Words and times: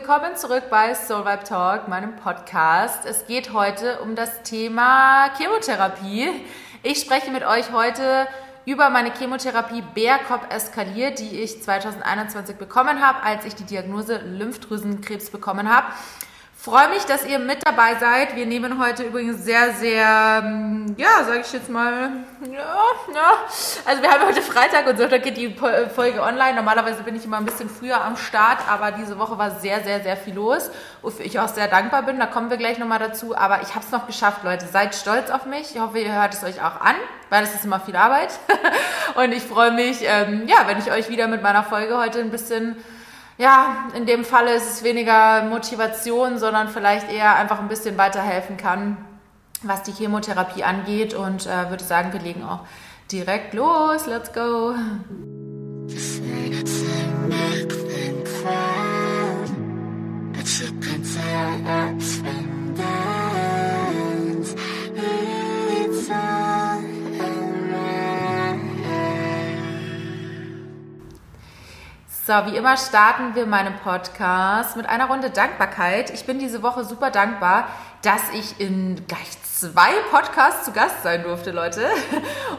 willkommen 0.00 0.36
zurück 0.36 0.70
bei 0.70 0.94
Soul 0.94 1.24
Vibe 1.24 1.42
Talk, 1.42 1.88
meinem 1.88 2.14
Podcast. 2.14 3.04
Es 3.04 3.26
geht 3.26 3.52
heute 3.52 3.98
um 3.98 4.14
das 4.14 4.44
Thema 4.44 5.28
Chemotherapie. 5.36 6.30
Ich 6.84 7.00
spreche 7.00 7.32
mit 7.32 7.44
euch 7.44 7.72
heute 7.72 8.28
über 8.64 8.90
meine 8.90 9.12
Chemotherapie 9.12 9.82
Bärkopf 9.96 10.42
eskaliert, 10.50 11.18
die 11.18 11.40
ich 11.40 11.60
2021 11.60 12.54
bekommen 12.54 13.04
habe, 13.04 13.24
als 13.24 13.44
ich 13.44 13.56
die 13.56 13.64
Diagnose 13.64 14.18
Lymphdrüsenkrebs 14.18 15.30
bekommen 15.30 15.68
habe. 15.68 15.88
Freue 16.68 16.90
mich, 16.90 17.06
dass 17.06 17.24
ihr 17.24 17.38
mit 17.38 17.66
dabei 17.66 17.94
seid. 17.94 18.36
Wir 18.36 18.44
nehmen 18.44 18.78
heute 18.78 19.04
übrigens 19.04 19.42
sehr, 19.42 19.72
sehr, 19.72 20.42
ähm, 20.44 20.94
ja, 20.98 21.24
sage 21.24 21.40
ich 21.40 21.50
jetzt 21.50 21.70
mal, 21.70 22.10
ja, 22.42 22.84
ja. 23.14 23.30
Also 23.86 24.02
wir 24.02 24.10
haben 24.10 24.26
heute 24.26 24.42
Freitag 24.42 24.86
und 24.86 24.98
Sonntag 24.98 25.22
geht 25.22 25.38
die 25.38 25.56
Folge 25.94 26.20
online. 26.20 26.56
Normalerweise 26.56 27.02
bin 27.04 27.16
ich 27.16 27.24
immer 27.24 27.38
ein 27.38 27.46
bisschen 27.46 27.70
früher 27.70 28.04
am 28.04 28.18
Start, 28.18 28.58
aber 28.68 28.92
diese 28.92 29.18
Woche 29.18 29.38
war 29.38 29.52
sehr, 29.60 29.82
sehr, 29.82 30.02
sehr 30.02 30.18
viel 30.18 30.34
los, 30.34 30.70
wofür 31.00 31.24
ich 31.24 31.40
auch 31.40 31.48
sehr 31.48 31.68
dankbar 31.68 32.02
bin. 32.02 32.18
Da 32.18 32.26
kommen 32.26 32.50
wir 32.50 32.58
gleich 32.58 32.78
nochmal 32.78 32.98
dazu. 32.98 33.34
Aber 33.34 33.62
ich 33.62 33.74
habe 33.74 33.86
es 33.86 33.90
noch 33.90 34.06
geschafft, 34.06 34.44
Leute. 34.44 34.66
Seid 34.66 34.94
stolz 34.94 35.30
auf 35.30 35.46
mich. 35.46 35.74
Ich 35.74 35.80
hoffe, 35.80 35.98
ihr 35.98 36.12
hört 36.12 36.34
es 36.34 36.44
euch 36.44 36.60
auch 36.60 36.82
an, 36.82 36.96
weil 37.30 37.44
es 37.44 37.54
ist 37.54 37.64
immer 37.64 37.80
viel 37.80 37.96
Arbeit. 37.96 38.38
und 39.14 39.32
ich 39.32 39.42
freue 39.42 39.72
mich, 39.72 40.00
ähm, 40.02 40.46
ja, 40.46 40.66
wenn 40.66 40.78
ich 40.78 40.92
euch 40.92 41.08
wieder 41.08 41.28
mit 41.28 41.42
meiner 41.42 41.62
Folge 41.62 41.96
heute 41.96 42.20
ein 42.20 42.30
bisschen 42.30 42.76
ja, 43.38 43.88
in 43.94 44.04
dem 44.04 44.24
Falle 44.24 44.54
ist 44.54 44.68
es 44.68 44.82
weniger 44.82 45.44
Motivation, 45.44 46.38
sondern 46.38 46.68
vielleicht 46.68 47.10
eher 47.10 47.36
einfach 47.36 47.60
ein 47.60 47.68
bisschen 47.68 47.96
weiterhelfen 47.96 48.56
kann, 48.56 48.96
was 49.62 49.84
die 49.84 49.92
Chemotherapie 49.92 50.64
angeht. 50.64 51.14
Und 51.14 51.46
äh, 51.46 51.70
würde 51.70 51.84
sagen, 51.84 52.12
wir 52.12 52.20
legen 52.20 52.42
auch 52.42 52.66
direkt 53.10 53.54
los. 53.54 54.06
Let's 54.06 54.32
go. 54.32 54.74
So, 72.28 72.34
wie 72.44 72.58
immer 72.58 72.76
starten 72.76 73.34
wir 73.34 73.46
meinen 73.46 73.72
Podcast 73.78 74.76
mit 74.76 74.84
einer 74.84 75.06
Runde 75.06 75.30
Dankbarkeit. 75.30 76.10
Ich 76.10 76.26
bin 76.26 76.38
diese 76.38 76.62
Woche 76.62 76.84
super 76.84 77.10
dankbar, 77.10 77.68
dass 78.02 78.20
ich 78.34 78.60
in 78.60 79.06
gleich 79.06 79.40
zwei 79.60 79.90
Podcasts 80.12 80.66
zu 80.66 80.72
Gast 80.72 81.02
sein 81.02 81.24
durfte, 81.24 81.50
Leute. 81.50 81.84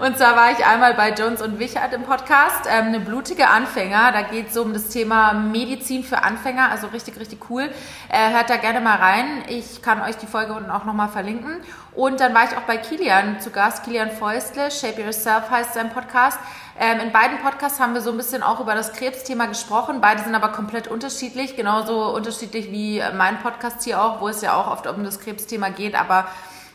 Und 0.02 0.18
zwar 0.18 0.36
war 0.36 0.52
ich 0.52 0.66
einmal 0.66 0.96
bei 0.96 1.14
Jones 1.14 1.42
und 1.42 1.58
Wichert 1.58 1.94
im 1.94 2.04
Podcast, 2.04 2.68
ähm, 2.70 2.88
eine 2.88 3.00
blutige 3.00 3.48
Anfänger. 3.48 4.12
Da 4.12 4.24
geht 4.24 4.50
es 4.50 4.54
so 4.54 4.64
um 4.64 4.74
das 4.74 4.90
Thema 4.90 5.32
Medizin 5.32 6.04
für 6.04 6.24
Anfänger, 6.24 6.70
also 6.70 6.88
richtig, 6.88 7.18
richtig 7.18 7.50
cool. 7.50 7.70
Äh, 8.10 8.34
hört 8.34 8.50
da 8.50 8.58
gerne 8.58 8.82
mal 8.82 8.98
rein. 8.98 9.44
Ich 9.48 9.82
kann 9.82 10.02
euch 10.02 10.18
die 10.18 10.28
Folge 10.28 10.52
unten 10.52 10.70
auch 10.70 10.84
nochmal 10.84 11.08
verlinken. 11.08 11.62
Und 11.96 12.20
dann 12.20 12.34
war 12.34 12.44
ich 12.44 12.58
auch 12.58 12.64
bei 12.64 12.76
Kilian 12.76 13.40
zu 13.40 13.50
Gast, 13.50 13.86
Kilian 13.86 14.12
Feustle, 14.12 14.70
Shape 14.70 15.02
Yourself 15.02 15.50
heißt 15.50 15.76
sein 15.76 15.94
Podcast. 15.94 16.38
Ähm, 16.78 17.00
in 17.00 17.14
beiden 17.14 17.38
Podcasts 17.38 17.80
haben 17.80 17.94
wir 17.94 18.02
so 18.02 18.12
ein 18.12 18.18
bisschen 18.18 18.44
auch 18.44 18.60
über 18.60 18.76
das 18.76 18.92
Krebsthema 18.92 19.46
gesprochen. 19.46 20.02
Beide 20.02 20.24
sind 20.24 20.36
aber 20.36 20.50
komplett 20.50 20.90
unterschiedlich, 20.90 21.56
genauso 21.56 22.14
unterschiedlich 22.14 22.72
wie 22.72 23.02
mein 23.16 23.40
Podcast 23.40 23.84
hier 23.86 24.02
auch, 24.02 24.20
wo 24.20 24.28
es 24.28 24.42
ja 24.42 24.54
auch 24.56 24.70
oft 24.70 24.86
um 24.86 25.06
das 25.06 25.22
Krebsthema 25.22 25.70
geht. 25.70 25.96
Aber 25.96 26.28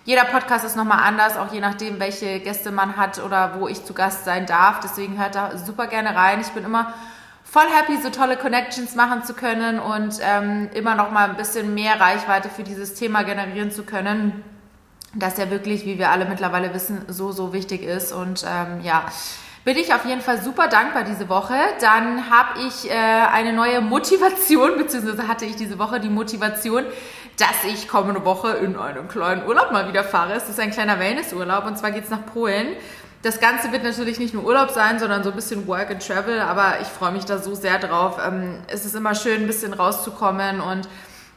jeder 0.05 0.25
Podcast 0.25 0.65
ist 0.65 0.77
nochmal 0.77 1.01
anders, 1.03 1.37
auch 1.37 1.53
je 1.53 1.61
nachdem, 1.61 1.99
welche 1.99 2.41
Gäste 2.41 2.71
man 2.71 2.97
hat 2.97 3.23
oder 3.23 3.59
wo 3.59 3.69
ich 3.69 3.85
zu 3.85 3.95
Gast 3.95 4.25
sein 4.25 4.45
darf. 4.45 4.81
Deswegen 4.81 5.19
hört 5.19 5.35
da 5.35 5.57
super 5.57 5.87
gerne 5.87 6.15
rein. 6.15 6.41
Ich 6.43 6.49
bin 6.49 6.65
immer 6.65 6.93
voll 7.43 7.67
happy, 7.73 7.97
so 8.03 8.11
tolle 8.11 8.37
Connections 8.37 8.95
machen 8.97 9.25
zu 9.25 9.33
können 9.33 9.79
und 9.79 10.19
ähm, 10.21 10.69
immer 10.75 10.95
noch 10.95 11.11
mal 11.11 11.31
ein 11.31 11.37
bisschen 11.37 11.73
mehr 11.73 12.01
Reichweite 12.01 12.51
für 12.51 12.65
dieses 12.65 12.95
Thema 12.95 13.23
generieren 13.23 13.71
zu 13.71 13.85
können, 13.85 14.45
das 15.15 15.39
ja 15.39 15.51
wirklich, 15.51 15.87
wie 15.87 15.99
wir 15.99 16.11
alle 16.11 16.27
mittlerweile 16.27 16.75
wissen, 16.75 17.03
so, 17.09 17.33
so 17.33 17.53
wichtig 17.53 17.83
ist. 17.83 18.13
Und 18.13 18.45
ähm, 18.47 18.83
ja, 18.83 19.07
bin 19.65 19.79
ich 19.79 19.95
auf 19.95 20.05
jeden 20.05 20.21
Fall 20.21 20.43
super 20.43 20.69
dankbar 20.69 21.05
diese 21.05 21.29
Woche. 21.31 21.55
Dann 21.81 22.29
habe 22.29 22.59
ich 22.67 22.91
äh, 22.91 22.93
eine 22.93 23.55
neue 23.55 23.81
Motivation, 23.81 24.73
beziehungsweise 24.77 25.27
hatte 25.29 25.47
ich 25.47 25.57
diese 25.57 25.79
Woche 25.79 26.01
die 26.01 26.11
Motivation, 26.11 26.85
dass 27.39 27.65
ich 27.65 27.89
kommende 27.89 28.25
Woche 28.25 28.51
in 28.51 28.77
einen 28.77 29.09
kleinen 29.09 29.47
Urlaub 29.47 29.73
mal 29.73 29.89
wieder 29.89 30.05
fahre. 30.05 30.35
Es 30.35 30.49
ist 30.49 30.61
ein 30.61 30.71
kleiner 30.71 30.99
Wellnessurlaub 30.99 31.67
und 31.67 31.77
zwar 31.79 31.91
geht's 31.91 32.11
nach 32.11 32.25
Polen. 32.27 32.69
Das 33.23 33.41
Ganze 33.41 33.73
wird 33.73 33.83
natürlich 33.83 34.19
nicht 34.19 34.35
nur 34.35 34.45
Urlaub 34.45 34.71
sein, 34.71 34.99
sondern 34.99 35.25
so 35.25 35.31
ein 35.31 35.37
bisschen 35.37 35.67
Work 35.67 35.91
and 35.91 36.07
Travel, 36.07 36.41
aber 36.41 36.81
ich 36.83 36.89
freue 36.89 37.13
mich 37.13 37.25
da 37.25 37.39
so 37.39 37.55
sehr 37.55 37.79
drauf. 37.79 38.19
Ähm, 38.25 38.59
es 38.69 38.85
ist 38.85 38.95
immer 38.95 39.15
schön, 39.15 39.43
ein 39.43 39.47
bisschen 39.47 39.73
rauszukommen 39.73 40.61
und 40.61 40.89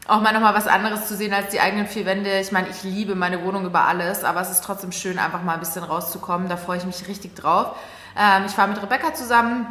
auch 0.06 0.20
mal 0.20 0.32
nochmal 0.32 0.54
was 0.54 0.66
anderes 0.66 1.06
zu 1.06 1.16
sehen 1.16 1.32
als 1.32 1.48
die 1.48 1.60
eigenen 1.60 1.86
vier 1.86 2.06
Wände. 2.06 2.40
Ich 2.40 2.52
meine, 2.52 2.68
ich 2.68 2.82
liebe 2.82 3.14
meine 3.14 3.42
Wohnung 3.42 3.66
über 3.66 3.86
alles, 3.86 4.24
aber 4.24 4.40
es 4.40 4.50
ist 4.50 4.64
trotzdem 4.64 4.92
schön, 4.92 5.18
einfach 5.18 5.42
mal 5.42 5.54
ein 5.54 5.60
bisschen 5.60 5.82
rauszukommen. 5.82 6.48
Da 6.48 6.56
freue 6.56 6.78
ich 6.78 6.84
mich 6.84 7.08
richtig 7.08 7.34
drauf. 7.34 7.76
Ähm, 8.18 8.44
ich 8.46 8.52
fahre 8.52 8.68
mit 8.68 8.82
Rebecca 8.82 9.14
zusammen, 9.14 9.66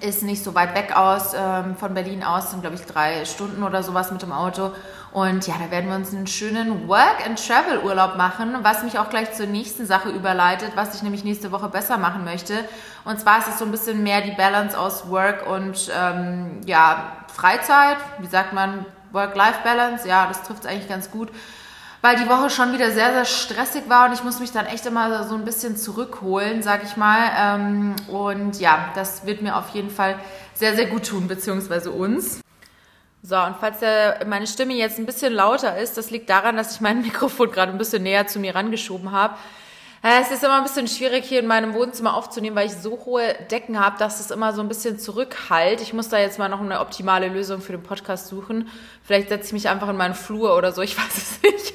ist 0.00 0.22
nicht 0.22 0.44
so 0.44 0.54
weit 0.54 0.74
weg 0.74 0.96
aus, 0.96 1.34
ähm, 1.34 1.76
von 1.76 1.94
Berlin 1.94 2.22
aus, 2.22 2.50
sind 2.50 2.60
glaube 2.60 2.76
ich 2.76 2.82
drei 2.86 3.24
Stunden 3.24 3.62
oder 3.62 3.82
sowas 3.82 4.12
mit 4.12 4.22
dem 4.22 4.32
Auto. 4.32 4.72
Und 5.12 5.46
ja, 5.48 5.54
da 5.58 5.70
werden 5.72 5.90
wir 5.90 5.96
uns 5.96 6.14
einen 6.14 6.28
schönen 6.28 6.86
Work-and-Travel-Urlaub 6.86 8.16
machen, 8.16 8.56
was 8.62 8.84
mich 8.84 8.98
auch 8.98 9.10
gleich 9.10 9.32
zur 9.32 9.46
nächsten 9.46 9.84
Sache 9.84 10.10
überleitet, 10.10 10.72
was 10.76 10.94
ich 10.94 11.02
nämlich 11.02 11.24
nächste 11.24 11.50
Woche 11.50 11.68
besser 11.68 11.98
machen 11.98 12.24
möchte. 12.24 12.64
Und 13.04 13.18
zwar 13.18 13.38
ist 13.38 13.48
es 13.48 13.58
so 13.58 13.64
ein 13.64 13.72
bisschen 13.72 14.04
mehr 14.04 14.20
die 14.20 14.30
Balance 14.30 14.78
aus 14.78 15.10
Work 15.10 15.46
und 15.48 15.90
ähm, 15.92 16.60
ja, 16.64 17.12
Freizeit. 17.34 17.96
Wie 18.18 18.28
sagt 18.28 18.52
man? 18.52 18.86
Work-Life-Balance. 19.12 20.06
Ja, 20.06 20.28
das 20.28 20.44
trifft 20.44 20.60
es 20.60 20.70
eigentlich 20.70 20.88
ganz 20.88 21.10
gut 21.10 21.30
weil 22.02 22.16
die 22.16 22.28
Woche 22.28 22.50
schon 22.50 22.72
wieder 22.72 22.90
sehr, 22.90 23.12
sehr 23.12 23.24
stressig 23.24 23.88
war 23.88 24.06
und 24.06 24.14
ich 24.14 24.24
muss 24.24 24.40
mich 24.40 24.52
dann 24.52 24.66
echt 24.66 24.86
immer 24.86 25.24
so 25.24 25.34
ein 25.34 25.44
bisschen 25.44 25.76
zurückholen, 25.76 26.62
sag 26.62 26.82
ich 26.84 26.96
mal. 26.96 27.30
Ähm, 27.36 27.96
und 28.08 28.58
ja, 28.58 28.90
das 28.94 29.26
wird 29.26 29.42
mir 29.42 29.56
auf 29.56 29.70
jeden 29.70 29.90
Fall 29.90 30.18
sehr, 30.54 30.74
sehr 30.74 30.86
gut 30.86 31.06
tun, 31.06 31.28
beziehungsweise 31.28 31.90
uns. 31.90 32.40
So, 33.22 33.36
und 33.36 33.56
falls 33.60 33.80
der, 33.80 34.24
meine 34.26 34.46
Stimme 34.46 34.72
jetzt 34.72 34.98
ein 34.98 35.04
bisschen 35.04 35.34
lauter 35.34 35.76
ist, 35.76 35.98
das 35.98 36.10
liegt 36.10 36.30
daran, 36.30 36.56
dass 36.56 36.74
ich 36.74 36.80
mein 36.80 37.02
Mikrofon 37.02 37.50
gerade 37.50 37.72
ein 37.72 37.78
bisschen 37.78 38.02
näher 38.02 38.26
zu 38.26 38.38
mir 38.38 38.54
rangeschoben 38.54 39.12
habe. 39.12 39.34
Äh, 40.02 40.22
es 40.22 40.30
ist 40.30 40.42
immer 40.42 40.56
ein 40.56 40.62
bisschen 40.62 40.88
schwierig, 40.88 41.26
hier 41.26 41.40
in 41.40 41.46
meinem 41.46 41.74
Wohnzimmer 41.74 42.14
aufzunehmen, 42.14 42.56
weil 42.56 42.66
ich 42.66 42.72
so 42.72 42.98
hohe 43.04 43.34
Decken 43.50 43.78
habe, 43.78 43.98
dass 43.98 44.18
es 44.18 44.30
immer 44.30 44.54
so 44.54 44.62
ein 44.62 44.68
bisschen 44.68 44.98
zurückhalt. 44.98 45.82
Ich 45.82 45.92
muss 45.92 46.08
da 46.08 46.18
jetzt 46.18 46.38
mal 46.38 46.48
noch 46.48 46.60
eine 46.60 46.80
optimale 46.80 47.28
Lösung 47.28 47.60
für 47.60 47.72
den 47.72 47.82
Podcast 47.82 48.28
suchen. 48.28 48.70
Vielleicht 49.04 49.28
setze 49.28 49.48
ich 49.48 49.52
mich 49.52 49.68
einfach 49.68 49.90
in 49.90 49.98
meinen 49.98 50.14
Flur 50.14 50.56
oder 50.56 50.72
so, 50.72 50.80
ich 50.80 50.96
weiß 50.98 51.16
es 51.18 51.42
nicht. 51.42 51.74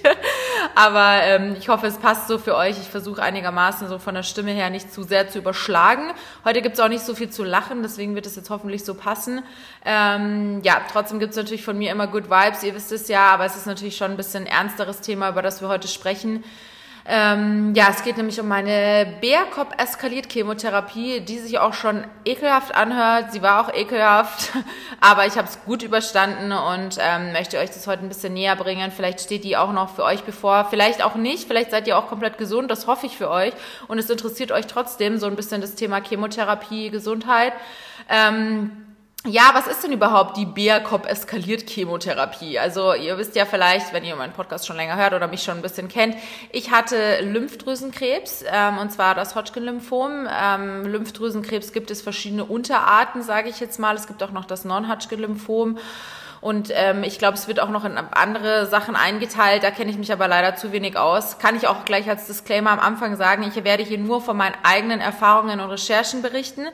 Aber 0.74 1.22
ähm, 1.22 1.56
ich 1.60 1.70
hoffe, 1.70 1.86
es 1.86 1.98
passt 1.98 2.28
so 2.28 2.40
für 2.40 2.56
euch. 2.56 2.80
Ich 2.80 2.90
versuche 2.90 3.22
einigermaßen 3.22 3.88
so 3.88 4.00
von 4.00 4.16
der 4.16 4.24
Stimme 4.24 4.52
her 4.52 4.72
nicht 4.72 4.92
zu 4.92 5.04
sehr 5.04 5.30
zu 5.30 5.38
überschlagen. 5.38 6.12
Heute 6.44 6.64
gibt 6.64 6.76
es 6.76 6.80
auch 6.80 6.90
nicht 6.90 7.06
so 7.06 7.14
viel 7.14 7.30
zu 7.30 7.44
lachen, 7.44 7.84
deswegen 7.84 8.16
wird 8.16 8.26
es 8.26 8.36
jetzt 8.36 8.50
hoffentlich 8.50 8.84
so 8.84 8.96
passen. 8.96 9.44
Ähm, 9.86 10.62
ja, 10.64 10.82
trotzdem 10.92 11.20
gibt 11.20 11.32
es 11.32 11.38
natürlich 11.38 11.64
von 11.64 11.78
mir 11.78 11.92
immer 11.92 12.08
Good 12.08 12.32
Vibes, 12.32 12.64
ihr 12.64 12.74
wisst 12.74 12.92
es 12.92 13.08
ja, 13.08 13.28
aber 13.28 13.46
es 13.46 13.56
ist 13.56 13.68
natürlich 13.68 13.98
schon 13.98 14.12
ein 14.12 14.18
bisschen 14.18 14.48
ernsteres 14.48 15.02
Thema, 15.02 15.30
über 15.30 15.44
das 15.44 15.62
wir 15.62 15.68
heute 15.68 15.88
sprechen. 15.88 16.44
Ähm, 17.08 17.76
ja, 17.76 17.90
es 17.92 18.04
geht 18.04 18.18
nämlich 18.18 18.40
um 18.40 18.48
meine 18.48 19.06
Bärkopf-Eskaliert-Chemotherapie, 19.22 21.20
die 21.22 21.38
sich 21.38 21.60
auch 21.60 21.76
schon 21.76 22.04
ekelhaft 22.26 22.74
anhört. 22.74 23.32
Sie 23.32 23.44
war 23.44 23.64
auch 23.64 23.72
ekelhaft, 23.72 24.52
aber 25.02 25.28
ich 25.28 25.38
habe 25.38 25.48
es 25.48 25.64
gut 25.66 25.84
überstanden 25.84 26.52
und 26.52 26.98
ähm, 27.00 27.32
möchte 27.32 27.60
euch 27.60 27.70
das 27.70 27.86
heute 27.86 28.02
ein 28.02 28.10
bisschen 28.10 28.34
näher 28.34 28.56
bringen. 28.56 28.90
Vielleicht 28.92 29.22
steht 29.22 29.44
die 29.44 29.56
auch 29.56 29.72
noch 29.72 29.94
für 29.94 30.04
euch 30.04 30.24
bevor, 30.24 30.66
vielleicht 30.68 31.04
auch 31.04 31.14
nicht. 31.14 31.48
Vielleicht 31.48 31.70
seid 31.70 31.88
ihr 31.88 31.96
auch 31.96 32.08
komplett 32.08 32.40
gesund, 32.40 32.72
das 32.72 32.88
hoffe 32.88 33.06
ich 33.06 33.16
für 33.16 33.30
euch. 33.30 33.54
Und 33.88 34.00
es 34.00 34.10
interessiert 34.10 34.52
euch 34.52 34.66
trotzdem 34.66 35.20
so 35.20 35.28
ein 35.28 35.36
bisschen 35.36 35.62
das 35.62 35.76
Thema 35.76 36.02
Chemotherapie, 36.02 36.90
Gesundheit. 36.90 37.54
Ähm, 38.10 38.85
ja, 39.26 39.52
was 39.54 39.68
ist 39.68 39.84
denn 39.84 39.92
überhaupt 39.92 40.38
die 40.38 40.46
BRCOP-Eskaliert-Chemotherapie? 40.46 42.60
Also 42.60 42.94
ihr 42.94 43.18
wisst 43.18 43.36
ja 43.36 43.46
vielleicht, 43.46 43.94
wenn 43.94 44.04
ihr 44.04 44.16
meinen 44.16 44.34
Podcast 44.34 44.68
schon 44.68 44.76
länger 44.76 44.96
hört 44.96 45.14
oder 45.14 45.28
mich 45.28 45.44
schon 45.44 45.58
ein 45.58 45.62
bisschen 45.62 45.88
kennt, 45.88 46.16
ich 46.52 46.72
hatte 46.72 47.22
Lymphdrüsenkrebs 47.22 48.44
ähm, 48.48 48.78
und 48.78 48.92
zwar 48.92 49.16
das 49.16 49.36
Hodgkin-Lymphom. 49.36 50.28
Ähm, 50.32 50.86
Lymphdrüsenkrebs 50.86 51.74
gibt 51.74 51.92
es 51.92 52.02
verschiedene 52.02 52.46
Unterarten, 52.46 53.24
sage 53.24 53.50
ich 53.50 53.60
jetzt 53.60 53.80
mal. 53.80 53.96
Es 53.96 54.08
gibt 54.08 54.22
auch 54.22 54.32
noch 54.32 54.46
das 54.46 54.66
Non-Hodgkin-Lymphom. 54.66 55.80
Und 56.46 56.72
ähm, 56.76 57.04
ich 57.04 57.18
glaube, 57.18 57.36
es 57.36 57.48
wird 57.48 57.60
auch 57.60 57.70
noch 57.70 57.86
in 57.86 57.98
andere 57.98 58.68
Sachen 58.68 58.96
eingeteilt. 58.96 59.64
Da 59.64 59.72
kenne 59.72 59.90
ich 59.90 59.98
mich 59.98 60.12
aber 60.12 60.28
leider 60.28 60.56
zu 60.56 60.72
wenig 60.72 60.96
aus. 60.96 61.40
Kann 61.40 61.56
ich 61.56 61.68
auch 61.68 61.86
gleich 61.86 62.08
als 62.08 62.28
Disclaimer 62.28 62.70
am 62.70 62.80
Anfang 62.80 63.16
sagen, 63.16 63.42
ich 63.42 63.64
werde 63.64 63.82
hier 63.82 63.98
nur 63.98 64.22
von 64.22 64.38
meinen 64.38 64.54
eigenen 64.62 65.02
Erfahrungen 65.02 65.60
und 65.60 65.72
Recherchen 65.72 66.22
berichten. 66.22 66.68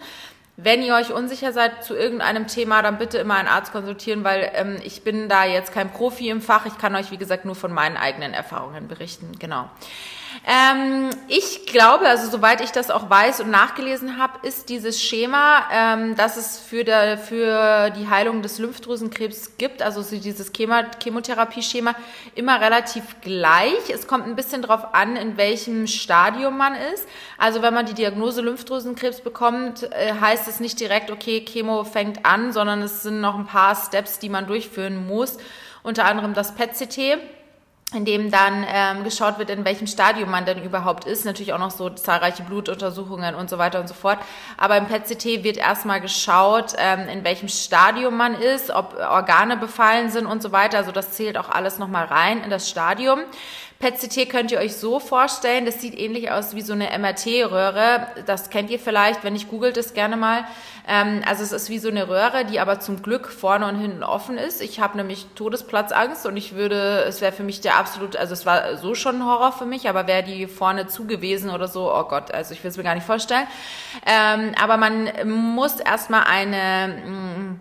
Wenn 0.57 0.83
ihr 0.83 0.94
euch 0.95 1.12
unsicher 1.12 1.53
seid 1.53 1.83
zu 1.83 1.95
irgendeinem 1.95 2.48
Thema, 2.48 2.81
dann 2.81 2.98
bitte 2.98 3.18
immer 3.18 3.36
einen 3.36 3.48
Arzt 3.48 3.71
konsultieren, 3.71 4.24
weil 4.24 4.51
ähm, 4.53 4.77
ich 4.83 5.03
bin 5.03 5.30
da 5.30 5.45
jetzt 5.45 5.74
kein 5.74 5.92
Profi 5.92 6.30
im 6.30 6.42
Fach. 6.42 6.65
Ich 6.65 6.77
kann 6.77 6.95
euch, 6.95 7.09
wie 7.12 7.18
gesagt, 7.18 7.45
nur 7.45 7.56
von 7.56 7.71
meinen 7.71 7.98
eigenen 7.98 8.33
Erfahrungen 8.33 8.88
berichten. 8.88 9.31
Genau. 9.39 9.69
Ähm, 10.43 11.11
ich 11.27 11.67
glaube, 11.67 12.07
also 12.07 12.27
soweit 12.27 12.61
ich 12.61 12.71
das 12.71 12.89
auch 12.89 13.11
weiß 13.11 13.41
und 13.41 13.51
nachgelesen 13.51 14.17
habe, 14.17 14.45
ist 14.45 14.69
dieses 14.69 15.01
Schema, 15.01 15.67
ähm, 15.71 16.15
dass 16.15 16.35
es 16.35 16.57
für, 16.57 16.83
der, 16.83 17.19
für 17.19 17.91
die 17.91 18.09
Heilung 18.09 18.41
des 18.41 18.57
Lymphdrüsenkrebs 18.57 19.57
gibt, 19.59 19.83
also 19.83 20.01
so 20.01 20.17
dieses 20.17 20.51
Chemotherapie-Schema, 20.51 21.93
immer 22.33 22.59
relativ 22.59 23.21
gleich. 23.21 23.91
Es 23.93 24.07
kommt 24.07 24.25
ein 24.25 24.35
bisschen 24.35 24.63
darauf 24.63 24.95
an, 24.95 25.15
in 25.15 25.38
welchem 25.38 25.85
Stadium 25.85 26.57
man 26.57 26.73
ist. 26.73 27.07
Also 27.38 27.61
wenn 27.61 27.75
man 27.75 27.85
die 27.85 27.93
Diagnose 27.93 28.41
Lymphdrüsenkrebs 28.41 29.21
bekommt, 29.21 29.83
äh, 29.91 30.13
heißt 30.19 30.47
es 30.47 30.59
nicht 30.59 30.79
direkt, 30.79 31.11
okay, 31.11 31.45
Chemo 31.45 31.83
fängt 31.83 32.25
an, 32.25 32.51
sondern 32.51 32.81
es 32.81 33.03
sind 33.03 33.21
noch 33.21 33.38
ein 33.38 33.45
paar 33.45 33.75
Steps, 33.75 34.17
die 34.17 34.29
man 34.29 34.47
durchführen 34.47 35.05
muss. 35.05 35.38
Unter 35.83 36.05
anderem 36.05 36.33
das 36.33 36.55
PET-CT 36.55 37.19
in 37.93 38.05
dem 38.05 38.31
dann 38.31 38.65
ähm, 38.67 39.03
geschaut 39.03 39.38
wird, 39.38 39.49
in 39.49 39.65
welchem 39.65 39.85
Stadium 39.85 40.31
man 40.31 40.45
denn 40.45 40.63
überhaupt 40.63 41.05
ist. 41.05 41.25
Natürlich 41.25 41.51
auch 41.51 41.59
noch 41.59 41.71
so 41.71 41.89
zahlreiche 41.89 42.43
Blutuntersuchungen 42.43 43.35
und 43.35 43.49
so 43.49 43.57
weiter 43.57 43.81
und 43.81 43.88
so 43.88 43.93
fort. 43.93 44.19
Aber 44.57 44.77
im 44.77 44.88
PET-CT 44.88 45.43
wird 45.43 45.57
erstmal 45.57 45.99
geschaut, 45.99 46.73
ähm, 46.77 47.09
in 47.09 47.23
welchem 47.25 47.49
Stadium 47.49 48.15
man 48.15 48.35
ist, 48.35 48.69
ob 48.69 48.95
Organe 48.97 49.57
befallen 49.57 50.09
sind 50.09 50.25
und 50.25 50.41
so 50.41 50.53
weiter. 50.53 50.77
Also 50.77 50.91
das 50.91 51.11
zählt 51.11 51.38
auch 51.38 51.49
alles 51.49 51.79
nochmal 51.79 52.05
rein 52.05 52.43
in 52.43 52.49
das 52.49 52.69
Stadium. 52.69 53.19
PET-CT 53.81 54.29
könnt 54.29 54.51
ihr 54.51 54.59
euch 54.59 54.75
so 54.75 54.99
vorstellen, 54.99 55.65
das 55.65 55.81
sieht 55.81 55.97
ähnlich 55.97 56.31
aus 56.31 56.55
wie 56.55 56.61
so 56.61 56.73
eine 56.73 56.97
MRT-Röhre. 56.97 58.07
Das 58.27 58.49
kennt 58.51 58.69
ihr 58.69 58.79
vielleicht, 58.79 59.23
wenn 59.23 59.35
ich 59.35 59.49
googelt 59.49 59.75
es 59.75 59.93
gerne 59.93 60.17
mal. 60.17 60.45
Ähm, 60.87 61.21
also 61.27 61.43
es 61.43 61.51
ist 61.51 61.69
wie 61.69 61.79
so 61.79 61.89
eine 61.89 62.07
Röhre, 62.07 62.45
die 62.45 62.59
aber 62.59 62.79
zum 62.79 63.01
Glück 63.01 63.27
vorne 63.27 63.67
und 63.67 63.79
hinten 63.79 64.03
offen 64.03 64.37
ist. 64.37 64.61
Ich 64.61 64.79
habe 64.79 64.97
nämlich 64.97 65.25
Todesplatzangst 65.35 66.25
und 66.27 66.37
ich 66.37 66.55
würde, 66.55 67.03
es 67.07 67.21
wäre 67.21 67.31
für 67.31 67.43
mich 67.43 67.61
der 67.61 67.77
absolut, 67.77 68.15
also 68.15 68.33
es 68.33 68.45
war 68.45 68.77
so 68.77 68.93
schon 68.93 69.17
ein 69.17 69.25
Horror 69.25 69.51
für 69.51 69.65
mich, 69.65 69.89
aber 69.89 70.05
wäre 70.05 70.23
die 70.23 70.47
vorne 70.47 70.87
zu 70.87 71.07
gewesen 71.07 71.49
oder 71.49 71.67
so, 71.67 71.91
oh 71.91 72.03
Gott, 72.03 72.31
also 72.31 72.53
ich 72.53 72.63
will 72.63 72.69
es 72.69 72.77
mir 72.77 72.83
gar 72.83 72.95
nicht 72.95 73.05
vorstellen. 73.05 73.47
Ähm, 74.05 74.53
aber 74.61 74.77
man 74.77 75.09
muss 75.25 75.79
erstmal 75.79 76.25
eine 76.25 77.01
mh, 77.03 77.09
mm, 77.09 77.59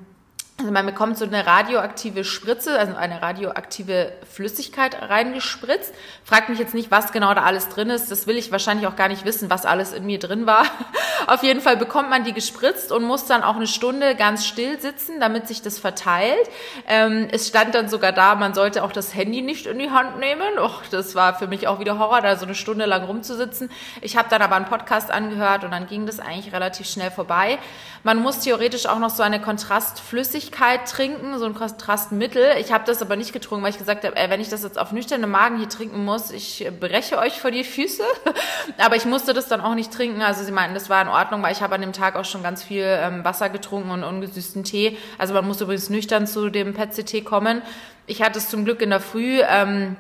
also 0.61 0.73
man 0.73 0.85
bekommt 0.85 1.17
so 1.17 1.25
eine 1.25 1.47
radioaktive 1.47 2.23
Spritze, 2.23 2.79
also 2.79 2.95
eine 2.95 3.23
radioaktive 3.23 4.13
Flüssigkeit 4.31 4.95
reingespritzt. 5.09 5.95
Fragt 6.23 6.51
mich 6.51 6.59
jetzt 6.59 6.75
nicht, 6.75 6.91
was 6.91 7.13
genau 7.13 7.33
da 7.33 7.45
alles 7.45 7.71
drin 7.71 7.89
ist. 7.89 8.11
Das 8.11 8.27
will 8.27 8.37
ich 8.37 8.53
wahrscheinlich 8.53 8.87
auch 8.87 8.95
gar 8.95 9.09
nicht 9.09 9.25
wissen, 9.25 9.49
was 9.49 9.65
alles 9.65 9.95
in 9.95 10.05
mir 10.05 10.19
drin 10.19 10.45
war. 10.45 10.67
Auf 11.27 11.43
jeden 11.43 11.63
Fall 11.63 11.79
bekommt 11.79 12.11
man 12.11 12.25
die 12.25 12.35
gespritzt 12.35 12.93
und 12.93 13.05
muss 13.05 13.25
dann 13.25 13.43
auch 13.43 13.57
eine 13.57 13.67
Stunde 13.67 14.15
ganz 14.15 14.45
still 14.45 14.79
sitzen, 14.79 15.19
damit 15.19 15.49
sich 15.49 15.63
das 15.63 15.79
verteilt. 15.79 16.51
Ähm, 16.87 17.29
es 17.33 17.49
stand 17.49 17.75
dann 17.75 17.89
sogar 17.89 18.13
da, 18.13 18.35
man 18.35 18.53
sollte 18.53 18.85
auch 18.85 18.93
das 18.93 19.15
Handy 19.15 19.41
nicht 19.41 19.65
in 19.65 19.79
die 19.79 19.91
Hand 19.91 20.19
nehmen. 20.19 20.59
Och, 20.59 20.83
das 20.91 21.15
war 21.15 21.39
für 21.39 21.47
mich 21.47 21.69
auch 21.69 21.81
wieder 21.81 21.99
Horror, 21.99 22.21
da 22.21 22.37
so 22.37 22.45
eine 22.45 22.55
Stunde 22.55 22.85
lang 22.85 23.05
rumzusitzen. 23.05 23.71
Ich 24.03 24.19
habe 24.19 24.29
dann 24.29 24.43
aber 24.43 24.57
einen 24.57 24.67
Podcast 24.67 25.11
angehört 25.11 25.65
und 25.65 25.71
dann 25.71 25.87
ging 25.87 26.05
das 26.05 26.21
eigentlich 26.21 26.53
relativ 26.53 26.87
schnell 26.87 27.11
vorbei. 27.11 27.59
Man 28.03 28.19
muss 28.19 28.41
theoretisch 28.41 28.87
auch 28.87 28.99
noch 28.99 29.11
so 29.11 29.23
eine 29.23 29.41
Kontrastflüssigkeit 29.41 30.50
trinken, 30.51 31.39
so 31.39 31.45
ein 31.47 31.55
Kontrastmittel. 31.55 32.57
Ich 32.61 32.73
habe 32.73 32.85
das 32.87 33.03
aber 33.03 33.17
nicht 33.17 33.33
getrunken, 33.33 33.65
weil 33.65 33.71
ich 33.71 33.79
gesagt 33.79 34.05
habe, 34.05 34.17
ey, 34.17 34.31
wenn 34.31 34.41
ich 34.41 34.49
das 34.49 34.63
jetzt 34.63 34.79
auf 34.79 34.93
nüchternen 34.93 35.31
Magen 35.31 35.59
hier 35.59 35.69
trinken 35.69 36.05
muss, 36.05 36.31
ich 36.31 36.69
breche 36.79 37.19
euch 37.19 37.41
vor 37.41 37.51
die 37.51 37.65
Füße. 37.65 38.03
aber 38.79 38.97
ich 38.97 39.05
musste 39.05 39.33
das 39.33 39.49
dann 39.49 39.61
auch 39.61 39.75
nicht 39.75 39.93
trinken. 39.93 40.23
Also 40.23 40.45
sie 40.45 40.53
meinten, 40.53 40.75
das 40.75 40.91
war 40.91 41.03
in 41.03 41.09
Ordnung, 41.09 41.43
weil 41.43 41.53
ich 41.53 41.63
habe 41.63 41.75
an 41.75 41.81
dem 41.81 41.93
Tag 41.93 42.17
auch 42.17 42.25
schon 42.25 42.43
ganz 42.43 42.63
viel 42.63 42.85
ähm, 42.85 43.25
Wasser 43.25 43.49
getrunken 43.49 43.91
und 43.91 44.05
ungesüßten 44.05 44.65
Tee. 44.65 44.99
Also 45.19 45.35
man 45.35 45.47
muss 45.47 45.61
übrigens 45.61 45.91
nüchtern 45.91 46.27
zu 46.27 46.51
dem 46.51 46.75
PET-CT 46.75 47.25
kommen. 47.25 47.63
Ich 48.07 48.23
hatte 48.23 48.39
es 48.39 48.49
zum 48.49 48.65
Glück 48.65 48.83
in 48.83 48.91
der 48.91 49.01
Früh. 49.01 49.41
Ähm, 49.43 49.97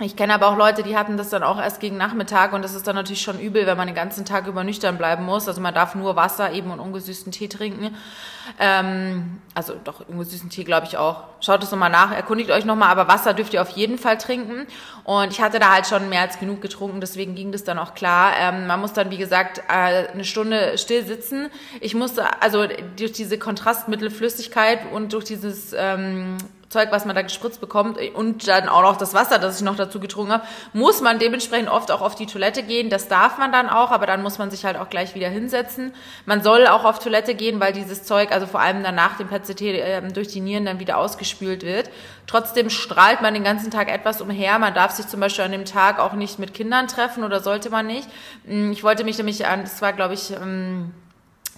ich 0.00 0.16
kenne 0.16 0.34
aber 0.34 0.48
auch 0.48 0.56
Leute, 0.56 0.82
die 0.82 0.96
hatten 0.96 1.16
das 1.16 1.28
dann 1.28 1.42
auch 1.42 1.60
erst 1.60 1.80
gegen 1.80 1.96
Nachmittag 1.96 2.52
und 2.52 2.62
das 2.62 2.74
ist 2.74 2.86
dann 2.86 2.96
natürlich 2.96 3.20
schon 3.20 3.38
übel, 3.38 3.66
wenn 3.66 3.76
man 3.76 3.86
den 3.86 3.94
ganzen 3.94 4.24
Tag 4.24 4.46
über 4.46 4.64
nüchtern 4.64 4.96
bleiben 4.96 5.24
muss. 5.24 5.46
Also 5.46 5.60
man 5.60 5.74
darf 5.74 5.94
nur 5.94 6.16
Wasser 6.16 6.52
eben 6.52 6.70
und 6.70 6.80
ungesüßten 6.80 7.32
Tee 7.32 7.48
trinken. 7.48 7.94
Ähm, 8.58 9.40
also 9.54 9.74
doch, 9.84 10.08
ungesüßten 10.08 10.48
Tee 10.48 10.64
glaube 10.64 10.86
ich 10.86 10.96
auch. 10.96 11.24
Schaut 11.40 11.62
es 11.62 11.70
nochmal 11.70 11.90
nach, 11.90 12.12
erkundigt 12.12 12.50
euch 12.50 12.64
nochmal, 12.64 12.88
aber 12.88 13.08
Wasser 13.08 13.34
dürft 13.34 13.52
ihr 13.52 13.60
auf 13.60 13.70
jeden 13.70 13.98
Fall 13.98 14.16
trinken. 14.16 14.66
Und 15.04 15.32
ich 15.32 15.40
hatte 15.40 15.58
da 15.58 15.72
halt 15.72 15.86
schon 15.86 16.08
mehr 16.08 16.22
als 16.22 16.38
genug 16.38 16.62
getrunken, 16.62 17.00
deswegen 17.00 17.34
ging 17.34 17.52
das 17.52 17.64
dann 17.64 17.78
auch 17.78 17.94
klar. 17.94 18.32
Ähm, 18.38 18.66
man 18.66 18.80
muss 18.80 18.94
dann, 18.94 19.10
wie 19.10 19.18
gesagt, 19.18 19.58
äh, 19.68 20.08
eine 20.08 20.24
Stunde 20.24 20.78
still 20.78 21.04
sitzen. 21.04 21.50
Ich 21.80 21.94
musste, 21.94 22.42
also 22.42 22.66
durch 22.96 23.12
diese 23.12 23.38
Kontrastmittelflüssigkeit 23.38 24.80
und 24.92 25.12
durch 25.12 25.24
dieses... 25.24 25.74
Ähm, 25.76 26.38
Zeug, 26.70 26.92
was 26.92 27.04
man 27.04 27.16
da 27.16 27.22
gespritzt 27.22 27.60
bekommt 27.60 27.98
und 28.14 28.46
dann 28.46 28.68
auch 28.68 28.82
noch 28.82 28.96
das 28.96 29.12
Wasser, 29.12 29.40
das 29.40 29.56
ich 29.56 29.64
noch 29.64 29.74
dazu 29.74 29.98
getrunken 29.98 30.32
habe, 30.32 30.44
muss 30.72 31.00
man 31.00 31.18
dementsprechend 31.18 31.68
oft 31.68 31.90
auch 31.90 32.00
auf 32.00 32.14
die 32.14 32.26
Toilette 32.26 32.62
gehen. 32.62 32.90
Das 32.90 33.08
darf 33.08 33.38
man 33.38 33.50
dann 33.50 33.68
auch, 33.68 33.90
aber 33.90 34.06
dann 34.06 34.22
muss 34.22 34.38
man 34.38 34.52
sich 34.52 34.64
halt 34.64 34.76
auch 34.76 34.88
gleich 34.88 35.16
wieder 35.16 35.28
hinsetzen. 35.28 35.92
Man 36.26 36.44
soll 36.44 36.68
auch 36.68 36.84
auf 36.84 37.00
Toilette 37.00 37.34
gehen, 37.34 37.58
weil 37.58 37.72
dieses 37.72 38.04
Zeug, 38.04 38.30
also 38.30 38.46
vor 38.46 38.60
allem 38.60 38.84
danach 38.84 39.16
dem 39.16 39.26
PCT 39.26 39.62
äh, 39.62 40.00
durch 40.12 40.28
die 40.28 40.40
Nieren 40.40 40.64
dann 40.64 40.78
wieder 40.78 40.96
ausgespült 40.96 41.64
wird. 41.64 41.90
Trotzdem 42.28 42.70
strahlt 42.70 43.20
man 43.20 43.34
den 43.34 43.42
ganzen 43.42 43.72
Tag 43.72 43.92
etwas 43.92 44.20
umher. 44.20 44.60
Man 44.60 44.72
darf 44.72 44.92
sich 44.92 45.08
zum 45.08 45.18
Beispiel 45.18 45.44
an 45.44 45.50
dem 45.50 45.64
Tag 45.64 45.98
auch 45.98 46.12
nicht 46.12 46.38
mit 46.38 46.54
Kindern 46.54 46.86
treffen 46.86 47.24
oder 47.24 47.40
sollte 47.40 47.70
man 47.70 47.88
nicht. 47.88 48.08
Hm, 48.46 48.70
ich 48.70 48.84
wollte 48.84 49.02
mich 49.02 49.18
nämlich 49.18 49.44
an, 49.44 49.62
das 49.62 49.82
war 49.82 49.92
glaube 49.92 50.14
ich 50.14 50.30
ähm, 50.30 50.94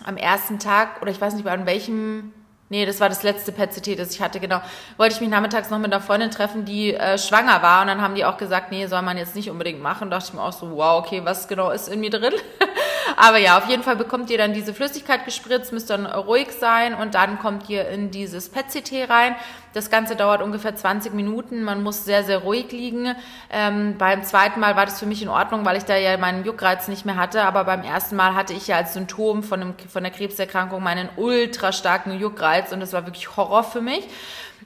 am 0.07 0.17
ersten 0.17 0.59
Tag 0.59 1.03
oder 1.03 1.11
ich 1.11 1.21
weiß 1.21 1.35
nicht 1.35 1.45
mehr 1.45 1.53
an 1.53 1.67
welchem 1.67 2.33
Nee, 2.73 2.87
das 2.87 3.01
war 3.01 3.11
das 3.11 3.23
letzte 3.23 3.53
PET-CT, 3.53 3.99
das 3.99 4.15
ich 4.15 4.23
hatte, 4.23 4.41
genau. 4.41 4.63
Wollte 4.97 5.15
ich 5.15 5.21
mich 5.21 5.29
nachmittags 5.29 5.69
noch 5.69 5.79
mit 5.79 5.93
einer 5.93 6.03
Freundin 6.03 6.31
treffen, 6.31 6.65
die 6.65 6.95
äh, 6.95 7.19
schwanger 7.19 7.61
war. 7.61 7.83
Und 7.83 7.89
dann 7.89 8.01
haben 8.01 8.15
die 8.15 8.25
auch 8.25 8.39
gesagt, 8.39 8.73
nee, 8.73 8.87
soll 8.87 9.03
man 9.03 9.19
jetzt 9.19 9.35
nicht 9.37 9.51
unbedingt 9.51 9.83
machen. 9.83 10.09
Da 10.09 10.17
dachte 10.17 10.31
ich 10.31 10.35
mir 10.35 10.43
auch 10.43 10.55
so, 10.55 10.71
wow, 10.71 11.05
okay, 11.05 11.21
was 11.23 11.49
genau 11.49 11.71
ist 11.71 11.89
in 11.89 12.01
mir 12.01 12.09
drin? 12.09 12.33
Aber 13.17 13.39
ja, 13.39 13.59
auf 13.59 13.69
jeden 13.69 13.83
Fall 13.83 13.97
bekommt 13.97 14.31
ihr 14.31 14.39
dann 14.39 14.53
diese 14.53 14.75
Flüssigkeit 14.75 15.25
gespritzt, 15.25 15.73
müsst 15.73 15.91
dann 15.91 16.07
ruhig 16.07 16.49
sein 16.53 16.95
und 16.95 17.15
dann 17.15 17.39
kommt 17.39 17.69
ihr 17.69 17.89
in 17.89 18.11
dieses 18.11 18.49
PET-CT 18.49 19.09
rein. 19.09 19.37
Das 19.73 19.91
Ganze 19.91 20.17
dauert 20.17 20.43
ungefähr 20.43 20.77
20 20.77 21.15
Minuten. 21.15 21.63
Man 21.63 21.83
muss 21.83 22.05
sehr, 22.05 22.25
sehr 22.25 22.39
ruhig 22.39 22.71
liegen. 22.73 23.15
Ähm, 23.51 23.97
beim 23.97 24.23
zweiten 24.23 24.61
Mal 24.61 24.77
war 24.77 24.85
das 24.85 24.99
für 24.99 25.07
mich 25.07 25.23
in 25.23 25.29
Ordnung, 25.29 25.65
weil 25.65 25.77
ich 25.77 25.85
da 25.85 25.97
ja 25.97 26.17
meinen 26.19 26.45
Juckreiz 26.45 26.89
nicht 26.89 27.07
mehr 27.07 27.17
hatte. 27.17 27.43
Aber 27.43 27.65
beim 27.65 27.83
ersten 27.83 28.17
Mal 28.17 28.35
hatte 28.35 28.53
ich 28.53 28.67
ja 28.67 28.77
als 28.77 28.93
Symptom 28.93 29.43
von, 29.43 29.61
dem, 29.61 29.75
von 29.89 30.03
der 30.03 30.13
Krebserkrankung 30.13 30.83
meinen 30.83 31.09
ultra 31.17 31.73
starken 31.73 32.19
Juckreiz 32.19 32.73
und 32.73 32.81
das 32.81 32.93
war 32.93 33.07
wirklich 33.07 33.37
Horror 33.37 33.65
für 33.65 33.81
mich. 33.81 34.09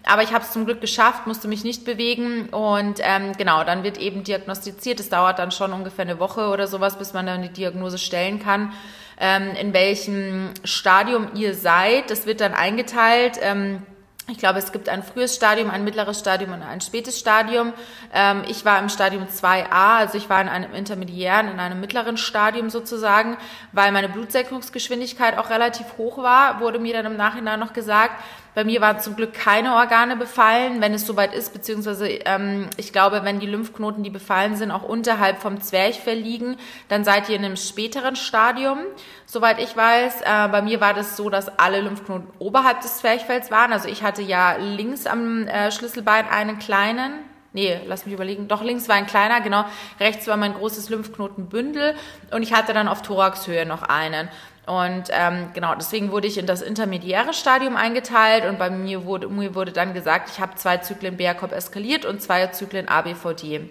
Aber 0.08 0.22
ich 0.22 0.32
habe 0.32 0.44
es 0.44 0.52
zum 0.52 0.66
Glück 0.66 0.80
geschafft, 0.80 1.26
musste 1.26 1.48
mich 1.48 1.64
nicht 1.64 1.84
bewegen 1.84 2.48
und 2.50 3.00
ähm, 3.02 3.32
genau, 3.36 3.64
dann 3.64 3.82
wird 3.82 3.98
eben 3.98 4.22
diagnostiziert. 4.22 5.00
Es 5.00 5.08
dauert 5.08 5.40
dann 5.40 5.50
schon 5.50 5.72
ungefähr 5.72 6.04
eine 6.04 6.20
Woche 6.20 6.48
oder 6.48 6.68
sowas, 6.68 6.96
bis 6.96 7.12
man 7.12 7.26
dann 7.26 7.42
die 7.42 7.48
Diagnose 7.48 7.98
stellen 7.98 8.38
kann, 8.38 8.72
ähm, 9.18 9.50
in 9.60 9.72
welchem 9.74 10.50
Stadium 10.62 11.30
ihr 11.34 11.54
seid. 11.54 12.10
Das 12.10 12.24
wird 12.24 12.40
dann 12.40 12.54
eingeteilt. 12.54 13.38
Ähm, 13.42 13.82
ich 14.28 14.38
glaube, 14.38 14.58
es 14.58 14.72
gibt 14.72 14.88
ein 14.88 15.04
frühes 15.04 15.36
Stadium, 15.36 15.70
ein 15.70 15.82
mittleres 15.84 16.18
Stadium 16.18 16.52
und 16.52 16.62
ein 16.62 16.80
spätes 16.80 17.18
Stadium. 17.18 17.72
Ähm, 18.12 18.42
ich 18.48 18.64
war 18.64 18.78
im 18.80 18.88
Stadium 18.88 19.24
2a, 19.26 19.98
also 19.98 20.18
ich 20.18 20.28
war 20.28 20.40
in 20.40 20.48
einem 20.48 20.72
intermediären, 20.72 21.48
in 21.48 21.60
einem 21.60 21.80
mittleren 21.80 22.16
Stadium 22.16 22.70
sozusagen, 22.70 23.36
weil 23.72 23.90
meine 23.90 24.08
Blutsenkungsgeschwindigkeit 24.08 25.38
auch 25.38 25.50
relativ 25.50 25.86
hoch 25.96 26.18
war, 26.18 26.60
wurde 26.60 26.80
mir 26.80 26.92
dann 26.92 27.06
im 27.06 27.16
Nachhinein 27.16 27.60
noch 27.60 27.72
gesagt. 27.72 28.20
Bei 28.56 28.64
mir 28.64 28.80
waren 28.80 28.98
zum 29.00 29.16
Glück 29.16 29.34
keine 29.34 29.74
Organe 29.74 30.16
befallen, 30.16 30.80
wenn 30.80 30.94
es 30.94 31.06
soweit 31.06 31.34
ist, 31.34 31.52
beziehungsweise 31.52 32.08
ähm, 32.08 32.70
ich 32.78 32.90
glaube, 32.90 33.22
wenn 33.22 33.38
die 33.38 33.46
Lymphknoten, 33.46 34.02
die 34.02 34.08
befallen 34.08 34.56
sind, 34.56 34.70
auch 34.70 34.82
unterhalb 34.82 35.42
vom 35.42 35.60
Zwerchfell 35.60 36.16
liegen, 36.16 36.56
dann 36.88 37.04
seid 37.04 37.28
ihr 37.28 37.36
in 37.36 37.44
einem 37.44 37.56
späteren 37.56 38.16
Stadium. 38.16 38.78
Soweit 39.26 39.60
ich 39.60 39.76
weiß, 39.76 40.22
äh, 40.22 40.48
bei 40.48 40.62
mir 40.62 40.80
war 40.80 40.94
das 40.94 41.18
so, 41.18 41.28
dass 41.28 41.58
alle 41.58 41.82
Lymphknoten 41.82 42.28
oberhalb 42.38 42.80
des 42.80 42.96
Zwerchfells 42.96 43.50
waren. 43.50 43.74
Also 43.74 43.88
ich 43.88 44.02
hatte 44.02 44.22
ja 44.22 44.56
links 44.56 45.04
am 45.04 45.46
äh, 45.46 45.70
Schlüsselbein 45.70 46.26
einen 46.26 46.58
kleinen, 46.58 47.12
nee, 47.52 47.78
lass 47.86 48.06
mich 48.06 48.14
überlegen, 48.14 48.48
doch 48.48 48.62
links 48.62 48.88
war 48.88 48.96
ein 48.96 49.06
kleiner, 49.06 49.42
genau, 49.42 49.66
rechts 50.00 50.26
war 50.28 50.38
mein 50.38 50.54
großes 50.54 50.88
Lymphknotenbündel 50.88 51.94
und 52.30 52.42
ich 52.42 52.54
hatte 52.54 52.72
dann 52.72 52.88
auf 52.88 53.02
Thoraxhöhe 53.02 53.66
noch 53.66 53.82
einen. 53.82 54.30
Und 54.66 55.04
ähm, 55.12 55.50
genau, 55.54 55.76
deswegen 55.76 56.10
wurde 56.10 56.26
ich 56.26 56.38
in 56.38 56.46
das 56.46 56.60
intermediäre 56.60 57.32
Stadium 57.32 57.76
eingeteilt 57.76 58.44
und 58.46 58.58
bei 58.58 58.68
mir 58.68 59.04
wurde, 59.04 59.28
mir 59.28 59.54
wurde 59.54 59.70
dann 59.70 59.94
gesagt, 59.94 60.28
ich 60.28 60.40
habe 60.40 60.56
zwei 60.56 60.78
Zyklen 60.78 61.16
BRCOP 61.16 61.52
eskaliert 61.52 62.04
und 62.04 62.20
zwei 62.20 62.48
Zyklen 62.48 62.88
ABVD. 62.88 63.68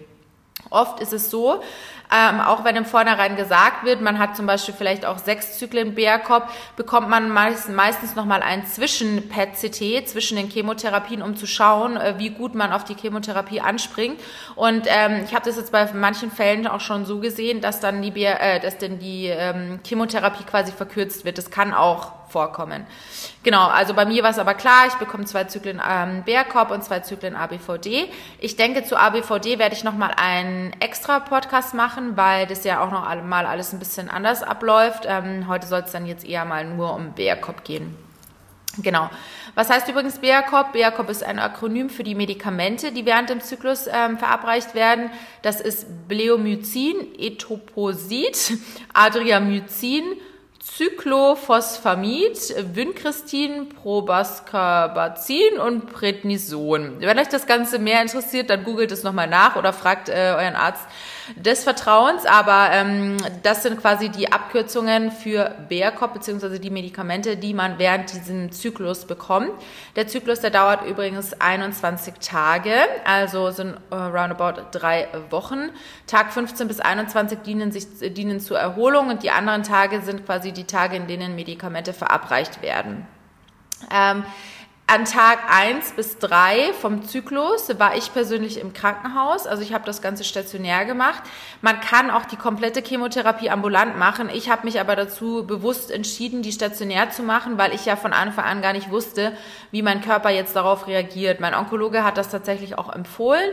Oft 0.76 1.00
ist 1.00 1.14
es 1.14 1.30
so, 1.30 1.62
ähm, 2.14 2.40
auch 2.40 2.64
wenn 2.64 2.76
im 2.76 2.84
Vornherein 2.84 3.34
gesagt 3.36 3.84
wird, 3.84 4.00
man 4.00 4.18
hat 4.18 4.36
zum 4.36 4.46
Beispiel 4.46 4.74
vielleicht 4.74 5.04
auch 5.04 5.18
sechs 5.18 5.58
Zyklen 5.58 5.94
BRCOP, 5.94 6.44
bekommt 6.76 7.08
man 7.08 7.30
meist, 7.30 7.68
meistens 7.68 8.14
nochmal 8.14 8.42
ein 8.42 8.64
Zwischen-PET-CT 8.66 10.08
zwischen 10.08 10.36
den 10.36 10.48
Chemotherapien, 10.48 11.22
um 11.22 11.34
zu 11.34 11.46
schauen, 11.46 11.96
äh, 11.96 12.14
wie 12.18 12.30
gut 12.30 12.54
man 12.54 12.72
auf 12.72 12.84
die 12.84 12.94
Chemotherapie 12.94 13.60
anspringt. 13.60 14.20
Und 14.54 14.86
ähm, 14.86 15.22
ich 15.24 15.34
habe 15.34 15.44
das 15.46 15.56
jetzt 15.56 15.72
bei 15.72 15.90
manchen 15.94 16.30
Fällen 16.30 16.66
auch 16.66 16.80
schon 16.80 17.06
so 17.06 17.18
gesehen, 17.18 17.60
dass 17.60 17.80
dann 17.80 18.02
die, 18.02 18.24
äh, 18.24 18.60
dass 18.60 18.78
denn 18.78 18.98
die 18.98 19.26
ähm, 19.26 19.80
Chemotherapie 19.84 20.44
quasi 20.44 20.72
verkürzt 20.72 21.24
wird. 21.24 21.38
Das 21.38 21.50
kann 21.50 21.74
auch 21.74 22.12
vorkommen. 22.36 22.86
Genau, 23.44 23.66
also 23.66 23.94
bei 23.94 24.04
mir 24.04 24.22
war 24.22 24.28
es 24.28 24.38
aber 24.38 24.52
klar, 24.52 24.88
ich 24.88 24.92
bekomme 24.96 25.24
zwei 25.24 25.44
Zyklen 25.44 25.80
ähm, 25.88 26.22
BRCOP 26.24 26.70
und 26.70 26.84
zwei 26.84 27.00
Zyklen 27.00 27.34
ABVD. 27.34 28.10
Ich 28.40 28.56
denke, 28.56 28.84
zu 28.84 28.98
ABVD 28.98 29.58
werde 29.58 29.74
ich 29.74 29.84
nochmal 29.84 30.10
einen 30.18 30.74
extra 30.80 31.20
Podcast 31.20 31.72
machen, 31.72 32.18
weil 32.18 32.46
das 32.46 32.62
ja 32.64 32.84
auch 32.84 32.90
noch 32.90 33.06
mal 33.22 33.46
alles 33.46 33.72
ein 33.72 33.78
bisschen 33.78 34.10
anders 34.10 34.42
abläuft. 34.42 35.04
Ähm, 35.06 35.48
heute 35.48 35.66
soll 35.66 35.80
es 35.80 35.92
dann 35.92 36.04
jetzt 36.04 36.26
eher 36.26 36.44
mal 36.44 36.66
nur 36.66 36.92
um 36.92 37.14
BRCOP 37.14 37.64
gehen. 37.64 37.96
Genau. 38.82 39.08
Was 39.54 39.70
heißt 39.70 39.88
übrigens 39.88 40.18
BACOP? 40.18 40.74
BACOP 40.74 41.08
ist 41.08 41.24
ein 41.24 41.38
Akronym 41.38 41.88
für 41.88 42.04
die 42.04 42.14
Medikamente, 42.14 42.92
die 42.92 43.06
während 43.06 43.30
dem 43.30 43.40
Zyklus 43.40 43.86
ähm, 43.90 44.18
verabreicht 44.18 44.74
werden. 44.74 45.10
Das 45.40 45.62
ist 45.62 45.86
Bleomycin, 46.06 47.14
Etoposid, 47.18 48.58
Adriamycin, 48.92 50.04
Cyclophosphamid, 50.74 52.74
Vincristin, 52.74 53.68
Probascabazin 53.68 55.58
und 55.64 55.92
Prednison. 55.92 57.00
Wenn 57.00 57.18
euch 57.18 57.28
das 57.28 57.46
Ganze 57.46 57.78
mehr 57.78 58.02
interessiert, 58.02 58.50
dann 58.50 58.64
googelt 58.64 58.90
es 58.90 59.02
nochmal 59.02 59.28
nach 59.28 59.56
oder 59.56 59.72
fragt 59.72 60.08
äh, 60.08 60.34
euren 60.36 60.56
Arzt 60.56 60.82
des 61.34 61.64
Vertrauens, 61.64 62.24
aber 62.24 62.68
ähm, 62.72 63.16
das 63.42 63.62
sind 63.62 63.80
quasi 63.80 64.08
die 64.08 64.32
Abkürzungen 64.32 65.10
für 65.10 65.54
BRCOP 65.68 66.14
beziehungsweise 66.14 66.60
die 66.60 66.70
Medikamente, 66.70 67.36
die 67.36 67.54
man 67.54 67.78
während 67.78 68.12
diesem 68.12 68.52
Zyklus 68.52 69.04
bekommt. 69.04 69.50
Der 69.96 70.06
Zyklus, 70.06 70.40
der 70.40 70.50
dauert 70.50 70.86
übrigens 70.86 71.40
21 71.40 72.14
Tage, 72.20 72.74
also 73.04 73.50
sind 73.50 73.76
äh, 73.90 73.94
roundabout 73.94 74.62
drei 74.70 75.08
Wochen. 75.30 75.70
Tag 76.06 76.32
15 76.32 76.68
bis 76.68 76.80
21 76.80 77.40
dienen, 77.40 77.72
sich, 77.72 77.86
dienen 78.14 78.40
zur 78.40 78.58
Erholung 78.58 79.08
und 79.08 79.22
die 79.22 79.30
anderen 79.30 79.62
Tage 79.62 80.02
sind 80.02 80.24
quasi 80.26 80.52
die 80.52 80.64
Tage, 80.64 80.96
in 80.96 81.06
denen 81.06 81.34
Medikamente 81.34 81.92
verabreicht 81.92 82.62
werden. 82.62 83.06
Ähm, 83.92 84.24
an 84.88 85.04
Tag 85.04 85.40
eins 85.50 85.92
bis 85.92 86.18
drei 86.18 86.72
vom 86.80 87.04
Zyklus 87.04 87.76
war 87.78 87.96
ich 87.96 88.12
persönlich 88.12 88.60
im 88.60 88.72
Krankenhaus. 88.72 89.48
Also 89.48 89.62
ich 89.62 89.74
habe 89.74 89.84
das 89.84 90.00
Ganze 90.00 90.22
stationär 90.22 90.84
gemacht. 90.84 91.24
Man 91.60 91.80
kann 91.80 92.08
auch 92.08 92.24
die 92.24 92.36
komplette 92.36 92.82
Chemotherapie 92.82 93.50
ambulant 93.50 93.98
machen. 93.98 94.30
Ich 94.32 94.48
habe 94.48 94.64
mich 94.64 94.78
aber 94.78 94.94
dazu 94.94 95.44
bewusst 95.44 95.90
entschieden, 95.90 96.42
die 96.42 96.52
stationär 96.52 97.10
zu 97.10 97.24
machen, 97.24 97.58
weil 97.58 97.74
ich 97.74 97.84
ja 97.84 97.96
von 97.96 98.12
Anfang 98.12 98.44
an 98.44 98.62
gar 98.62 98.72
nicht 98.72 98.90
wusste, 98.90 99.36
wie 99.72 99.82
mein 99.82 100.02
Körper 100.02 100.30
jetzt 100.30 100.54
darauf 100.54 100.86
reagiert. 100.86 101.40
Mein 101.40 101.54
Onkologe 101.54 102.04
hat 102.04 102.16
das 102.16 102.28
tatsächlich 102.28 102.78
auch 102.78 102.94
empfohlen. 102.94 103.50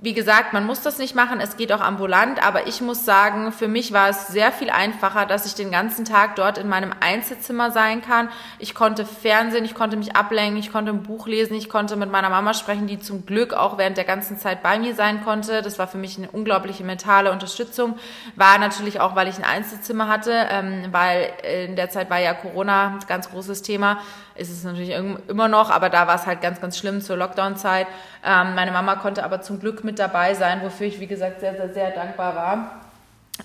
Wie 0.00 0.14
gesagt, 0.14 0.52
man 0.52 0.64
muss 0.64 0.80
das 0.82 0.98
nicht 0.98 1.16
machen, 1.16 1.40
es 1.40 1.56
geht 1.56 1.72
auch 1.72 1.80
ambulant, 1.80 2.40
aber 2.46 2.68
ich 2.68 2.80
muss 2.80 3.04
sagen, 3.04 3.50
für 3.50 3.66
mich 3.66 3.92
war 3.92 4.08
es 4.08 4.28
sehr 4.28 4.52
viel 4.52 4.70
einfacher, 4.70 5.26
dass 5.26 5.44
ich 5.44 5.56
den 5.56 5.72
ganzen 5.72 6.04
Tag 6.04 6.36
dort 6.36 6.56
in 6.56 6.68
meinem 6.68 6.92
Einzelzimmer 7.00 7.72
sein 7.72 8.00
kann. 8.00 8.28
Ich 8.60 8.76
konnte 8.76 9.04
Fernsehen, 9.04 9.64
ich 9.64 9.74
konnte 9.74 9.96
mich 9.96 10.14
ablenken, 10.14 10.56
ich 10.56 10.70
konnte 10.70 10.92
ein 10.92 11.02
Buch 11.02 11.26
lesen, 11.26 11.56
ich 11.56 11.68
konnte 11.68 11.96
mit 11.96 12.12
meiner 12.12 12.30
Mama 12.30 12.54
sprechen, 12.54 12.86
die 12.86 13.00
zum 13.00 13.26
Glück 13.26 13.52
auch 13.52 13.76
während 13.76 13.96
der 13.96 14.04
ganzen 14.04 14.38
Zeit 14.38 14.62
bei 14.62 14.78
mir 14.78 14.94
sein 14.94 15.24
konnte. 15.24 15.62
Das 15.62 15.80
war 15.80 15.88
für 15.88 15.98
mich 15.98 16.16
eine 16.16 16.30
unglaubliche 16.30 16.84
mentale 16.84 17.32
Unterstützung. 17.32 17.98
War 18.36 18.56
natürlich 18.58 19.00
auch, 19.00 19.16
weil 19.16 19.26
ich 19.26 19.38
ein 19.38 19.44
Einzelzimmer 19.44 20.06
hatte, 20.06 20.46
ähm, 20.48 20.86
weil 20.92 21.32
in 21.66 21.74
der 21.74 21.90
Zeit 21.90 22.08
war 22.08 22.20
ja 22.20 22.34
Corona 22.34 22.98
ein 23.00 23.06
ganz 23.08 23.30
großes 23.30 23.62
Thema 23.62 23.98
ist 24.38 24.50
es 24.50 24.64
natürlich 24.64 24.90
immer 24.90 25.48
noch, 25.48 25.70
aber 25.70 25.90
da 25.90 26.06
war 26.06 26.14
es 26.14 26.26
halt 26.26 26.40
ganz, 26.40 26.60
ganz 26.60 26.78
schlimm 26.78 27.00
zur 27.00 27.16
Lockdown-Zeit. 27.16 27.86
Ähm, 28.24 28.54
meine 28.54 28.70
Mama 28.70 28.94
konnte 28.96 29.24
aber 29.24 29.42
zum 29.42 29.58
Glück 29.58 29.84
mit 29.88 29.98
dabei 29.98 30.34
sein, 30.34 30.60
wofür 30.62 30.86
ich, 30.86 31.00
wie 31.00 31.06
gesagt, 31.06 31.40
sehr, 31.40 31.56
sehr, 31.56 31.72
sehr 31.72 31.90
dankbar 31.92 32.36
war. 32.36 32.80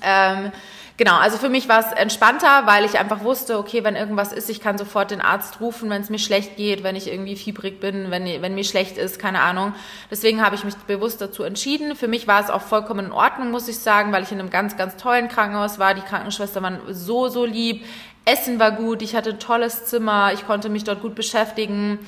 Ähm, 0.01 0.51
genau, 0.97 1.15
also 1.15 1.37
für 1.37 1.47
mich 1.47 1.69
war 1.69 1.79
es 1.79 1.91
entspannter, 1.93 2.65
weil 2.65 2.83
ich 2.83 2.99
einfach 2.99 3.23
wusste, 3.23 3.57
okay, 3.57 3.85
wenn 3.85 3.95
irgendwas 3.95 4.33
ist, 4.33 4.49
ich 4.49 4.59
kann 4.59 4.77
sofort 4.77 5.11
den 5.11 5.21
Arzt 5.21 5.61
rufen, 5.61 5.89
wenn 5.89 6.01
es 6.01 6.09
mir 6.09 6.19
schlecht 6.19 6.57
geht, 6.57 6.83
wenn 6.83 6.97
ich 6.97 7.07
irgendwie 7.07 7.37
fiebrig 7.37 7.79
bin, 7.79 8.11
wenn, 8.11 8.25
wenn 8.41 8.55
mir 8.55 8.65
schlecht 8.65 8.97
ist, 8.97 9.19
keine 9.19 9.39
Ahnung. 9.41 9.73
Deswegen 10.11 10.43
habe 10.43 10.55
ich 10.55 10.65
mich 10.65 10.75
bewusst 10.75 11.21
dazu 11.21 11.43
entschieden. 11.43 11.95
Für 11.95 12.09
mich 12.09 12.27
war 12.27 12.41
es 12.41 12.49
auch 12.49 12.61
vollkommen 12.61 13.07
in 13.07 13.11
Ordnung, 13.13 13.51
muss 13.51 13.69
ich 13.69 13.79
sagen, 13.79 14.11
weil 14.11 14.23
ich 14.23 14.31
in 14.31 14.39
einem 14.39 14.49
ganz, 14.49 14.75
ganz 14.75 14.97
tollen 14.97 15.29
Krankenhaus 15.29 15.79
war. 15.79 15.93
Die 15.93 16.01
Krankenschwestern 16.01 16.63
waren 16.63 16.79
so, 16.89 17.29
so 17.29 17.45
lieb. 17.45 17.85
Essen 18.25 18.59
war 18.59 18.71
gut, 18.71 19.01
ich 19.01 19.15
hatte 19.15 19.31
ein 19.31 19.39
tolles 19.39 19.85
Zimmer, 19.85 20.31
ich 20.33 20.45
konnte 20.45 20.69
mich 20.69 20.83
dort 20.83 21.01
gut 21.01 21.13
beschäftigen. 21.13 21.99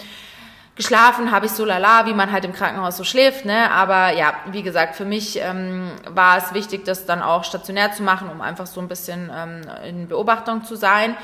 Geschlafen 0.75 1.31
habe 1.31 1.45
ich 1.45 1.53
so 1.53 1.63
lala, 1.63 2.05
wie 2.05 2.13
man 2.13 2.33
halt 2.33 2.43
im 2.43 2.51
Krankenhaus 2.51 2.97
so 2.97 3.05
schläft, 3.05 3.45
ne? 3.45 3.71
Aber 3.71 4.11
ja, 4.11 4.33
wie 4.51 4.61
gesagt, 4.61 4.95
für 4.95 5.05
mich 5.05 5.39
ähm, 5.41 5.89
war 6.09 6.37
es 6.37 6.53
wichtig, 6.53 6.83
das 6.83 7.05
dann 7.05 7.21
auch 7.21 7.45
stationär 7.45 7.93
zu 7.93 8.03
machen, 8.03 8.29
um 8.29 8.41
einfach 8.41 8.67
so 8.67 8.81
ein 8.81 8.89
bisschen 8.89 9.31
ähm, 9.33 9.61
in 9.87 10.07
Beobachtung 10.09 10.65
zu 10.65 10.75
sein. 10.75 11.15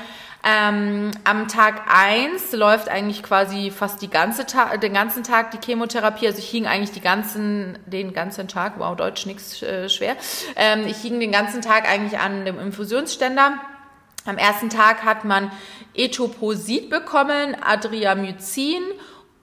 Ähm, 0.42 1.10
am 1.24 1.48
Tag 1.48 1.82
eins 1.86 2.50
läuft 2.52 2.88
eigentlich 2.88 3.22
quasi 3.22 3.70
fast 3.70 4.00
die 4.00 4.08
ganze 4.08 4.46
Ta 4.46 4.76
den 4.78 4.94
ganzen 4.94 5.22
Tag 5.22 5.50
die 5.50 5.58
Chemotherapie. 5.62 6.26
Also 6.26 6.38
ich 6.38 6.48
hing 6.48 6.66
eigentlich 6.66 6.92
die 6.92 7.02
ganzen, 7.02 7.78
den 7.84 8.14
ganzen 8.14 8.48
Tag, 8.48 8.74
wow, 8.78 8.96
Deutsch 8.96 9.26
nix 9.26 9.62
äh, 9.62 9.90
schwer. 9.90 10.16
Ähm, 10.56 10.86
ich 10.86 10.96
hing 10.96 11.20
den 11.20 11.30
ganzen 11.30 11.60
Tag 11.60 11.86
eigentlich 11.86 12.18
an 12.18 12.46
dem 12.46 12.58
Infusionsständer 12.58 13.58
am 14.24 14.38
ersten 14.38 14.70
Tag 14.70 15.04
hat 15.04 15.24
man 15.24 15.50
Etoposid 15.94 16.90
bekommen, 16.90 17.56
Adriamycin 17.60 18.82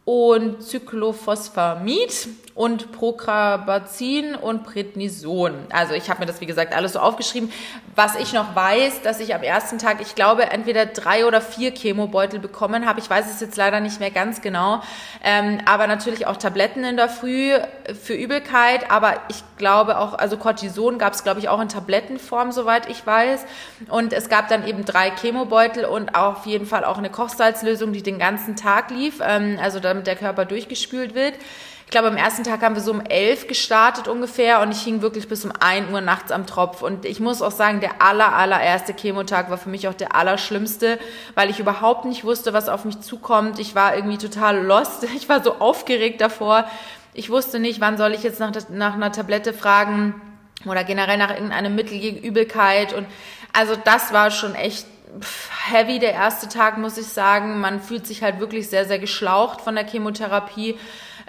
und 0.06 0.64
Cyclophosphamid 0.64 2.28
und 2.60 2.92
Procarbazin 2.92 4.36
und 4.36 4.66
Prednison. 4.66 5.54
Also 5.70 5.94
ich 5.94 6.10
habe 6.10 6.20
mir 6.20 6.26
das, 6.26 6.42
wie 6.42 6.46
gesagt, 6.46 6.76
alles 6.76 6.92
so 6.92 7.00
aufgeschrieben. 7.00 7.54
Was 7.96 8.18
ich 8.18 8.34
noch 8.34 8.54
weiß, 8.54 9.02
dass 9.02 9.22
ich 9.22 9.34
am 9.34 9.44
ersten 9.44 9.78
Tag, 9.78 10.02
ich 10.02 10.14
glaube, 10.14 10.44
entweder 10.44 10.86
drei 10.86 11.26
oder 11.26 11.40
vier 11.40 11.72
Chemobeutel 11.72 12.38
bekommen 12.38 12.86
habe. 12.86 13.00
Ich 13.00 13.10
weiß 13.10 13.32
es 13.32 13.40
jetzt 13.40 13.56
leider 13.56 13.80
nicht 13.80 14.02
mehr 14.02 14.12
ganz 14.12 14.42
genau. 14.42 14.82
Ähm, 15.24 15.62
aber 15.64 15.88
natürlich 15.88 16.28
auch 16.28 16.36
Tabletten 16.36 16.84
in 16.84 16.98
der 16.98 17.08
Früh 17.08 17.54
für 18.04 18.14
Übelkeit. 18.14 18.92
Aber 18.92 19.14
ich 19.30 19.42
glaube 19.58 19.98
auch, 19.98 20.16
also 20.16 20.36
Cortison 20.36 20.98
gab 20.98 21.14
es, 21.14 21.24
glaube 21.24 21.40
ich, 21.40 21.48
auch 21.48 21.62
in 21.62 21.70
Tablettenform, 21.70 22.52
soweit 22.52 22.90
ich 22.90 23.08
weiß. 23.08 23.46
Und 23.88 24.12
es 24.12 24.28
gab 24.28 24.50
dann 24.50 24.68
eben 24.68 24.84
drei 24.84 25.12
Chemobeutel 25.12 25.86
und 25.86 26.14
auf 26.14 26.46
jeden 26.46 26.66
Fall 26.66 26.84
auch 26.84 26.98
eine 26.98 27.10
Kochsalzlösung, 27.10 27.94
die 27.94 28.04
den 28.04 28.20
ganzen 28.20 28.58
Tag 28.58 28.92
lief. 28.92 29.22
Ähm, 29.26 29.58
also 29.64 29.80
damit 29.80 30.08
der 30.08 30.18
Körper 30.18 30.44
durchgespült 30.44 31.16
wird. 31.16 31.36
Ich 31.90 31.92
glaube, 31.92 32.10
am 32.10 32.18
ersten 32.18 32.44
Tag 32.44 32.62
haben 32.62 32.76
wir 32.76 32.84
so 32.84 32.92
um 32.92 33.02
elf 33.02 33.48
gestartet 33.48 34.08
ungefähr 34.08 34.62
und 34.62 34.72
ich 34.72 34.84
hing 34.84 35.02
wirklich 35.02 35.28
bis 35.28 35.44
um 35.44 35.52
ein 35.60 35.92
Uhr 35.92 36.02
nachts 36.02 36.32
am 36.32 36.46
Tropf. 36.46 36.84
Und 36.84 37.04
ich 37.04 37.20
muss 37.20 37.42
auch 37.42 37.50
sagen, 37.50 37.80
der 37.80 38.00
aller, 38.00 38.32
allererste 38.36 38.94
Chemotag 38.94 39.50
war 39.50 39.58
für 39.58 39.70
mich 39.70 39.88
auch 39.88 39.96
der 39.96 40.14
allerschlimmste, 40.14 41.00
weil 41.34 41.50
ich 41.50 41.60
überhaupt 41.60 42.06
nicht 42.06 42.24
wusste, 42.24 42.54
was 42.54 42.70
auf 42.70 42.86
mich 42.86 43.02
zukommt. 43.02 43.58
Ich 43.58 43.74
war 43.74 43.96
irgendwie 43.96 44.20
total 44.20 44.64
lost. 44.64 45.08
Ich 45.16 45.28
war 45.30 45.44
so 45.44 45.56
aufgeregt 45.56 46.22
davor. 46.22 46.70
Ich 47.16 47.32
wusste 47.32 47.58
nicht, 47.58 47.82
wann 47.82 47.98
soll 47.98 48.14
ich 48.14 48.22
jetzt 48.22 48.40
nach, 48.40 48.52
nach 48.70 48.94
einer 48.94 49.12
Tablette 49.12 49.52
fragen 49.52 50.22
oder 50.68 50.84
generell 50.84 51.18
nach 51.18 51.32
irgendeinem 51.32 51.74
Mittel 51.74 51.98
gegen 51.98 52.20
Übelkeit. 52.20 52.94
Und 52.94 53.08
also 53.52 53.76
das 53.84 54.14
war 54.14 54.30
schon 54.30 54.54
echt 54.54 54.86
heavy 55.72 55.98
der 55.98 56.14
erste 56.14 56.50
Tag, 56.50 56.78
muss 56.78 57.00
ich 57.00 57.08
sagen. 57.08 57.60
Man 57.60 57.82
fühlt 57.82 58.06
sich 58.06 58.22
halt 58.22 58.40
wirklich 58.40 58.70
sehr, 58.70 58.86
sehr 58.86 59.00
geschlaucht 59.00 59.62
von 59.62 59.74
der 59.74 59.88
Chemotherapie. 59.88 60.78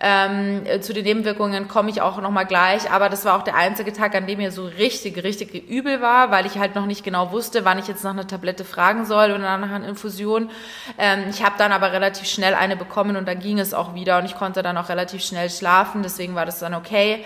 Ähm, 0.03 0.63
zu 0.81 0.95
den 0.95 1.05
Nebenwirkungen 1.05 1.69
komme 1.69 1.91
ich 1.91 2.01
auch 2.01 2.23
nochmal 2.23 2.47
gleich, 2.47 2.91
aber 2.91 3.11
das 3.11 3.27
war 3.27 3.37
auch 3.37 3.43
der 3.43 3.55
einzige 3.55 3.93
Tag, 3.93 4.15
an 4.15 4.27
dem 4.27 4.39
mir 4.39 4.51
so 4.51 4.65
richtig, 4.65 5.23
richtig 5.23 5.69
übel 5.69 6.01
war, 6.01 6.31
weil 6.31 6.47
ich 6.47 6.57
halt 6.59 6.75
noch 6.75 6.87
nicht 6.87 7.05
genau 7.05 7.33
wusste, 7.33 7.67
wann 7.67 7.79
ich 7.79 7.87
jetzt 7.87 8.03
nach 8.03 8.13
einer 8.13 8.27
Tablette 8.27 8.65
fragen 8.65 9.05
soll 9.05 9.31
oder 9.31 9.59
nach 9.59 9.71
einer 9.71 9.87
Infusion. 9.87 10.51
Ähm, 10.97 11.25
ich 11.29 11.45
habe 11.45 11.57
dann 11.59 11.73
aber 11.73 11.93
relativ 11.93 12.27
schnell 12.27 12.55
eine 12.55 12.77
bekommen 12.77 13.17
und 13.17 13.29
dann 13.29 13.41
ging 13.41 13.59
es 13.59 13.75
auch 13.75 13.95
wieder 13.95 14.19
und 14.19 14.25
ich 14.25 14.37
konnte 14.37 14.63
dann 14.63 14.79
auch 14.79 14.89
relativ 14.89 15.23
schnell 15.23 15.51
schlafen, 15.51 16.03
deswegen 16.03 16.35
war 16.35 16.47
das 16.47 16.61
dann 16.61 16.73
okay. 16.73 17.23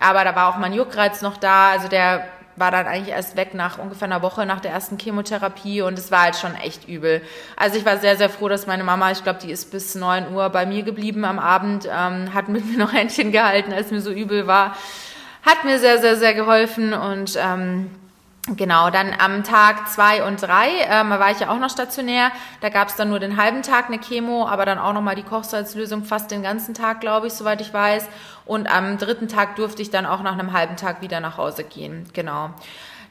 Aber 0.00 0.24
da 0.24 0.34
war 0.34 0.48
auch 0.48 0.58
mein 0.58 0.72
Juckreiz 0.72 1.22
noch 1.22 1.36
da, 1.36 1.70
also 1.70 1.86
der 1.86 2.26
war 2.56 2.70
dann 2.70 2.86
eigentlich 2.86 3.14
erst 3.14 3.36
weg 3.36 3.54
nach 3.54 3.78
ungefähr 3.78 4.06
einer 4.06 4.22
Woche 4.22 4.46
nach 4.46 4.60
der 4.60 4.72
ersten 4.72 4.98
Chemotherapie 4.98 5.82
und 5.82 5.98
es 5.98 6.10
war 6.10 6.22
halt 6.22 6.36
schon 6.36 6.54
echt 6.54 6.88
übel. 6.88 7.22
Also 7.56 7.76
ich 7.76 7.84
war 7.84 7.98
sehr, 7.98 8.16
sehr 8.16 8.30
froh, 8.30 8.48
dass 8.48 8.66
meine 8.66 8.84
Mama, 8.84 9.10
ich 9.10 9.22
glaube, 9.22 9.38
die 9.42 9.50
ist 9.50 9.70
bis 9.70 9.94
neun 9.94 10.32
Uhr 10.32 10.48
bei 10.50 10.66
mir 10.66 10.82
geblieben 10.82 11.24
am 11.24 11.38
Abend, 11.38 11.86
ähm, 11.86 12.32
hat 12.34 12.48
mit 12.48 12.64
mir 12.70 12.78
noch 12.78 12.92
Händchen 12.92 13.32
gehalten, 13.32 13.72
als 13.72 13.90
mir 13.90 14.00
so 14.00 14.10
übel 14.10 14.46
war. 14.46 14.76
Hat 15.44 15.64
mir 15.64 15.78
sehr, 15.78 15.98
sehr, 15.98 16.16
sehr 16.16 16.34
geholfen 16.34 16.92
und 16.92 17.38
ähm, 17.40 17.90
Genau, 18.54 18.90
dann 18.90 19.12
am 19.18 19.42
Tag 19.42 19.88
zwei 19.88 20.24
und 20.24 20.40
drei 20.40 20.68
ähm, 20.88 21.10
war 21.10 21.32
ich 21.32 21.40
ja 21.40 21.50
auch 21.50 21.58
noch 21.58 21.68
stationär. 21.68 22.30
Da 22.60 22.68
gab 22.68 22.88
es 22.88 22.94
dann 22.94 23.08
nur 23.08 23.18
den 23.18 23.36
halben 23.36 23.62
Tag 23.62 23.88
eine 23.88 23.98
Chemo, 23.98 24.46
aber 24.46 24.64
dann 24.64 24.78
auch 24.78 24.92
nochmal 24.92 25.16
die 25.16 25.24
Kochsalzlösung 25.24 26.04
fast 26.04 26.30
den 26.30 26.44
ganzen 26.44 26.72
Tag, 26.72 27.00
glaube 27.00 27.26
ich, 27.26 27.32
soweit 27.32 27.60
ich 27.60 27.74
weiß. 27.74 28.06
Und 28.46 28.70
am 28.70 28.96
dritten 28.96 29.28
Tag 29.28 29.56
durfte 29.56 29.82
ich 29.82 29.90
dann 29.90 30.06
auch 30.06 30.22
nach 30.22 30.38
einem 30.38 30.52
halben 30.52 30.76
Tag 30.76 31.02
wieder 31.02 31.20
nach 31.20 31.36
Hause 31.36 31.64
gehen. 31.64 32.08
Genau. 32.12 32.50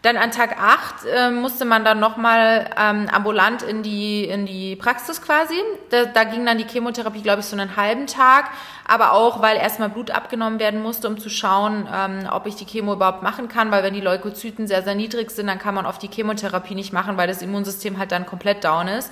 Dann 0.06 0.18
an 0.18 0.30
Tag 0.30 0.62
8 0.62 1.06
äh, 1.06 1.32
musste 1.32 1.66
man 1.66 1.84
dann 1.84 2.00
nochmal 2.00 2.70
ähm, 2.80 3.10
ambulant 3.12 3.64
in 3.64 3.82
die, 3.82 4.24
in 4.26 4.46
die 4.46 4.76
Praxis 4.76 5.20
quasi. 5.20 5.56
Da, 5.90 6.06
da 6.06 6.26
ging 6.26 6.46
dann 6.46 6.60
die 6.60 6.68
Chemotherapie, 6.68 7.24
glaube 7.24 7.40
ich, 7.40 7.48
so 7.48 7.58
einen 7.58 7.76
halben 7.76 8.06
Tag. 8.06 8.52
Aber 8.88 9.14
auch, 9.14 9.42
weil 9.42 9.58
erstmal 9.58 9.90
Blut 9.90 10.12
abgenommen 10.12 10.60
werden 10.60 10.84
musste, 10.84 11.08
um 11.08 11.18
zu 11.18 11.30
schauen, 11.30 11.90
ähm, 11.92 12.30
ob 12.32 12.46
ich 12.46 12.54
die 12.54 12.66
Chemo 12.66 12.94
überhaupt 12.94 13.24
machen 13.24 13.48
kann. 13.48 13.72
Weil 13.72 13.82
wenn 13.82 13.96
die 13.96 14.02
Leukozyten 14.02 14.68
sehr, 14.68 14.84
sehr 14.84 14.94
niedrig 14.94 15.32
sind, 15.32 15.48
dann 15.48 15.58
kann 15.58 15.74
man 15.74 15.88
oft 15.88 16.04
die 16.04 16.10
Chemotherapie 16.10 16.76
nicht 16.76 16.94
machen, 16.94 17.18
weil 17.18 17.28
das 17.28 17.42
Immunsystem 17.42 17.98
halt 17.98 18.12
dann 18.12 18.28
komplett 18.28 18.64
down 18.64 18.88
ist. 18.88 19.12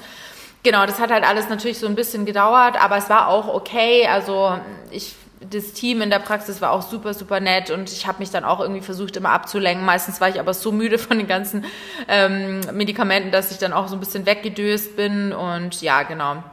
genau, 0.62 0.86
das 0.86 1.00
hat 1.00 1.10
halt 1.10 1.28
alles 1.28 1.50
natürlich 1.50 1.80
so 1.80 1.88
ein 1.88 1.96
bisschen 1.96 2.24
gedauert, 2.26 2.80
aber 2.80 2.98
es 2.98 3.10
war 3.10 3.30
auch 3.30 3.48
okay. 3.48 4.08
Also 4.08 4.60
ich 4.92 5.16
das 5.50 5.74
Team 5.74 6.02
in 6.02 6.10
der 6.10 6.20
Praxis 6.20 6.62
war 6.62 6.72
auch 6.72 6.82
super, 6.82 7.14
super 7.14 7.40
nett 7.40 7.70
und 7.72 7.92
ich 7.92 8.08
habe 8.08 8.20
mich 8.20 8.32
dann 8.32 8.44
auch 8.44 8.60
irgendwie 8.60 8.82
versucht, 8.82 9.16
immer 9.18 9.30
abzulenken. 9.30 9.86
Meistens 9.86 10.22
war 10.22 10.30
ich 10.30 10.40
aber 10.40 10.54
so 10.54 10.72
müde 10.72 10.98
von 10.98 11.18
den 11.18 11.28
ganzen 11.28 11.66
ähm, 12.08 12.62
Medikamenten, 12.72 13.32
dass 13.32 13.52
ich 13.52 13.58
dann 13.58 13.74
auch 13.74 13.88
so 13.88 13.96
ein 13.96 14.00
bisschen 14.00 14.26
weggedöst 14.26 14.96
bin 14.96 15.34
und 15.34 15.82
ja, 15.82 16.04
genau. 16.04 16.44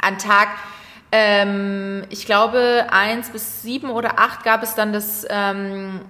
An 0.00 0.18
Tag, 0.18 0.48
ähm, 1.12 2.04
ich 2.10 2.26
glaube, 2.26 2.86
eins 2.90 3.30
bis 3.30 3.62
sieben 3.62 3.90
oder 3.90 4.18
acht 4.18 4.44
gab 4.44 4.62
es 4.62 4.74
dann 4.74 4.92
das, 4.92 5.26
ähm, 5.30 6.00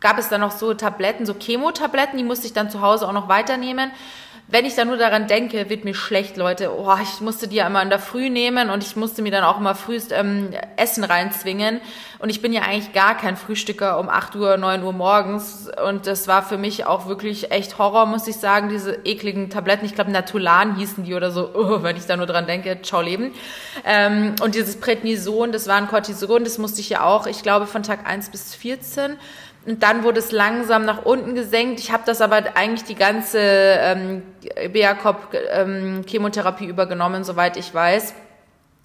gab 0.00 0.18
es 0.18 0.28
dann 0.28 0.40
noch 0.40 0.52
so 0.52 0.74
Tabletten, 0.74 1.26
so 1.26 1.34
Chemotabletten, 1.34 2.16
die 2.16 2.24
musste 2.24 2.46
ich 2.46 2.52
dann 2.52 2.70
zu 2.70 2.80
Hause 2.80 3.06
auch 3.06 3.12
noch 3.12 3.28
weiternehmen 3.28 3.90
wenn 4.46 4.66
ich 4.66 4.74
da 4.74 4.84
nur 4.84 4.98
daran 4.98 5.26
denke, 5.26 5.70
wird 5.70 5.84
mir 5.84 5.94
schlecht, 5.94 6.36
Leute. 6.36 6.70
Oh, 6.78 6.92
ich 7.02 7.22
musste 7.22 7.48
die 7.48 7.56
ja 7.56 7.66
immer 7.66 7.82
in 7.82 7.88
der 7.88 7.98
Früh 7.98 8.28
nehmen 8.28 8.68
und 8.68 8.82
ich 8.82 8.94
musste 8.94 9.22
mir 9.22 9.32
dann 9.32 9.42
auch 9.42 9.58
immer 9.58 9.74
frühst 9.74 10.12
ähm, 10.12 10.50
Essen 10.76 11.02
reinzwingen. 11.02 11.80
Und 12.18 12.28
ich 12.28 12.42
bin 12.42 12.52
ja 12.52 12.62
eigentlich 12.62 12.92
gar 12.92 13.16
kein 13.16 13.36
Frühstücker 13.36 13.98
um 13.98 14.10
8 14.10 14.36
Uhr, 14.36 14.58
9 14.58 14.82
Uhr 14.82 14.92
morgens. 14.92 15.70
Und 15.86 16.06
das 16.06 16.28
war 16.28 16.42
für 16.42 16.58
mich 16.58 16.84
auch 16.84 17.06
wirklich 17.06 17.52
echt 17.52 17.78
Horror, 17.78 18.04
muss 18.04 18.28
ich 18.28 18.36
sagen, 18.36 18.68
diese 18.68 18.92
ekligen 19.04 19.48
Tabletten. 19.48 19.86
Ich 19.86 19.94
glaube, 19.94 20.10
Natulan 20.10 20.76
hießen 20.76 21.04
die 21.04 21.14
oder 21.14 21.30
so, 21.30 21.50
oh, 21.54 21.82
wenn 21.82 21.96
ich 21.96 22.04
da 22.04 22.18
nur 22.18 22.26
dran 22.26 22.46
denke, 22.46 22.82
ciao 22.82 23.00
Leben. 23.00 23.32
Ähm, 23.86 24.34
und 24.42 24.54
dieses 24.54 24.78
Prednison, 24.78 25.52
das 25.52 25.68
war 25.68 25.76
ein 25.76 25.88
Cortison, 25.88 26.44
das 26.44 26.58
musste 26.58 26.82
ich 26.82 26.90
ja 26.90 27.02
auch, 27.02 27.26
ich 27.26 27.42
glaube, 27.42 27.66
von 27.66 27.82
Tag 27.82 28.06
1 28.06 28.28
bis 28.28 28.54
14 28.54 29.16
und 29.66 29.82
dann 29.82 30.04
wurde 30.04 30.18
es 30.18 30.30
langsam 30.30 30.84
nach 30.84 31.04
unten 31.04 31.34
gesenkt. 31.34 31.80
Ich 31.80 31.90
habe 31.90 32.02
das 32.06 32.20
aber 32.20 32.42
eigentlich 32.54 32.84
die 32.84 32.94
ganze 32.94 33.38
ähm, 33.40 34.22
BACOP-Chemotherapie 34.72 36.64
ähm, 36.64 36.70
übergenommen, 36.70 37.24
soweit 37.24 37.56
ich 37.56 37.72
weiß. 37.72 38.14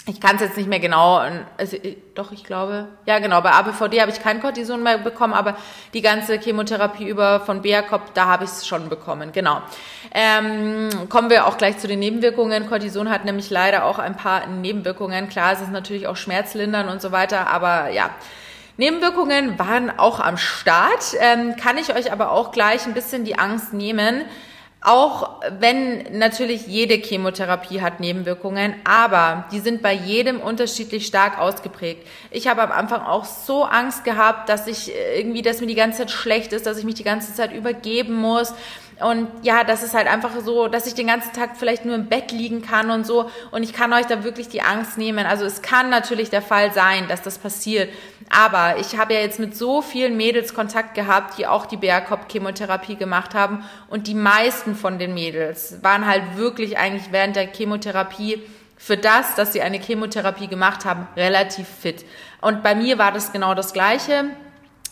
Ich 0.10 0.20
kann 0.20 0.38
es 0.38 0.42
jetzt 0.42 0.58
nicht 0.58 0.70
mehr 0.70 0.80
genau, 0.80 1.22
also, 1.58 1.76
äh, 1.76 1.98
doch, 2.16 2.32
ich 2.32 2.44
glaube, 2.44 2.88
ja 3.06 3.20
genau, 3.20 3.42
bei 3.42 3.52
ABVD 3.52 4.02
habe 4.02 4.10
ich 4.10 4.24
kein 4.24 4.42
Cortison 4.42 4.82
mehr 4.82 4.98
bekommen, 4.98 5.34
aber 5.34 5.56
die 5.94 6.02
ganze 6.02 6.40
Chemotherapie 6.40 7.08
über 7.08 7.42
von 7.42 7.62
BACOP, 7.62 8.14
da 8.14 8.26
habe 8.26 8.46
ich 8.46 8.50
es 8.50 8.66
schon 8.66 8.90
bekommen, 8.90 9.32
genau. 9.34 9.62
Ähm, 10.12 10.90
kommen 11.10 11.30
wir 11.30 11.46
auch 11.46 11.58
gleich 11.58 11.78
zu 11.78 11.88
den 11.88 12.00
Nebenwirkungen. 12.00 12.68
Cortison 12.68 13.10
hat 13.10 13.26
nämlich 13.26 13.50
leider 13.52 13.86
auch 13.86 14.00
ein 14.00 14.16
paar 14.16 14.48
Nebenwirkungen. 14.48 15.30
Klar, 15.30 15.54
es 15.54 15.62
ist 15.62 15.72
natürlich 15.72 16.08
auch 16.08 16.16
schmerzlindern 16.16 16.88
und 16.88 17.02
so 17.02 17.12
weiter, 17.12 17.48
aber 17.48 17.90
ja, 17.90 18.10
Nebenwirkungen 18.80 19.60
waren 19.60 20.00
auch 20.00 20.22
am 20.22 20.38
Start, 20.38 21.14
ähm, 21.20 21.58
kann 21.58 21.78
ich 21.78 21.94
euch 21.94 22.14
aber 22.14 22.32
auch 22.32 22.54
gleich 22.54 22.86
ein 22.86 22.94
bisschen 22.94 23.26
die 23.26 23.38
Angst 23.38 23.74
nehmen. 23.74 24.22
Auch 24.80 25.42
wenn 25.60 26.18
natürlich 26.18 26.66
jede 26.66 26.94
Chemotherapie 26.94 27.82
hat 27.82 28.00
Nebenwirkungen, 28.00 28.74
aber 28.86 29.44
die 29.52 29.60
sind 29.60 29.82
bei 29.82 29.92
jedem 29.92 30.40
unterschiedlich 30.40 31.06
stark 31.06 31.38
ausgeprägt. 31.38 32.08
Ich 32.32 32.48
habe 32.48 32.62
am 32.62 32.72
Anfang 32.72 33.02
auch 33.02 33.26
so 33.26 33.66
Angst 33.66 34.06
gehabt, 34.06 34.48
dass 34.48 34.66
ich 34.66 34.94
irgendwie, 35.14 35.42
dass 35.42 35.60
mir 35.60 35.68
die 35.68 35.76
ganze 35.76 35.98
Zeit 35.98 36.12
schlecht 36.12 36.54
ist, 36.54 36.66
dass 36.66 36.78
ich 36.78 36.86
mich 36.86 36.96
die 36.96 37.04
ganze 37.04 37.34
Zeit 37.34 37.52
übergeben 37.52 38.16
muss 38.16 38.54
und 39.00 39.30
ja, 39.44 39.64
das 39.64 39.82
ist 39.82 39.94
halt 39.94 40.08
einfach 40.08 40.32
so, 40.44 40.68
dass 40.68 40.86
ich 40.86 40.94
den 40.94 41.08
ganzen 41.08 41.32
Tag 41.32 41.52
vielleicht 41.58 41.86
nur 41.86 41.96
im 41.96 42.08
Bett 42.08 42.32
liegen 42.32 42.62
kann 42.62 42.92
und 42.92 43.06
so. 43.06 43.30
Und 43.52 43.64
ich 43.64 43.72
kann 43.72 43.94
euch 43.94 44.08
da 44.08 44.24
wirklich 44.26 44.50
die 44.50 44.62
Angst 44.62 44.98
nehmen. 44.98 45.26
Also 45.26 45.46
es 45.46 45.62
kann 45.62 45.90
natürlich 45.90 46.30
der 46.30 46.42
Fall 46.42 46.74
sein, 46.74 47.08
dass 47.08 47.22
das 47.22 47.38
passiert. 47.38 47.90
Aber 48.30 48.78
ich 48.78 48.98
habe 48.98 49.14
ja 49.14 49.22
jetzt 49.22 49.40
mit 49.40 49.56
so 49.56 49.82
vielen 49.82 50.18
Mädels 50.18 50.54
Kontakt 50.54 50.96
gehabt, 50.96 51.38
die 51.38 51.48
auch 51.48 51.66
die 51.66 51.78
BRCOP-Chemotherapie 51.78 52.98
gemacht 52.98 53.36
haben. 53.36 53.64
Und 53.90 54.08
die 54.08 54.16
meisten 54.16 54.76
von 54.76 55.00
den 55.00 55.14
Mädels 55.14 55.82
waren 55.82 56.06
halt 56.06 56.36
wirklich 56.36 56.78
eigentlich 56.78 57.12
während 57.12 57.38
der 57.38 57.48
Chemotherapie 57.48 58.44
für 58.76 58.98
das, 58.98 59.36
dass 59.36 59.54
sie 59.54 59.62
eine 59.62 59.80
Chemotherapie 59.80 60.48
gemacht 60.48 60.84
haben, 60.84 61.08
relativ 61.16 61.68
fit. 61.68 62.06
Und 62.42 62.64
bei 62.64 62.76
mir 62.76 62.98
war 62.98 63.12
das 63.12 63.32
genau 63.32 63.54
das 63.54 63.72
Gleiche. 63.74 64.26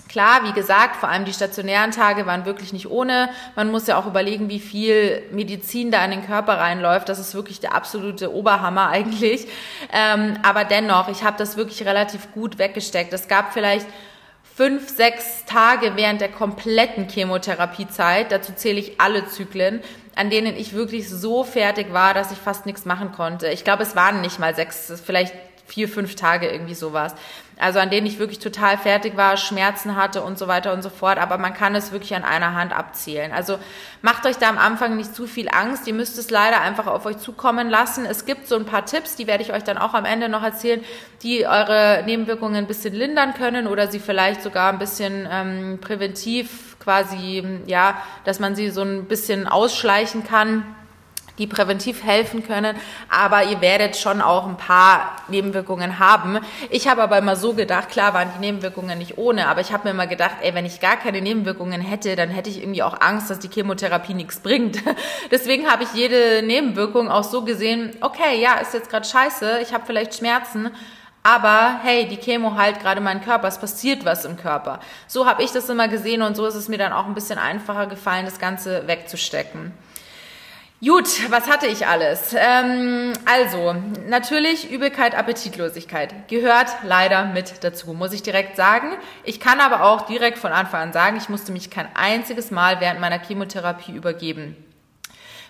Klar, 0.08 0.46
wie 0.46 0.54
gesagt, 0.54 0.96
vor 0.96 1.10
allem 1.10 1.26
die 1.26 1.34
stationären 1.34 1.92
Tage 1.92 2.26
waren 2.26 2.46
wirklich 2.46 2.72
nicht 2.72 2.90
ohne. 2.90 3.30
Man 3.56 3.72
muss 3.72 3.88
ja 3.88 3.98
auch 4.00 4.06
überlegen, 4.06 4.50
wie 4.50 4.60
viel 4.60 5.24
Medizin 5.32 5.92
da 5.92 6.04
in 6.06 6.12
den 6.12 6.26
Körper 6.26 6.58
reinläuft. 6.58 7.10
Das 7.10 7.20
ist 7.20 7.36
wirklich 7.36 7.60
der 7.60 7.74
absolute 7.76 8.34
Oberhammer 8.34 8.88
eigentlich. 8.90 9.48
Ähm, 9.92 10.38
aber 10.44 10.64
dennoch, 10.64 11.10
ich 11.10 11.24
habe 11.24 11.38
das 11.38 11.58
wirklich 11.58 11.86
relativ 11.86 12.32
gut 12.34 12.58
weggesteckt. 12.58 13.12
Es 13.14 13.28
gab 13.28 13.54
vielleicht 13.54 13.88
fünf, 14.58 14.90
sechs 14.90 15.46
Tage 15.46 15.96
während 15.96 16.20
der 16.20 16.30
kompletten 16.30 17.08
Chemotherapiezeit, 17.08 18.32
dazu 18.32 18.54
zähle 18.54 18.80
ich 18.80 19.00
alle 19.00 19.28
Zyklen, 19.28 19.82
an 20.15 20.32
denen 20.32 20.56
ich 20.56 20.74
wirklich 20.74 21.10
so 21.10 21.43
fertig 21.43 21.93
war, 21.93 22.15
dass 22.15 22.32
ich 22.32 22.39
fast 22.39 22.65
nichts 22.65 22.84
machen 22.84 23.12
konnte. 23.12 23.50
Ich 23.50 23.63
glaube, 23.63 23.84
es 23.84 23.96
waren 23.96 24.22
nicht 24.22 24.39
mal 24.39 24.56
sechs, 24.56 24.91
vielleicht 25.06 25.36
vier, 25.67 25.88
fünf 25.88 26.15
Tage 26.15 26.50
irgendwie 26.50 26.74
sowas. 26.74 27.13
Also 27.60 27.80
an 27.80 27.89
denen 27.89 28.06
ich 28.06 28.20
wirklich 28.20 28.39
total 28.39 28.78
fertig 28.78 29.17
war, 29.17 29.36
Schmerzen 29.38 29.96
hatte 29.96 30.22
und 30.22 30.38
so 30.38 30.48
weiter 30.48 30.74
und 30.74 30.84
so 30.84 30.89
fort. 30.89 31.17
Aber 31.17 31.38
man 31.38 31.54
kann 31.54 31.74
es 31.76 31.91
wirklich 31.91 32.15
an 32.15 32.24
einer 32.24 32.54
Hand 32.54 32.72
abzählen. 32.72 33.32
Also 33.32 33.58
macht 34.02 34.26
euch 34.26 34.38
da 34.38 34.50
am 34.50 34.58
Anfang 34.58 34.96
nicht 34.96 35.15
zu 35.15 35.26
viel 35.26 35.50
Angst. 35.50 35.88
Ihr 35.88 35.93
müsst 35.93 36.17
es 36.17 36.30
leider 36.30 36.62
einfach 36.62 36.88
auf 36.88 37.06
euch 37.06 37.17
zukommen 37.17 37.70
lassen. 37.70 38.06
Es 38.06 38.26
gibt 38.26 38.48
so 38.48 38.56
ein 38.56 38.65
paar 38.65 38.86
Tipps, 38.86 39.15
die 39.15 39.28
werde 39.28 39.43
ich 39.43 39.54
euch 39.54 39.63
dann 39.63 39.78
auch 39.78 39.93
am 39.93 40.06
Ende 40.06 40.30
noch 40.30 40.43
erzählen, 40.43 40.84
die 41.24 41.48
eure 41.48 42.04
Nebenwirkungen 42.06 42.56
ein 42.58 42.67
bisschen 42.67 42.93
lindern 42.93 43.34
können 43.34 43.67
oder 43.67 43.88
sie 43.88 44.00
vielleicht 44.00 44.43
sogar 44.43 44.72
ein 44.72 44.80
bisschen 44.80 45.28
ähm, 45.32 45.80
präventiv 45.82 46.78
quasi, 46.80 47.43
ja, 47.65 47.98
dass 48.24 48.39
man 48.39 48.56
sie 48.56 48.70
so 48.70 48.82
ein 48.82 49.06
bisschen 49.06 49.48
ausschleichen 49.48 50.24
kann 50.24 50.63
die 51.38 51.47
präventiv 51.47 52.04
helfen 52.04 52.45
können, 52.45 52.76
aber 53.10 53.43
ihr 53.43 53.62
werdet 53.62 53.95
schon 53.95 54.21
auch 54.21 54.47
ein 54.47 54.58
paar 54.58 55.15
Nebenwirkungen 55.28 56.00
haben. 56.00 56.39
Ich 56.69 56.88
habe 56.88 57.04
aber 57.04 57.17
immer 57.17 57.36
so 57.36 57.54
gedacht, 57.54 57.89
klar 57.89 58.13
waren 58.13 58.30
die 58.36 58.39
Nebenwirkungen 58.39 58.97
nicht 58.97 59.17
ohne, 59.17 59.47
aber 59.47 59.62
ich 59.62 59.71
habe 59.71 59.86
mir 59.86 59.91
immer 59.91 60.08
gedacht, 60.08 60.38
ey, 60.41 60.54
wenn 60.54 60.65
ich 60.65 60.80
gar 60.80 60.97
keine 60.97 61.21
Nebenwirkungen 61.21 61.82
hätte, 61.82 62.15
dann 62.15 62.30
hätte 62.30 62.50
ich 62.50 62.62
irgendwie 62.62 62.84
auch 62.84 63.00
Angst, 63.00 63.30
dass 63.30 63.39
die 63.39 63.50
Chemotherapie 63.50 64.13
nichts 64.13 64.39
bringt. 64.39 64.80
Deswegen 65.32 65.69
habe 65.69 65.84
ich 65.84 65.93
jede 65.93 66.41
Nebenwirkung 66.43 67.10
auch 67.10 67.23
so 67.23 67.43
gesehen, 67.43 67.95
okay, 68.02 68.41
ja, 68.41 68.56
ist 68.56 68.73
jetzt 68.73 68.89
gerade 68.89 69.08
scheiße, 69.08 69.60
ich 69.62 69.73
habe 69.73 69.86
vielleicht 69.86 70.15
Schmerzen, 70.15 70.71
aber 71.23 71.82
hey, 71.84 72.08
die 72.08 72.15
Chemo 72.15 72.56
heilt 72.56 72.80
gerade 72.80 73.02
meinen 73.02 73.21
Körper, 73.21 73.50
es 73.50 73.60
passiert 73.60 74.06
was 74.06 74.23
im 74.23 74.38
Körper. 74.38 74.80
So 75.08 75.26
habe 75.26 75.43
ich 75.43 75.52
das 75.52 75.67
immer 75.67 75.89
gesehen 75.89 76.21
und 76.21 76.38
so 76.38 76.45
ist 76.45 76.56
es 76.56 76.69
mir 76.69 76.78
dann 76.78 76.93
auch 76.93 77.06
ein 77.06 77.15
bisschen 77.15 77.38
einfacher 77.38 77.88
gefallen, 77.88 78.26
das 78.26 78.39
Ganze 78.39 78.88
wegzustecken. 78.88 79.73
Gut, 80.80 81.32
was 81.32 81.50
hatte 81.50 81.66
ich 81.66 81.88
alles? 81.88 82.36
Ähm, 82.38 83.12
also, 83.26 83.76
natürlich 84.08 84.70
Übelkeit, 84.70 85.16
Appetitlosigkeit 85.16 86.28
gehört 86.28 86.70
leider 86.84 87.26
mit 87.26 87.63
dazu, 87.63 87.94
muss 87.94 88.13
ich 88.13 88.22
direkt 88.22 88.56
sagen. 88.56 88.96
Ich 89.24 89.40
kann 89.40 89.60
aber 89.60 89.82
auch 89.82 90.04
direkt 90.04 90.38
von 90.38 90.52
Anfang 90.52 90.82
an 90.82 90.94
sagen, 90.94 91.18
ich 91.18 91.30
musste 91.30 91.52
mich 91.52 91.72
kein 91.72 91.88
einziges 91.96 92.52
Mal 92.52 92.80
während 92.80 93.00
meiner 93.00 93.18
Chemotherapie 93.18 93.92
übergeben. 93.92 94.56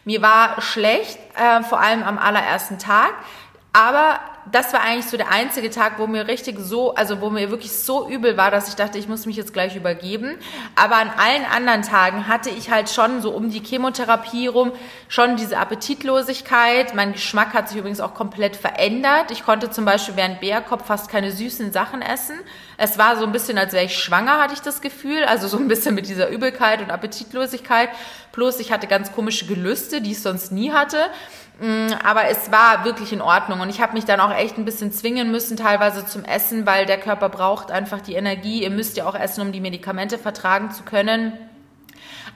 Mir 0.06 0.22
war 0.22 0.62
schlecht, 0.62 1.20
äh, 1.36 1.62
vor 1.62 1.82
allem 1.82 2.04
am 2.04 2.18
allerersten 2.18 2.80
Tag, 2.80 3.12
aber 3.74 4.22
das 4.51 4.73
war 4.73 4.81
eigentlich 4.81 5.07
so 5.07 5.17
der 5.17 5.31
einzige 5.31 5.69
Tag, 5.69 5.99
wo 5.99 6.07
mir 6.07 6.27
richtig 6.27 6.60
so, 6.60 6.95
also 6.95 7.21
wo 7.21 7.29
mir 7.29 7.49
wirklich 7.49 7.71
so 7.71 8.07
übel 8.10 8.38
war, 8.38 8.51
dass 8.51 8.69
ich 8.69 8.75
dachte, 8.75 8.97
ich 8.97 9.07
muss 9.07 9.25
mich 9.25 9.36
jetzt 9.36 9.53
gleich 9.53 9.75
übergeben. 9.75 10.38
Aber 10.75 10.95
an 10.95 11.10
allen 11.17 11.45
anderen 11.45 11.81
Tagen 11.81 12.27
hatte 12.27 12.49
ich 12.49 12.69
halt 12.69 12.89
schon 12.89 13.21
so 13.21 13.31
um 13.31 13.49
die 13.49 13.60
Chemotherapie 13.60 14.47
rum 14.47 14.71
schon 15.10 15.36
diese 15.36 15.57
Appetitlosigkeit. 15.57 16.93
Mein 16.95 17.13
Geschmack 17.13 17.53
hat 17.53 17.69
sich 17.69 17.77
übrigens 17.77 17.99
auch 17.99 18.13
komplett 18.13 18.55
verändert. 18.55 19.31
Ich 19.31 19.43
konnte 19.43 19.69
zum 19.69 19.86
Beispiel 19.86 20.15
während 20.15 20.39
Bärkopf 20.39 20.86
fast 20.86 21.10
keine 21.10 21.31
süßen 21.31 21.71
Sachen 21.71 22.01
essen. 22.01 22.38
Es 22.77 22.97
war 22.97 23.17
so 23.17 23.23
ein 23.23 23.31
bisschen, 23.31 23.57
als 23.57 23.73
wäre 23.73 23.86
ich 23.86 23.97
schwanger, 23.97 24.39
hatte 24.39 24.53
ich 24.53 24.62
das 24.62 24.81
Gefühl. 24.81 25.23
Also 25.25 25.47
so 25.47 25.57
ein 25.57 25.67
bisschen 25.67 25.95
mit 25.95 26.07
dieser 26.07 26.29
Übelkeit 26.29 26.81
und 26.81 26.91
Appetitlosigkeit. 26.91 27.89
Plus 28.31 28.60
ich 28.60 28.71
hatte 28.71 28.88
ganz 28.88 29.12
komische 29.12 29.45
Gelüste, 29.45 30.01
die 30.01 30.12
ich 30.12 30.21
sonst 30.21 30.51
nie 30.51 30.71
hatte. 30.71 30.97
Mm, 31.60 31.88
aber 32.04 32.26
es 32.26 32.52
war 32.52 32.86
wirklich 32.86 33.12
in 33.13 33.22
Ordnung 33.22 33.62
und 33.62 33.70
ich 33.70 33.82
habe 33.82 33.93
mich 33.93 34.06
dann 34.06 34.20
auch 34.20 34.32
echt 34.32 34.58
ein 34.58 34.65
bisschen 34.65 34.91
zwingen 34.91 35.32
müssen, 35.32 35.58
teilweise 35.58 36.06
zum 36.06 36.24
Essen, 36.24 36.65
weil 36.67 36.86
der 36.86 37.00
Körper 37.00 37.30
braucht 37.30 37.72
einfach 37.72 38.02
die 38.02 38.13
Energie. 38.13 38.63
Ihr 38.63 38.70
müsst 38.70 38.96
ja 38.98 39.08
auch 39.08 39.15
essen, 39.15 39.41
um 39.41 39.52
die 39.52 39.62
Medikamente 39.62 40.20
vertragen 40.20 40.72
zu 40.72 40.84
können. 40.84 41.34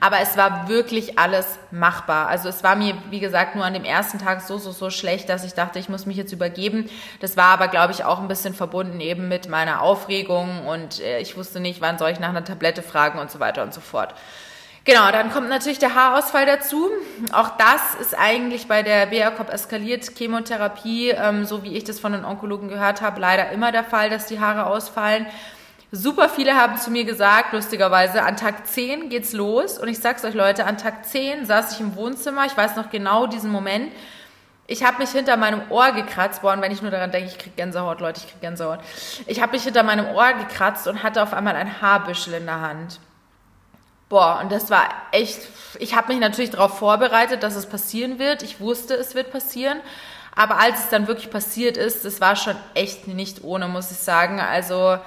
Aber 0.04 0.20
es 0.20 0.36
war 0.36 0.68
wirklich 0.68 1.20
alles 1.20 1.60
machbar. 1.70 2.28
Also 2.28 2.50
es 2.50 2.64
war 2.64 2.76
mir, 2.76 2.96
wie 3.12 3.20
gesagt, 3.20 3.56
nur 3.56 3.64
an 3.64 3.76
dem 3.76 3.84
ersten 3.84 4.18
Tag 4.18 4.42
so, 4.42 4.58
so, 4.58 4.72
so 4.72 4.90
schlecht, 4.90 5.30
dass 5.30 5.44
ich 5.44 5.54
dachte, 5.54 5.78
ich 5.78 5.90
muss 5.90 6.08
mich 6.08 6.18
jetzt 6.18 6.34
übergeben. 6.34 6.90
Das 7.20 7.38
war 7.38 7.50
aber, 7.50 7.68
glaube 7.68 7.94
ich, 7.94 8.04
auch 8.04 8.20
ein 8.20 8.28
bisschen 8.28 8.56
verbunden 8.56 9.00
eben 9.00 9.28
mit 9.28 9.48
meiner 9.48 9.84
Aufregung 9.84 10.66
und 10.66 11.00
äh, 11.02 11.20
ich 11.20 11.38
wusste 11.38 11.60
nicht, 11.60 11.82
wann 11.82 12.00
soll 12.00 12.10
ich 12.10 12.20
nach 12.20 12.30
einer 12.30 12.44
Tablette 12.44 12.82
fragen 12.82 13.20
und 13.20 13.30
so 13.30 13.40
weiter 13.40 13.62
und 13.62 13.76
so 13.76 13.82
fort. 13.82 14.16
Genau, 14.84 15.12
dann 15.12 15.32
kommt 15.32 15.48
natürlich 15.48 15.78
der 15.78 15.94
Haarausfall 15.94 16.48
dazu. 16.48 16.90
Auch 17.34 17.50
das 17.58 17.94
ist 18.00 18.18
eigentlich 18.18 18.68
bei 18.68 18.82
der 18.82 19.06
BR-Cop 19.06 19.50
eskaliert 19.50 20.10
Chemotherapie, 20.18 21.10
ähm, 21.10 21.46
so 21.46 21.62
wie 21.62 21.78
ich 21.78 21.84
das 21.84 22.00
von 22.00 22.14
den 22.14 22.26
Onkologen 22.26 22.68
gehört 22.68 23.02
habe, 23.02 23.22
leider 23.22 23.52
immer 23.52 23.72
der 23.72 23.84
Fall, 23.84 24.10
dass 24.10 24.26
die 24.26 24.40
Haare 24.40 24.66
ausfallen. 24.66 25.28
Super 25.92 26.30
viele 26.30 26.56
haben 26.56 26.78
zu 26.78 26.90
mir 26.90 27.04
gesagt, 27.04 27.54
lustigerweise, 27.54 28.24
an 28.24 28.38
Tag 28.38 28.66
10 28.66 29.10
geht's 29.10 29.34
los. 29.34 29.78
Und 29.78 29.88
ich 29.88 30.00
sag's 30.00 30.24
euch 30.24 30.34
Leute, 30.34 30.66
an 30.66 30.78
Tag 30.78 31.06
10 31.06 31.46
saß 31.46 31.74
ich 31.74 31.80
im 31.82 31.96
Wohnzimmer, 31.96 32.46
ich 32.48 32.58
weiß 32.58 32.76
noch 32.76 32.90
genau 32.90 33.28
diesen 33.28 33.52
Moment, 33.52 33.92
Ich 34.68 34.86
habe 34.86 35.00
mich 35.00 35.10
hinter 35.10 35.36
meinem 35.36 35.62
Ohr 35.70 35.92
gekratzt, 35.92 36.42
boah, 36.42 36.54
und 36.54 36.62
wenn 36.62 36.72
ich 36.72 36.82
nur 36.82 36.92
daran 36.92 37.12
denke, 37.12 37.30
ich 37.30 37.38
krieg 37.38 37.58
Gänsehaut, 37.58 38.00
Leute, 38.00 38.22
ich 38.24 38.32
krieg 38.32 38.40
Gänsehaut. 38.40 38.80
Ich 39.28 39.42
habe 39.42 39.52
mich 39.52 39.64
hinter 39.64 39.84
meinem 39.84 40.08
Ohr 40.08 40.32
gekratzt 40.34 40.88
und 40.88 41.04
hatte 41.04 41.22
auf 41.22 41.34
einmal 41.34 41.56
ein 41.58 41.82
Haarbüschel 41.82 42.36
in 42.36 42.46
der 42.46 42.62
Hand. 42.62 43.00
Boah, 44.12 44.42
und 44.44 44.52
das 44.52 44.70
war 44.70 44.90
echt, 45.14 45.40
ich 45.80 45.96
habe 45.96 46.10
mich 46.10 46.20
natürlich 46.20 46.50
darauf 46.50 46.78
vorbereitet, 46.78 47.44
dass 47.44 47.56
es 47.56 47.66
passieren 47.66 48.20
wird. 48.20 48.44
Ich 48.44 48.60
wusste, 48.60 48.94
es 48.94 49.16
wird 49.16 49.32
passieren. 49.32 49.80
Aber 50.36 50.60
als 50.60 50.80
es 50.80 50.90
dann 50.90 51.08
wirklich 51.08 51.32
passiert 51.32 51.78
ist, 51.78 52.04
das 52.04 52.20
war 52.20 52.36
schon 52.36 52.58
echt 52.74 53.08
nicht 53.08 53.46
ohne, 53.46 53.70
muss 53.70 53.90
ich 53.90 54.00
sagen. 54.00 54.42
Also, 54.42 54.98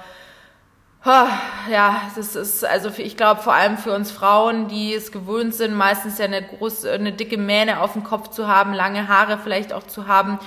ja, 1.05 2.01
das 2.15 2.35
ist, 2.35 2.65
also 2.65 2.89
ich 2.97 3.15
glaube 3.15 3.43
vor 3.43 3.53
allem 3.53 3.77
für 3.77 3.93
uns 3.93 4.09
Frauen, 4.09 4.69
die 4.69 4.95
es 4.95 5.11
gewöhnt 5.11 5.53
sind, 5.53 5.75
meistens 5.75 6.17
ja 6.17 6.25
eine 6.25 6.41
große, 6.41 6.91
eine 6.91 7.11
dicke 7.11 7.37
Mähne 7.37 7.81
auf 7.81 7.93
dem 7.93 8.03
Kopf 8.03 8.29
zu 8.29 8.47
haben, 8.47 8.73
lange 8.73 9.07
Haare 9.07 9.37
vielleicht 9.37 9.71
auch 9.71 9.85
zu 9.85 10.07
haben, 10.07 10.39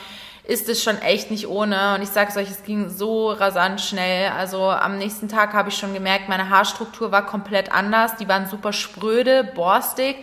ist 0.49 0.69
es 0.69 0.83
schon 0.83 1.01
echt 1.01 1.31
nicht 1.31 1.47
ohne. 1.47 1.95
Und 1.95 2.03
ich 2.03 2.09
sage 2.09 2.37
euch, 2.41 2.51
es 2.51 2.65
ging 2.65 2.89
so 2.89 3.31
rasant 3.31 3.81
schnell. 3.81 4.33
Also 4.37 4.69
am 4.69 4.99
nächsten 4.99 5.29
Tag 5.29 5.53
habe 5.53 5.69
ich 5.69 5.77
schon 5.77 5.95
gemerkt, 5.95 6.29
meine 6.29 6.51
Haarstruktur 6.51 7.13
war 7.13 7.25
komplett 7.25 7.71
anders. 7.71 8.17
Die 8.17 8.29
waren 8.29 8.49
super 8.49 8.73
spröde, 8.73 9.45
borstig. 9.55 10.17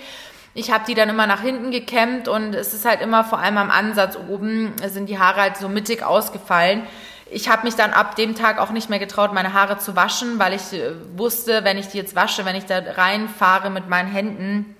Ich 0.54 0.72
habe 0.72 0.84
die 0.86 0.96
dann 0.96 1.08
immer 1.08 1.28
nach 1.28 1.42
hinten 1.42 1.72
gekämmt 1.72 2.28
und 2.28 2.54
es 2.54 2.74
ist 2.74 2.84
halt 2.84 3.02
immer 3.02 3.24
vor 3.24 3.40
allem 3.40 3.58
am 3.58 3.72
Ansatz 3.72 4.18
oben 4.30 4.74
sind 4.88 5.08
die 5.08 5.20
Haare 5.20 5.42
halt 5.42 5.58
so 5.58 5.70
mittig 5.70 6.04
ausgefallen 6.04 6.84
ich 7.32 7.50
habe 7.50 7.64
mich 7.64 7.76
dann 7.76 7.92
ab 7.92 8.16
dem 8.16 8.36
Tag 8.36 8.60
auch 8.60 8.72
nicht 8.72 8.90
mehr 8.90 9.00
getraut, 9.00 9.34
meine 9.34 9.54
Haare 9.54 9.78
zu 9.78 9.96
waschen, 9.96 10.38
weil 10.40 10.54
ich 10.54 10.74
äh, 10.74 10.92
wusste, 11.18 11.64
wenn 11.64 11.78
ich 11.78 11.88
die 11.88 11.98
jetzt 11.98 12.16
wasche, 12.16 12.46
wenn 12.46 12.56
ich 12.56 12.66
da 12.66 12.80
reinfahre 12.80 13.70
mit 13.70 13.90
meinen 13.90 14.10
Händen, 14.10 14.76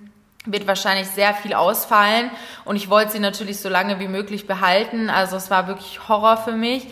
wird 0.46 0.66
wahrscheinlich 0.66 1.08
sehr 1.08 1.34
viel 1.34 1.54
ausfallen. 1.54 2.30
Und 2.64 2.76
ich 2.76 2.88
wollte 2.88 3.12
sie 3.12 3.20
natürlich 3.20 3.60
so 3.60 3.68
lange 3.68 4.00
wie 4.00 4.08
möglich 4.08 4.46
behalten. 4.46 5.10
Also 5.10 5.36
es 5.36 5.50
war 5.50 5.66
wirklich 5.66 6.08
Horror 6.08 6.36
für 6.36 6.52
mich. 6.52 6.86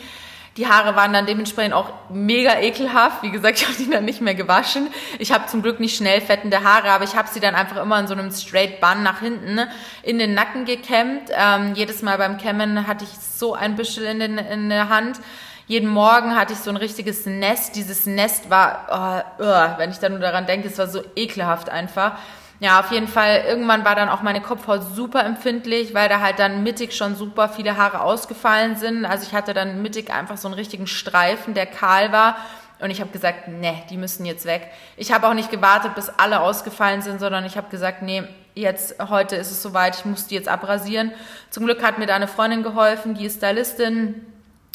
Die 0.56 0.68
Haare 0.68 0.94
waren 0.94 1.12
dann 1.12 1.26
dementsprechend 1.26 1.74
auch 1.74 1.90
mega 2.10 2.60
ekelhaft. 2.60 3.22
Wie 3.22 3.30
gesagt, 3.30 3.56
ich 3.60 3.66
habe 3.66 3.76
die 3.76 3.90
dann 3.90 4.04
nicht 4.04 4.20
mehr 4.20 4.34
gewaschen. 4.34 4.88
Ich 5.18 5.32
habe 5.32 5.46
zum 5.46 5.62
Glück 5.62 5.80
nicht 5.80 5.96
schnell 5.96 6.20
fettende 6.20 6.62
Haare, 6.62 6.90
aber 6.90 7.04
ich 7.04 7.16
habe 7.16 7.28
sie 7.32 7.40
dann 7.40 7.54
einfach 7.54 7.82
immer 7.82 7.98
in 7.98 8.06
so 8.06 8.14
einem 8.14 8.30
Straight 8.30 8.80
Bun 8.80 9.02
nach 9.02 9.20
hinten 9.20 9.60
in 10.02 10.18
den 10.18 10.34
Nacken 10.34 10.64
gekämmt. 10.64 11.30
Ähm, 11.32 11.74
jedes 11.74 12.02
Mal 12.02 12.18
beim 12.18 12.38
Kämmen 12.38 12.86
hatte 12.86 13.04
ich 13.04 13.10
so 13.10 13.54
ein 13.54 13.74
Büschel 13.76 14.04
in, 14.04 14.20
den, 14.20 14.38
in 14.38 14.68
der 14.68 14.88
Hand. 14.88 15.18
Jeden 15.66 15.88
Morgen 15.88 16.36
hatte 16.36 16.52
ich 16.52 16.58
so 16.58 16.70
ein 16.70 16.76
richtiges 16.76 17.24
Nest. 17.26 17.74
Dieses 17.74 18.06
Nest 18.06 18.50
war, 18.50 19.24
oh, 19.38 19.42
oh, 19.42 19.78
wenn 19.78 19.90
ich 19.90 19.98
da 19.98 20.08
nur 20.10 20.18
daran 20.18 20.46
denke, 20.46 20.68
es 20.68 20.78
war 20.78 20.86
so 20.86 21.02
ekelhaft 21.16 21.70
einfach. 21.70 22.18
Ja, 22.64 22.80
auf 22.80 22.90
jeden 22.92 23.08
Fall, 23.08 23.44
irgendwann 23.46 23.84
war 23.84 23.94
dann 23.94 24.08
auch 24.08 24.22
meine 24.22 24.40
Kopfhaut 24.40 24.80
super 24.94 25.22
empfindlich, 25.22 25.92
weil 25.92 26.08
da 26.08 26.20
halt 26.20 26.38
dann 26.38 26.62
mittig 26.62 26.96
schon 26.96 27.14
super 27.14 27.50
viele 27.50 27.76
Haare 27.76 28.00
ausgefallen 28.00 28.76
sind. 28.76 29.04
Also 29.04 29.26
ich 29.26 29.34
hatte 29.34 29.52
dann 29.52 29.82
mittig 29.82 30.10
einfach 30.10 30.38
so 30.38 30.48
einen 30.48 30.54
richtigen 30.54 30.86
Streifen, 30.86 31.52
der 31.52 31.66
kahl 31.66 32.10
war. 32.10 32.38
Und 32.80 32.88
ich 32.88 33.02
habe 33.02 33.10
gesagt, 33.10 33.48
nee, 33.48 33.82
die 33.90 33.98
müssen 33.98 34.24
jetzt 34.24 34.46
weg. 34.46 34.70
Ich 34.96 35.12
habe 35.12 35.28
auch 35.28 35.34
nicht 35.34 35.50
gewartet, 35.50 35.94
bis 35.94 36.08
alle 36.08 36.40
ausgefallen 36.40 37.02
sind, 37.02 37.20
sondern 37.20 37.44
ich 37.44 37.58
habe 37.58 37.68
gesagt, 37.68 38.00
nee, 38.00 38.22
jetzt, 38.54 38.98
heute 39.10 39.36
ist 39.36 39.50
es 39.50 39.62
soweit, 39.62 39.98
ich 39.98 40.06
muss 40.06 40.26
die 40.26 40.34
jetzt 40.34 40.48
abrasieren. 40.48 41.12
Zum 41.50 41.66
Glück 41.66 41.82
hat 41.82 41.98
mir 41.98 42.06
da 42.06 42.14
eine 42.14 42.28
Freundin 42.28 42.62
geholfen, 42.62 43.12
die 43.12 43.26
ist 43.26 43.36
Stylistin. 43.36 44.24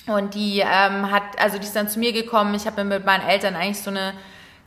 Und 0.06 0.36
die 0.36 0.60
ähm, 0.60 1.10
hat, 1.10 1.23
also 1.39 1.58
die 1.58 1.65
ist 1.65 1.75
dann 1.75 1.89
zu 1.89 1.97
mir 1.97 2.13
gekommen. 2.13 2.54
Ich 2.54 2.67
habe 2.67 2.84
mir 2.84 2.97
mit 2.97 3.06
meinen 3.08 3.28
Eltern 3.28 3.56
eigentlich 3.56 3.82
so 3.82 3.89
eine 3.89 4.13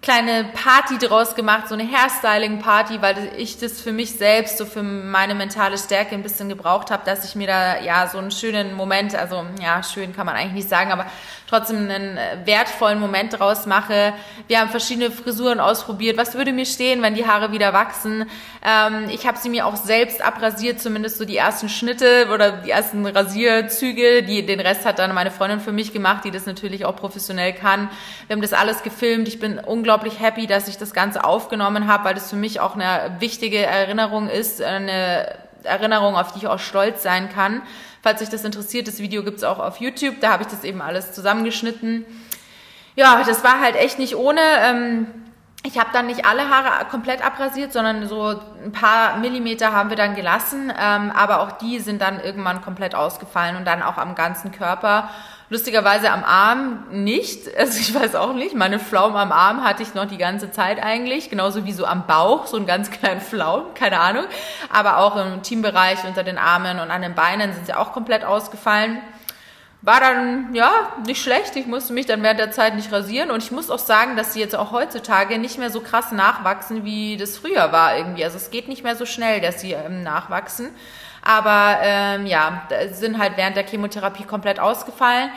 kleine 0.03 0.51
Party 0.53 0.99
draus 0.99 1.37
gemacht, 1.37 1.69
so 1.69 1.75
eine 1.75 1.85
Hairstyling-Party, 1.85 3.01
weil 3.01 3.31
ich 3.37 3.59
das 3.59 3.81
für 3.81 3.93
mich 3.93 4.19
selbst, 4.19 4.59
so 4.59 4.67
für 4.67 4.83
meine 4.83 5.37
mentale 5.37 5.79
Stärke 5.79 6.17
ein 6.17 6.25
bisschen 6.25 6.49
gebraucht 6.49 6.91
habe, 6.91 7.05
dass 7.07 7.25
ich 7.25 7.37
mir 7.37 7.47
da 7.47 7.81
ja 7.81 8.09
so 8.09 8.19
einen 8.19 8.33
schönen 8.33 8.75
Moment, 8.75 9.15
also 9.15 9.47
ja, 9.63 9.81
schön 9.85 10.15
kann 10.15 10.27
man 10.27 10.35
eigentlich 10.35 10.55
nicht 10.55 10.69
sagen, 10.69 10.91
aber 10.91 11.07
trotzdem 11.49 11.89
einen 11.89 12.17
äh, 12.17 12.39
wertvollen 12.45 12.99
Moment 12.99 13.39
draus 13.39 13.67
mache. 13.67 14.13
Wir 14.49 14.59
haben 14.59 14.71
verschiedene 14.71 15.13
Frisuren 15.13 15.61
ausprobiert. 15.61 16.17
Was 16.17 16.35
würde 16.35 16.53
mir 16.53 16.67
stehen, 16.67 17.01
wenn 17.03 17.15
die 17.15 17.27
Haare 17.27 17.53
wieder 17.53 17.73
wachsen? 17.73 18.29
Ähm, 18.65 19.09
ich 19.09 19.25
habe 19.27 19.39
sie 19.39 19.51
mir 19.51 19.67
auch 19.67 19.77
selbst 19.77 20.21
abrasiert, 20.21 20.81
zumindest 20.81 21.19
so 21.19 21.25
die 21.25 21.37
ersten 21.37 21.69
Schnitte 21.69 22.29
oder 22.33 22.51
die 22.53 22.71
ersten 22.71 23.07
Rasierzüge. 23.07 24.25
Die, 24.25 24.45
den 24.45 24.59
Rest 24.59 24.85
hat 24.85 24.99
dann 24.99 25.15
meine 25.15 25.31
Freundin 25.31 25.61
für 25.61 25.73
mich 25.73 25.93
gemacht, 25.93 26.25
die 26.25 26.33
das 26.33 26.47
natürlich 26.47 26.87
auch 26.87 26.97
professionell 26.97 27.53
kann. 27.53 27.89
Wir 28.27 28.35
haben 28.35 28.43
das 28.43 28.53
alles 28.53 28.83
gefilmt. 28.83 29.29
Ich 29.29 29.39
bin 29.39 29.59
unglaublich 29.59 29.92
happy, 30.01 30.47
dass 30.47 30.69
ich 30.69 30.79
das 30.79 30.93
Ganze 30.93 31.25
aufgenommen 31.25 31.87
habe, 31.87 32.05
weil 32.05 32.15
das 32.15 32.31
für 32.31 32.37
mich 32.37 32.61
auch 32.61 32.75
eine 32.75 33.17
wichtige 33.19 33.65
Erinnerung 33.65 34.29
ist, 34.29 34.63
eine 34.63 35.35
Erinnerung, 35.65 36.17
auf 36.17 36.33
die 36.33 36.41
ich 36.41 36.47
auch 36.49 36.59
stolz 36.59 37.03
sein 37.03 37.29
kann. 37.33 37.63
Falls 38.03 38.21
euch 38.21 38.31
das 38.31 38.45
interessiert, 38.45 38.89
das 38.89 38.99
Video 38.99 39.23
gibt's 39.23 39.45
auch 39.45 39.59
auf 39.59 39.79
YouTube, 39.79 40.21
da 40.21 40.33
habe 40.33 40.43
ich 40.43 40.49
das 40.49 40.65
eben 40.65 40.83
alles 40.83 41.13
zusammengeschnitten. 41.13 42.05
Ja, 42.97 43.23
das 43.25 43.45
war 43.45 43.61
halt 43.61 43.77
echt 43.77 43.99
nicht 43.99 44.17
ohne. 44.17 44.41
Ähm, 44.61 45.07
ich 45.65 45.79
habe 45.79 45.91
dann 45.93 46.07
nicht 46.07 46.27
alle 46.27 46.49
Haare 46.49 46.85
komplett 46.87 47.25
abrasiert, 47.25 47.73
sondern 47.73 48.09
so 48.09 48.41
ein 48.65 48.73
paar 48.73 49.19
Millimeter 49.19 49.73
haben 49.73 49.91
wir 49.91 49.97
dann 49.97 50.17
gelassen. 50.17 50.73
Ähm, 50.77 51.13
aber 51.13 51.41
auch 51.41 51.53
die 51.53 51.79
sind 51.79 52.03
dann 52.03 52.19
irgendwann 52.21 52.63
komplett 52.63 52.97
ausgefallen 52.97 53.57
und 53.57 53.65
dann 53.65 53.83
auch 53.83 53.97
am 53.97 54.17
ganzen 54.17 54.51
Körper. 54.51 55.09
Lustigerweise 55.53 56.11
am 56.11 56.25
Arm 56.25 56.85
nicht. 56.91 57.43
Also 57.59 57.79
ich 57.79 57.95
weiß 57.95 58.15
auch 58.15 58.33
nicht. 58.33 58.55
Meine 58.55 58.79
Pflaumen 58.79 59.17
am 59.19 59.33
Arm 59.33 59.63
hatte 59.63 59.83
ich 59.83 59.93
noch 59.93 60.07
die 60.07 60.17
ganze 60.17 60.51
Zeit 60.51 60.83
eigentlich. 60.83 61.29
Genauso 61.29 61.67
wie 61.67 61.73
so 61.73 61.85
am 61.85 62.07
Bauch, 62.07 62.47
so 62.47 62.57
einen 62.57 62.65
ganz 62.65 62.91
kleinen 62.99 63.21
Pflaumen, 63.21 63.75
keine 63.75 64.01
Ahnung. 64.01 64.25
Aber 64.73 64.97
auch 64.97 65.15
im 65.17 65.43
Teambereich 65.43 66.05
unter 66.05 66.25
den 66.25 66.39
Armen 66.39 66.81
und 66.81 66.91
an 66.91 67.03
den 67.03 67.15
Beinen 67.15 67.53
sind 67.53 67.67
sie 67.67 67.75
auch 67.75 67.93
komplett 67.93 68.25
ausgefallen. 68.25 68.99
War 69.83 70.01
dann, 70.01 70.55
ja, 70.55 70.71
nicht 71.07 71.23
schlecht. 71.23 71.55
Ich 71.55 71.67
musste 71.67 71.93
mich 71.93 72.07
dann 72.07 72.23
während 72.23 72.41
der 72.41 72.51
Zeit 72.51 72.75
nicht 72.75 72.91
rasieren. 72.91 73.31
Und 73.31 73.43
ich 73.43 73.51
muss 73.51 73.69
auch 73.71 73.79
sagen, 73.79 74.17
dass 74.17 74.33
sie 74.33 74.41
jetzt 74.41 74.57
auch 74.57 74.73
heutzutage 74.73 75.39
nicht 75.39 75.59
mehr 75.59 75.69
so 75.69 75.81
krass 75.81 76.13
nachwachsen, 76.13 76.87
wie 76.87 77.19
das 77.19 77.37
früher 77.37 77.73
war 77.73 77.99
irgendwie. 77.99 78.25
Also 78.25 78.39
es 78.39 78.51
geht 78.51 78.69
nicht 78.69 78.85
mehr 78.85 78.97
so 78.97 79.05
schnell, 79.05 79.43
dass 79.43 79.61
sie 79.61 79.73
ähm, 79.73 80.03
nachwachsen. 80.03 80.71
Aber 81.23 81.79
ähm, 81.83 82.27
ja, 82.27 82.69
sind 82.93 83.19
halt 83.19 83.37
während 83.37 83.57
der 83.57 83.67
Chemotherapie 83.67 84.25
komplett 84.25 84.59
ausgefallen. 84.59 85.31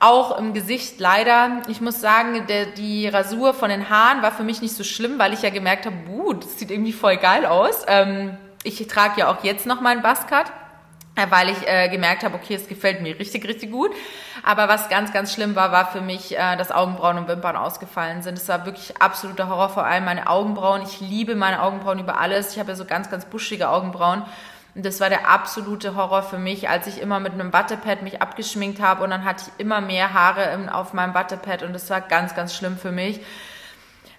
Auch 0.00 0.38
im 0.38 0.52
Gesicht 0.52 1.00
leider. 1.00 1.62
Ich 1.68 1.80
muss 1.80 2.00
sagen, 2.00 2.46
der, 2.48 2.66
die 2.66 3.08
Rasur 3.08 3.54
von 3.54 3.70
den 3.70 3.88
Haaren 3.88 4.22
war 4.22 4.32
für 4.32 4.44
mich 4.44 4.62
nicht 4.62 4.74
so 4.74 4.84
schlimm, 4.84 5.18
weil 5.18 5.32
ich 5.32 5.42
ja 5.42 5.50
gemerkt 5.50 5.86
habe, 5.86 5.96
uh, 6.08 6.34
das 6.34 6.58
sieht 6.58 6.70
irgendwie 6.70 6.92
voll 6.92 7.16
geil 7.16 7.46
aus. 7.46 7.84
Ähm, 7.88 8.36
ich 8.62 8.84
trage 8.86 9.20
ja 9.20 9.30
auch 9.30 9.42
jetzt 9.44 9.66
noch 9.66 9.80
meinen 9.80 10.02
Buzzcut 10.02 10.46
äh, 11.18 11.26
weil 11.30 11.48
ich 11.50 11.66
äh, 11.66 11.88
gemerkt 11.88 12.22
habe, 12.22 12.36
okay, 12.36 12.54
es 12.54 12.68
gefällt 12.68 13.02
mir 13.02 13.18
richtig, 13.18 13.46
richtig 13.46 13.72
gut. 13.72 13.90
Aber 14.44 14.68
was 14.68 14.88
ganz, 14.88 15.12
ganz 15.12 15.34
schlimm 15.34 15.56
war, 15.56 15.72
war 15.72 15.90
für 15.90 16.00
mich, 16.00 16.38
äh, 16.38 16.56
dass 16.56 16.70
Augenbrauen 16.70 17.18
und 17.18 17.28
Wimpern 17.28 17.56
ausgefallen 17.56 18.22
sind. 18.22 18.38
Es 18.38 18.48
war 18.48 18.64
wirklich 18.66 19.00
absoluter 19.02 19.48
Horror, 19.48 19.68
vor 19.68 19.84
allem 19.84 20.04
meine 20.04 20.28
Augenbrauen. 20.28 20.82
Ich 20.82 21.00
liebe 21.00 21.34
meine 21.34 21.60
Augenbrauen 21.60 21.98
über 21.98 22.20
alles. 22.20 22.52
Ich 22.52 22.60
habe 22.60 22.70
ja 22.70 22.76
so 22.76 22.84
ganz, 22.84 23.10
ganz 23.10 23.24
buschige 23.24 23.68
Augenbrauen. 23.68 24.24
Und 24.78 24.86
das 24.86 25.00
war 25.00 25.08
der 25.08 25.28
absolute 25.28 25.96
Horror 25.96 26.22
für 26.22 26.38
mich, 26.38 26.68
als 26.68 26.86
ich 26.86 27.00
immer 27.00 27.18
mit 27.18 27.32
einem 27.32 27.52
Wattepad 27.52 28.02
mich 28.02 28.22
abgeschminkt 28.22 28.80
habe 28.80 29.02
und 29.02 29.10
dann 29.10 29.24
hatte 29.24 29.46
ich 29.48 29.60
immer 29.60 29.80
mehr 29.80 30.14
Haare 30.14 30.56
auf 30.72 30.92
meinem 30.92 31.14
Wattepad 31.14 31.64
und 31.64 31.72
das 31.72 31.90
war 31.90 32.00
ganz, 32.00 32.36
ganz 32.36 32.54
schlimm 32.54 32.78
für 32.78 32.92
mich. 32.92 33.18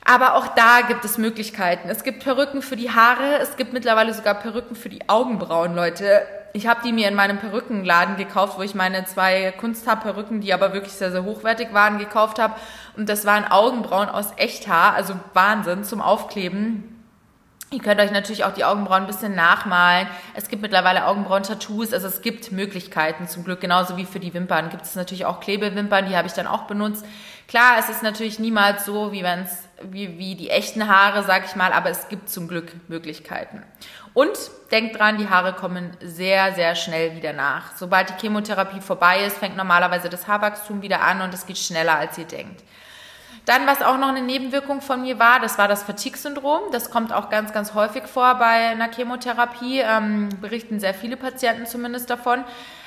Aber 0.04 0.36
auch 0.36 0.48
da 0.56 0.82
gibt 0.86 1.06
es 1.06 1.18
Möglichkeiten. 1.18 1.88
Es 1.88 2.04
gibt 2.04 2.26
Perücken 2.26 2.62
für 2.62 2.76
die 2.76 2.92
Haare, 2.92 3.38
es 3.42 3.56
gibt 3.56 3.72
mittlerweile 3.72 4.14
sogar 4.14 4.34
Perücken 4.34 4.76
für 4.76 4.90
die 4.90 5.08
Augenbrauen, 5.08 5.76
Leute. 5.76 6.24
Ich 6.52 6.68
habe 6.68 6.82
die 6.84 6.92
mir 6.92 7.08
in 7.08 7.16
meinem 7.16 7.38
Perückenladen 7.38 8.18
gekauft, 8.18 8.58
wo 8.58 8.62
ich 8.62 8.76
meine 8.76 9.06
zwei 9.06 9.54
Kunsthaarperücken, 9.54 10.42
die 10.42 10.54
aber 10.54 10.74
wirklich 10.74 10.92
sehr, 10.92 11.14
sehr 11.14 11.24
hochwertig 11.24 11.74
waren, 11.74 12.00
gekauft 12.00 12.38
habe. 12.38 12.56
Und 12.98 13.08
das 13.08 13.26
waren 13.26 13.50
Augenbrauen 13.50 14.10
aus 14.10 14.34
Echthaar, 14.36 14.94
also 14.94 15.14
Wahnsinn 15.34 15.86
zum 15.86 16.02
Aufkleben 16.02 16.99
Ihr 17.72 17.80
könnt 17.80 18.02
euch 18.02 18.12
natürlich 18.12 18.44
auch 18.46 18.54
die 18.54 18.66
Augenbrauen 18.66 19.04
ein 19.04 19.08
bisschen 19.08 19.36
nachmalen. 19.36 20.08
Es 20.34 20.48
gibt 20.50 20.64
mittlerweile 20.64 21.06
Augenbrauen-Tattoos, 21.06 21.94
also 21.94 22.08
es 22.08 22.22
gibt 22.22 22.52
Möglichkeiten 22.52 23.28
zum 23.28 23.44
Glück. 23.44 23.62
Genauso 23.62 23.96
wie 23.96 24.06
für 24.06 24.20
die 24.20 24.34
Wimpern 24.34 24.70
gibt 24.70 24.86
es 24.86 24.96
natürlich 24.96 25.26
auch 25.26 25.40
Klebewimpern, 25.40 26.08
die 26.08 26.18
habe 26.18 26.28
ich 26.28 26.34
dann 26.34 26.48
auch 26.48 26.64
benutzt. 26.64 27.06
Klar, 27.48 27.78
es 27.78 27.90
ist 27.90 28.02
natürlich 28.02 28.40
niemals 28.40 28.86
so, 28.86 29.12
wie 29.12 29.24
wenn 29.24 29.42
es 29.42 29.70
wie, 29.84 30.18
wie 30.18 30.36
die 30.36 30.50
echten 30.50 30.88
Haare, 30.88 31.24
sag 31.24 31.46
ich 31.46 31.56
mal, 31.56 31.72
aber 31.72 31.90
es 31.90 32.10
gibt 32.10 32.30
zum 32.30 32.48
Glück 32.48 32.72
Möglichkeiten. 32.90 33.64
Und 34.14 34.38
denkt 34.72 34.98
dran, 35.00 35.18
die 35.18 35.30
Haare 35.30 35.54
kommen 35.54 35.96
sehr, 36.02 36.54
sehr 36.54 36.76
schnell 36.76 37.16
wieder 37.16 37.34
nach. 37.34 37.76
Sobald 37.76 38.10
die 38.10 38.20
Chemotherapie 38.20 38.82
vorbei 38.82 39.24
ist, 39.24 39.38
fängt 39.38 39.56
normalerweise 39.56 40.10
das 40.10 40.28
Haarwachstum 40.28 40.82
wieder 40.82 41.02
an 41.02 41.22
und 41.22 41.34
es 41.34 41.46
geht 41.46 41.58
schneller, 41.58 41.98
als 41.98 42.18
ihr 42.18 42.26
denkt. 42.26 42.64
Dann, 43.50 43.66
was 43.66 43.82
auch 43.82 43.98
noch 43.98 44.10
eine 44.10 44.22
Nebenwirkung 44.22 44.80
von 44.80 45.02
mir 45.02 45.18
war, 45.18 45.40
das 45.40 45.58
war 45.58 45.68
das 45.68 45.82
Fatigue-Syndrom. 45.82 46.72
Das 46.72 46.92
kommt 46.92 47.12
auch 47.12 47.32
ganz, 47.32 47.52
ganz 47.52 47.74
häufig 47.74 48.04
vor 48.04 48.36
bei 48.36 48.68
einer 48.68 48.92
Chemotherapie, 48.92 49.80
ähm, 49.80 50.30
berichten 50.40 50.80
sehr 50.80 50.94
viele 50.94 51.18
Patienten 51.18 51.66
zumindest 51.66 52.12
davon. 52.12 52.44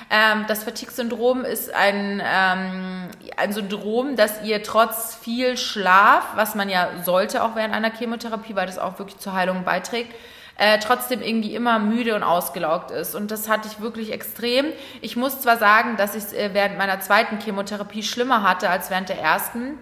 Ähm, 0.08 0.44
das 0.46 0.62
Fatigue-Syndrom 0.62 1.44
ist 1.44 1.74
ein, 1.74 2.22
ähm, 2.24 3.08
ein 3.36 3.52
Syndrom, 3.52 4.14
dass 4.14 4.44
ihr 4.44 4.62
trotz 4.62 5.16
viel 5.16 5.56
Schlaf, 5.56 6.28
was 6.36 6.54
man 6.54 6.68
ja 6.68 6.90
sollte 7.02 7.42
auch 7.42 7.56
während 7.56 7.74
einer 7.74 7.90
Chemotherapie, 7.90 8.54
weil 8.54 8.66
das 8.66 8.78
auch 8.78 9.00
wirklich 9.00 9.18
zur 9.18 9.32
Heilung 9.32 9.64
beiträgt, 9.64 10.14
äh, 10.58 10.78
trotzdem 10.78 11.22
irgendwie 11.22 11.56
immer 11.56 11.80
müde 11.80 12.14
und 12.14 12.22
ausgelaugt 12.22 12.92
ist. 12.92 13.16
Und 13.16 13.32
das 13.32 13.48
hatte 13.48 13.66
ich 13.66 13.80
wirklich 13.80 14.12
extrem. 14.12 14.66
Ich 15.00 15.16
muss 15.16 15.40
zwar 15.40 15.56
sagen, 15.56 15.96
dass 15.96 16.14
ich 16.14 16.22
es 16.22 16.32
äh, 16.32 16.50
während 16.52 16.78
meiner 16.78 17.00
zweiten 17.00 17.40
Chemotherapie 17.40 18.04
schlimmer 18.04 18.44
hatte 18.44 18.70
als 18.70 18.90
während 18.90 19.08
der 19.08 19.18
ersten 19.18 19.76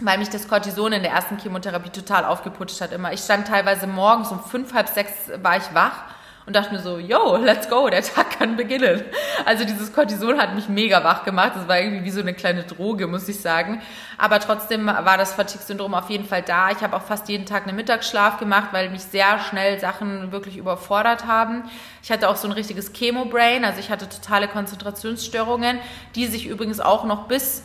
weil 0.00 0.18
mich 0.18 0.28
das 0.28 0.48
Cortison 0.48 0.92
in 0.92 1.02
der 1.02 1.12
ersten 1.12 1.38
Chemotherapie 1.38 1.90
total 1.90 2.24
aufgeputscht 2.24 2.80
hat 2.80 2.92
immer. 2.92 3.12
Ich 3.12 3.20
stand 3.20 3.48
teilweise 3.48 3.86
morgens 3.86 4.30
um 4.30 4.42
fünf, 4.42 4.72
halb 4.72 4.88
sechs 4.88 5.12
war 5.42 5.56
ich 5.56 5.74
wach 5.74 6.04
und 6.46 6.56
dachte 6.56 6.72
mir 6.72 6.80
so, 6.80 6.98
yo, 6.98 7.36
let's 7.36 7.68
go, 7.68 7.90
der 7.90 8.02
Tag 8.02 8.38
kann 8.38 8.56
beginnen. 8.56 9.02
Also 9.44 9.64
dieses 9.64 9.92
Cortison 9.92 10.40
hat 10.40 10.54
mich 10.54 10.68
mega 10.68 11.04
wach 11.04 11.24
gemacht. 11.24 11.52
Das 11.56 11.68
war 11.68 11.78
irgendwie 11.78 12.04
wie 12.04 12.10
so 12.10 12.20
eine 12.20 12.32
kleine 12.32 12.62
Droge, 12.62 13.06
muss 13.06 13.28
ich 13.28 13.40
sagen. 13.40 13.82
Aber 14.16 14.40
trotzdem 14.40 14.86
war 14.86 15.18
das 15.18 15.34
Fatigue-Syndrom 15.34 15.92
auf 15.92 16.08
jeden 16.08 16.24
Fall 16.24 16.40
da. 16.40 16.70
Ich 16.70 16.80
habe 16.82 16.96
auch 16.96 17.02
fast 17.02 17.28
jeden 17.28 17.44
Tag 17.44 17.66
einen 17.66 17.76
Mittagsschlaf 17.76 18.38
gemacht, 18.38 18.68
weil 18.72 18.88
mich 18.88 19.02
sehr 19.02 19.38
schnell 19.40 19.78
Sachen 19.78 20.32
wirklich 20.32 20.56
überfordert 20.56 21.26
haben. 21.26 21.64
Ich 22.02 22.10
hatte 22.10 22.30
auch 22.30 22.36
so 22.36 22.48
ein 22.48 22.52
richtiges 22.52 22.94
Chemo-Brain, 22.94 23.66
also 23.66 23.80
ich 23.80 23.90
hatte 23.90 24.08
totale 24.08 24.48
Konzentrationsstörungen, 24.48 25.78
die 26.14 26.26
sich 26.28 26.46
übrigens 26.46 26.80
auch 26.80 27.04
noch 27.04 27.28
bis 27.28 27.62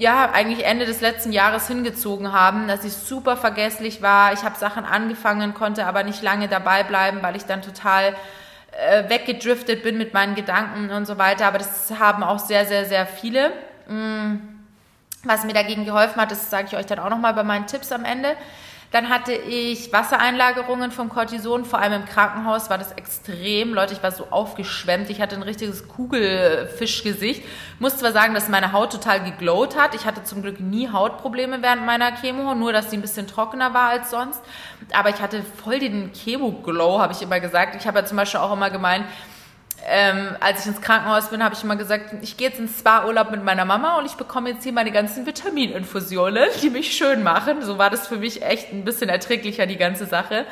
ja, 0.00 0.30
eigentlich 0.32 0.64
Ende 0.64 0.86
des 0.86 1.02
letzten 1.02 1.30
Jahres 1.30 1.68
hingezogen 1.68 2.32
haben, 2.32 2.66
dass 2.68 2.84
ich 2.84 2.94
super 2.94 3.36
vergesslich 3.36 4.00
war. 4.00 4.32
Ich 4.32 4.42
habe 4.44 4.56
Sachen 4.56 4.86
angefangen, 4.86 5.52
konnte 5.52 5.84
aber 5.84 6.04
nicht 6.04 6.22
lange 6.22 6.48
dabei 6.48 6.84
bleiben, 6.84 7.18
weil 7.20 7.36
ich 7.36 7.44
dann 7.44 7.60
total 7.60 8.16
äh, 8.72 9.10
weggedriftet 9.10 9.82
bin 9.82 9.98
mit 9.98 10.14
meinen 10.14 10.34
Gedanken 10.34 10.88
und 10.90 11.04
so 11.04 11.18
weiter. 11.18 11.46
Aber 11.46 11.58
das 11.58 11.92
haben 11.98 12.22
auch 12.22 12.38
sehr, 12.38 12.64
sehr, 12.64 12.86
sehr 12.86 13.06
viele. 13.06 13.50
Mm. 13.88 14.36
Was 15.24 15.44
mir 15.44 15.52
dagegen 15.52 15.84
geholfen 15.84 16.18
hat, 16.18 16.30
das 16.30 16.48
sage 16.48 16.68
ich 16.68 16.76
euch 16.78 16.86
dann 16.86 16.98
auch 16.98 17.10
nochmal 17.10 17.34
bei 17.34 17.42
meinen 17.42 17.66
Tipps 17.66 17.92
am 17.92 18.06
Ende 18.06 18.36
dann 18.90 19.08
hatte 19.08 19.32
ich 19.32 19.92
Wassereinlagerungen 19.92 20.90
vom 20.90 21.10
Cortison, 21.10 21.64
vor 21.64 21.78
allem 21.78 21.92
im 21.92 22.04
Krankenhaus 22.06 22.70
war 22.70 22.78
das 22.78 22.90
extrem. 22.92 23.72
Leute, 23.72 23.92
ich 23.92 24.02
war 24.02 24.10
so 24.10 24.26
aufgeschwemmt. 24.30 25.10
Ich 25.10 25.20
hatte 25.20 25.36
ein 25.36 25.42
richtiges 25.42 25.86
Kugelfischgesicht. 25.86 27.44
Muss 27.78 27.98
zwar 27.98 28.10
sagen, 28.10 28.34
dass 28.34 28.48
meine 28.48 28.72
Haut 28.72 28.90
total 28.90 29.22
geglowt 29.22 29.76
hat. 29.76 29.94
Ich 29.94 30.06
hatte 30.06 30.24
zum 30.24 30.42
Glück 30.42 30.58
nie 30.58 30.88
Hautprobleme 30.88 31.62
während 31.62 31.86
meiner 31.86 32.10
Chemo, 32.16 32.54
nur 32.56 32.72
dass 32.72 32.90
sie 32.90 32.96
ein 32.96 33.00
bisschen 33.00 33.28
trockener 33.28 33.74
war 33.74 33.90
als 33.90 34.10
sonst. 34.10 34.40
Aber 34.92 35.10
ich 35.10 35.20
hatte 35.20 35.44
voll 35.62 35.78
den 35.78 36.12
Chemo-Glow, 36.12 36.98
habe 36.98 37.12
ich 37.12 37.22
immer 37.22 37.38
gesagt. 37.38 37.76
Ich 37.76 37.86
habe 37.86 38.00
ja 38.00 38.04
zum 38.04 38.16
Beispiel 38.16 38.40
auch 38.40 38.52
immer 38.52 38.70
gemeint, 38.70 39.04
ähm, 39.86 40.36
als 40.40 40.60
ich 40.60 40.66
ins 40.66 40.80
Krankenhaus 40.80 41.30
bin, 41.30 41.42
habe 41.42 41.54
ich 41.54 41.64
immer 41.64 41.76
gesagt, 41.76 42.14
ich 42.22 42.36
gehe 42.36 42.48
jetzt 42.48 42.58
ins 42.58 42.78
Spa-Urlaub 42.78 43.30
mit 43.30 43.44
meiner 43.44 43.64
Mama 43.64 43.98
und 43.98 44.06
ich 44.06 44.14
bekomme 44.14 44.50
jetzt 44.50 44.62
hier 44.62 44.72
meine 44.72 44.90
ganzen 44.90 45.26
Vitamininfusionen, 45.26 46.48
die 46.62 46.70
mich 46.70 46.96
schön 46.96 47.22
machen. 47.22 47.62
So 47.62 47.78
war 47.78 47.90
das 47.90 48.06
für 48.06 48.16
mich 48.16 48.42
echt 48.42 48.72
ein 48.72 48.84
bisschen 48.84 49.08
erträglicher, 49.08 49.66
die 49.66 49.76
ganze 49.76 50.06
Sache. 50.06 50.44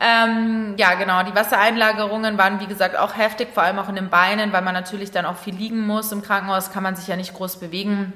Ähm, 0.00 0.74
ja, 0.76 0.94
genau. 0.94 1.22
Die 1.22 1.34
Wassereinlagerungen 1.34 2.38
waren, 2.38 2.60
wie 2.60 2.66
gesagt, 2.66 2.98
auch 2.98 3.16
heftig, 3.16 3.48
vor 3.52 3.62
allem 3.62 3.78
auch 3.78 3.88
in 3.88 3.94
den 3.94 4.10
Beinen, 4.10 4.52
weil 4.52 4.62
man 4.62 4.74
natürlich 4.74 5.10
dann 5.10 5.26
auch 5.26 5.36
viel 5.36 5.54
liegen 5.54 5.86
muss. 5.86 6.12
Im 6.12 6.22
Krankenhaus 6.22 6.72
kann 6.72 6.82
man 6.82 6.96
sich 6.96 7.06
ja 7.08 7.16
nicht 7.16 7.34
groß 7.34 7.58
bewegen. 7.58 8.12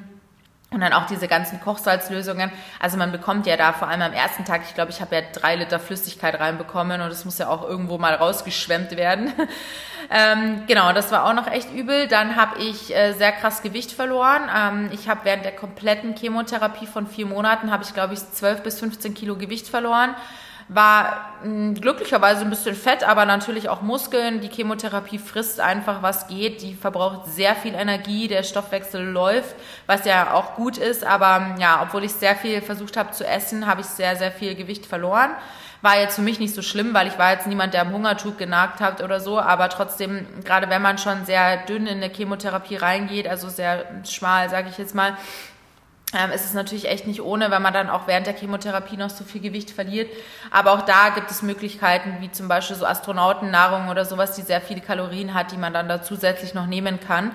Und 0.73 0.81
dann 0.81 0.93
auch 0.93 1.07
diese 1.07 1.27
ganzen 1.27 1.61
Kochsalzlösungen. 1.61 2.53
Also 2.79 2.97
man 2.97 3.11
bekommt 3.11 3.47
ja 3.47 3.57
da 3.57 3.73
vor 3.73 3.89
allem 3.89 4.03
am 4.03 4.13
ersten 4.13 4.45
Tag, 4.45 4.63
ich 4.69 4.75
glaube, 4.75 4.93
ich 4.93 5.01
habe 5.01 5.17
ja 5.17 5.23
drei 5.33 5.57
Liter 5.57 5.81
Flüssigkeit 5.81 6.39
reinbekommen 6.39 7.01
und 7.01 7.11
es 7.11 7.25
muss 7.25 7.39
ja 7.39 7.49
auch 7.49 7.69
irgendwo 7.69 7.99
mal 7.99 8.15
rausgeschwemmt 8.15 8.97
werden. 8.97 9.33
Ähm, 10.11 10.65
genau, 10.67 10.93
das 10.93 11.13
war 11.13 11.25
auch 11.25 11.35
noch 11.35 11.47
echt 11.47 11.73
übel. 11.73 12.09
Dann 12.09 12.37
habe 12.37 12.61
ich 12.61 12.95
äh, 12.95 13.13
sehr 13.13 13.33
krass 13.33 13.63
Gewicht 13.63 13.93
verloren. 13.93 14.43
Ähm, 14.55 14.91
ich 14.93 15.09
habe 15.09 15.21
während 15.25 15.45
der 15.45 15.53
kompletten 15.53 16.17
Chemotherapie 16.17 16.87
von 16.87 17.07
vier 17.07 17.27
Monaten, 17.27 17.71
habe 17.71 17.85
ich, 17.85 17.95
glaube 17.95 18.15
ich, 18.15 18.21
12 18.21 18.63
bis 18.63 18.81
15 18.81 19.15
Kilo 19.15 19.37
Gewicht 19.37 19.69
verloren 19.69 20.15
war 20.73 21.35
mh, 21.43 21.45
hm, 21.45 21.75
glücklicherweise 21.75 22.43
ein 22.43 22.51
bisschen 22.51 22.77
fett, 22.77 23.03
aber 23.03 23.27
natürlich 23.27 23.69
auch 23.69 23.83
Muskeln. 23.83 24.41
Die 24.41 24.49
Chemotherapie 24.49 25.19
frisst 25.19 25.61
einfach, 25.61 26.01
was 26.03 26.29
geht. 26.29 26.63
Die 26.63 26.75
verbraucht 26.75 27.27
sehr 27.27 27.57
viel 27.57 27.75
Energie, 27.75 28.29
der 28.29 28.45
Stoffwechsel 28.45 29.03
läuft, 29.05 29.57
was 29.87 30.05
ja 30.05 30.33
auch 30.33 30.55
gut 30.55 30.79
ist. 30.79 31.05
Aber 31.05 31.57
ja, 31.59 31.81
obwohl 31.83 32.05
ich 32.05 32.13
sehr 32.13 32.37
viel 32.37 32.63
versucht 32.63 32.97
habe 32.97 33.11
zu 33.11 33.27
essen, 33.27 33.67
habe 33.67 33.81
ich 33.81 33.89
sehr, 33.89 34.15
sehr 34.15 34.31
viel 34.31 34.55
Gewicht 34.55 34.87
verloren. 34.87 35.31
War 35.83 35.99
jetzt 35.99 36.17
für 36.17 36.23
mich 36.23 36.39
nicht 36.39 36.55
so 36.55 36.63
schlimm, 36.63 36.93
weil 36.93 37.07
ich 37.07 37.19
war 37.19 37.33
jetzt 37.33 37.47
niemand, 37.47 37.73
der 37.73 37.83
am 37.83 37.93
Hungertuch 37.93 38.37
genagt 38.37 38.81
hat 38.81 39.03
oder 39.03 39.21
so. 39.21 39.41
Aber 39.41 39.69
trotzdem, 39.71 40.27
gerade 40.45 40.69
wenn 40.69 40.83
man 40.83 40.99
schon 40.99 41.25
sehr 41.25 41.57
dünn 41.59 41.87
in 41.87 42.03
eine 42.03 42.13
Chemotherapie 42.13 42.77
reingeht, 42.77 43.27
also 43.27 43.49
sehr 43.49 43.87
schmal, 44.05 44.51
sage 44.51 44.69
ich 44.69 44.77
jetzt 44.77 44.95
mal, 44.95 45.17
ähm, 46.13 46.33
ist 46.33 46.45
es 46.45 46.55
natürlich 46.55 46.89
echt 46.89 47.07
nicht 47.07 47.23
ohne, 47.23 47.51
wenn 47.51 47.63
man 47.63 47.73
dann 47.73 47.89
auch 47.89 48.07
während 48.07 48.27
der 48.27 48.35
Chemotherapie 48.35 48.97
noch 48.97 49.11
so 49.11 49.25
viel 49.25 49.41
Gewicht 49.41 49.71
verliert. 49.71 50.11
Aber 50.51 50.73
auch 50.73 50.83
da 50.83 51.11
gibt 51.11 51.31
es 51.31 51.43
Möglichkeiten, 51.43 52.17
wie 52.21 52.33
zum 52.33 52.49
Beispiel 52.49 52.77
so 52.77 52.85
Astronautennahrung 52.85 53.89
oder 53.89 54.05
sowas, 54.05 54.35
die 54.35 54.43
sehr 54.43 54.61
viele 54.61 54.81
Kalorien 54.81 55.35
hat, 55.35 55.53
die 55.53 55.57
man 55.57 55.73
dann 55.73 55.89
da 55.89 56.03
zusätzlich 56.03 56.53
noch 56.53 56.67
nehmen 56.67 56.99
kann. 57.01 57.31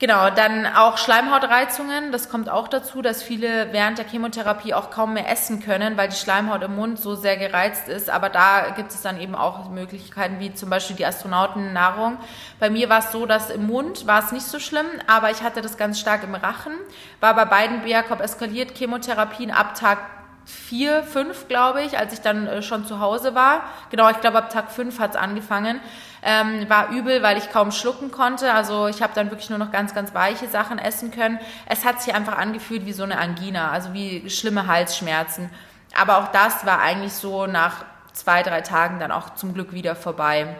Genau, 0.00 0.28
dann 0.28 0.66
auch 0.66 0.98
Schleimhautreizungen. 0.98 2.10
Das 2.10 2.28
kommt 2.28 2.50
auch 2.50 2.66
dazu, 2.66 3.00
dass 3.00 3.22
viele 3.22 3.72
während 3.72 3.96
der 3.96 4.04
Chemotherapie 4.04 4.74
auch 4.74 4.90
kaum 4.90 5.14
mehr 5.14 5.30
essen 5.30 5.60
können, 5.60 5.96
weil 5.96 6.08
die 6.08 6.16
Schleimhaut 6.16 6.64
im 6.64 6.74
Mund 6.74 6.98
so 6.98 7.14
sehr 7.14 7.36
gereizt 7.36 7.88
ist. 7.88 8.10
Aber 8.10 8.28
da 8.28 8.70
gibt 8.70 8.90
es 8.90 9.02
dann 9.02 9.20
eben 9.20 9.36
auch 9.36 9.70
Möglichkeiten, 9.70 10.40
wie 10.40 10.52
zum 10.52 10.68
Beispiel 10.68 10.96
die 10.96 11.06
Astronautennahrung. 11.06 12.18
Bei 12.58 12.70
mir 12.70 12.88
war 12.88 12.98
es 12.98 13.12
so, 13.12 13.24
dass 13.24 13.50
im 13.50 13.68
Mund 13.68 14.04
war 14.08 14.24
es 14.24 14.32
nicht 14.32 14.46
so 14.46 14.58
schlimm, 14.58 14.86
aber 15.06 15.30
ich 15.30 15.42
hatte 15.44 15.62
das 15.62 15.76
ganz 15.76 16.00
stark 16.00 16.24
im 16.24 16.34
Rachen. 16.34 16.72
War 17.20 17.34
bei 17.34 17.44
beiden 17.44 17.82
BIACOP 17.82 18.20
eskaliert 18.20 18.76
Chemotherapien 18.76 19.52
ab 19.52 19.76
Tag 19.76 19.98
vier, 20.44 21.02
fünf, 21.02 21.48
glaube 21.48 21.82
ich, 21.82 21.98
als 21.98 22.12
ich 22.12 22.20
dann 22.20 22.46
äh, 22.46 22.62
schon 22.62 22.86
zu 22.86 23.00
Hause 23.00 23.34
war. 23.34 23.62
Genau, 23.90 24.08
ich 24.10 24.20
glaube, 24.20 24.38
ab 24.38 24.50
Tag 24.50 24.70
fünf 24.70 24.98
hat's 24.98 25.16
angefangen. 25.16 25.80
Ähm, 26.22 26.68
war 26.68 26.88
übel, 26.90 27.22
weil 27.22 27.36
ich 27.36 27.50
kaum 27.50 27.70
schlucken 27.70 28.10
konnte. 28.10 28.52
Also 28.52 28.86
ich 28.88 29.02
habe 29.02 29.12
dann 29.14 29.30
wirklich 29.30 29.50
nur 29.50 29.58
noch 29.58 29.72
ganz, 29.72 29.94
ganz 29.94 30.14
weiche 30.14 30.48
Sachen 30.48 30.78
essen 30.78 31.10
können. 31.10 31.38
Es 31.66 31.84
hat 31.84 32.00
sich 32.00 32.14
einfach 32.14 32.38
angefühlt 32.38 32.86
wie 32.86 32.92
so 32.92 33.02
eine 33.02 33.18
Angina, 33.18 33.70
also 33.70 33.92
wie 33.92 34.28
schlimme 34.30 34.66
Halsschmerzen. 34.66 35.50
Aber 35.94 36.18
auch 36.18 36.28
das 36.28 36.64
war 36.64 36.80
eigentlich 36.80 37.12
so 37.12 37.46
nach 37.46 37.84
zwei, 38.12 38.42
drei 38.42 38.62
Tagen 38.62 38.98
dann 38.98 39.12
auch 39.12 39.34
zum 39.34 39.54
Glück 39.54 39.72
wieder 39.72 39.94
vorbei. 39.94 40.56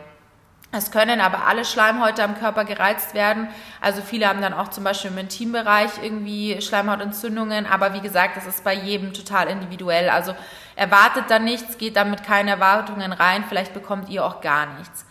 Es 0.74 0.90
können 0.90 1.20
aber 1.20 1.46
alle 1.46 1.64
Schleimhäute 1.64 2.24
am 2.24 2.38
Körper 2.38 2.64
gereizt 2.64 3.14
werden. 3.14 3.48
Also 3.80 4.02
viele 4.02 4.28
haben 4.28 4.42
dann 4.42 4.52
auch 4.52 4.68
zum 4.68 4.84
Beispiel 4.84 5.10
im 5.10 5.18
Intimbereich 5.18 5.90
irgendwie 6.02 6.60
Schleimhautentzündungen. 6.60 7.66
Aber 7.66 7.94
wie 7.94 8.00
gesagt, 8.00 8.36
das 8.36 8.46
ist 8.46 8.64
bei 8.64 8.74
jedem 8.74 9.12
total 9.12 9.48
individuell. 9.48 10.10
Also 10.10 10.34
erwartet 10.76 11.24
da 11.28 11.38
nichts, 11.38 11.78
geht 11.78 11.96
damit 11.96 12.24
keine 12.24 12.50
Erwartungen 12.50 13.12
rein. 13.12 13.44
Vielleicht 13.48 13.72
bekommt 13.72 14.08
ihr 14.08 14.24
auch 14.24 14.40
gar 14.40 14.66
nichts. 14.78 15.06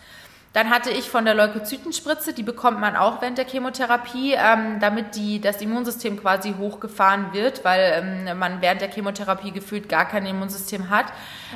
Dann 0.53 0.69
hatte 0.69 0.91
ich 0.91 1.09
von 1.09 1.25
der 1.25 1.33
Leukozytenspritze, 1.33 2.31
die 2.31 2.43
bekommt 2.43 2.79
man 2.79 2.95
auch 2.95 3.21
während 3.21 3.39
der 3.39 3.45
Chemotherapie, 3.45 4.35
ähm, 4.37 4.79
damit 4.79 5.15
die, 5.15 5.41
das 5.41 5.59
Immunsystem 5.61 6.19
quasi 6.21 6.53
hochgefahren 6.59 7.33
wird, 7.33 7.65
weil 7.65 8.27
ähm, 8.27 8.37
man 8.37 8.61
während 8.61 8.81
der 8.81 8.91
Chemotherapie 8.91 9.51
gefühlt 9.51 9.89
gar 9.89 10.05
kein 10.05 10.27
Immunsystem 10.27 10.91
hat, 10.91 11.07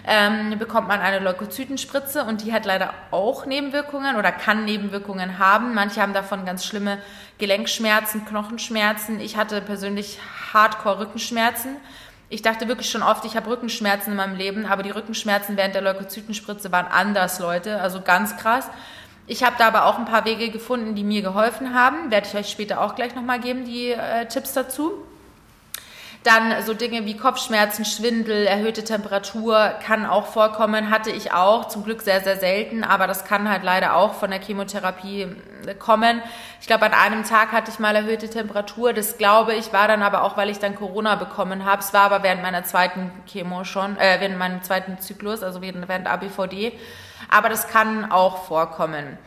ähm, 0.08 0.58
bekommt 0.58 0.88
man 0.88 1.00
eine 1.00 1.20
Leukozytenspritze 1.20 2.24
und 2.24 2.44
die 2.44 2.54
hat 2.54 2.66
leider 2.66 2.92
auch 3.12 3.46
Nebenwirkungen 3.46 4.16
oder 4.16 4.32
kann 4.32 4.66
Nebenwirkungen 4.66 5.38
haben. 5.38 5.76
Manche 5.76 6.02
haben 6.02 6.14
davon 6.14 6.44
ganz 6.44 6.66
schlimme 6.66 6.98
Gelenkschmerzen, 7.38 8.26
Knochenschmerzen. 8.26 9.20
Ich 9.20 9.38
hatte 9.38 9.62
persönlich 9.62 10.18
Hardcore-Rückenschmerzen. 10.54 11.78
Ich 12.30 12.42
dachte 12.42 12.68
wirklich 12.68 12.90
schon 12.90 13.04
oft, 13.04 13.24
ich 13.24 13.38
habe 13.38 13.50
Rückenschmerzen 13.50 14.12
in 14.12 14.18
meinem 14.18 14.36
Leben, 14.36 14.66
aber 14.66 14.84
die 14.84 14.90
Rückenschmerzen 14.90 15.56
während 15.56 15.76
der 15.76 15.82
Leukozytenspritze 15.82 16.72
waren 16.72 16.88
anders, 16.88 17.40
Leute, 17.40 17.80
also 17.80 18.02
ganz 18.02 18.36
krass. 18.36 18.70
Ich 19.28 19.44
habe 19.44 19.56
da 19.58 19.68
aber 19.68 19.86
auch 19.86 19.98
ein 19.98 20.06
paar 20.06 20.26
Wege 20.26 20.50
gefunden, 20.50 20.96
die 20.96 21.04
mir 21.04 21.22
geholfen 21.22 21.74
haben. 21.74 22.12
Werde 22.12 22.28
ich 22.28 22.36
euch 22.36 22.50
später 22.50 22.82
auch 22.82 22.96
gleich 22.96 23.16
nochmal 23.16 23.40
geben, 23.40 23.66
die 23.66 23.92
äh, 23.92 24.26
Tipps 24.28 24.54
dazu. 24.54 24.92
Dann 26.28 26.62
so 26.66 26.74
Dinge 26.74 27.06
wie 27.06 27.16
Kopfschmerzen, 27.16 27.86
Schwindel, 27.86 28.48
erhöhte 28.48 28.84
Temperatur 28.84 29.76
kann 29.82 30.06
auch 30.06 30.26
vorkommen, 30.26 30.90
hatte 30.90 31.10
ich 31.10 31.32
auch, 31.32 31.70
zum 31.70 31.86
Glück 31.86 32.02
sehr, 32.02 32.20
sehr 32.20 32.36
selten, 32.36 32.84
aber 32.84 33.08
das 33.08 33.24
kann 33.24 33.50
halt 33.50 33.64
leider 33.64 33.96
auch 33.96 34.14
von 34.16 34.32
der 34.32 34.42
Chemotherapie 34.42 35.22
äh, 35.66 35.74
kommen. 35.76 36.22
Ich 36.60 36.68
glaube, 36.68 36.86
an 36.86 36.92
einem 36.92 37.24
Tag 37.24 37.54
hatte 37.54 37.72
ich 37.72 37.80
mal 37.80 37.96
erhöhte 37.96 38.30
Temperatur, 38.30 38.92
das 38.92 39.18
glaube 39.18 39.54
ich 39.54 39.72
war 39.72 39.88
dann 39.88 40.04
aber 40.04 40.24
auch, 40.24 40.36
weil 40.36 40.50
ich 40.50 40.60
dann 40.60 40.76
Corona 40.76 41.16
bekommen 41.16 41.64
habe. 41.64 41.82
Es 41.82 41.94
war 41.94 42.02
aber 42.02 42.24
während 42.24 42.42
meiner 42.42 42.66
zweiten 42.66 43.10
Chemo 43.26 43.64
schon, 43.64 43.96
äh, 43.96 44.18
während 44.20 44.38
meinem 44.38 44.62
zweiten 44.64 45.00
Zyklus, 45.00 45.44
also 45.44 45.62
während, 45.62 45.88
während 45.88 46.08
ABVD, 46.08 46.74
aber 47.30 47.48
das 47.48 47.70
kann 47.70 48.12
auch 48.12 48.44
vorkommen. 48.44 49.18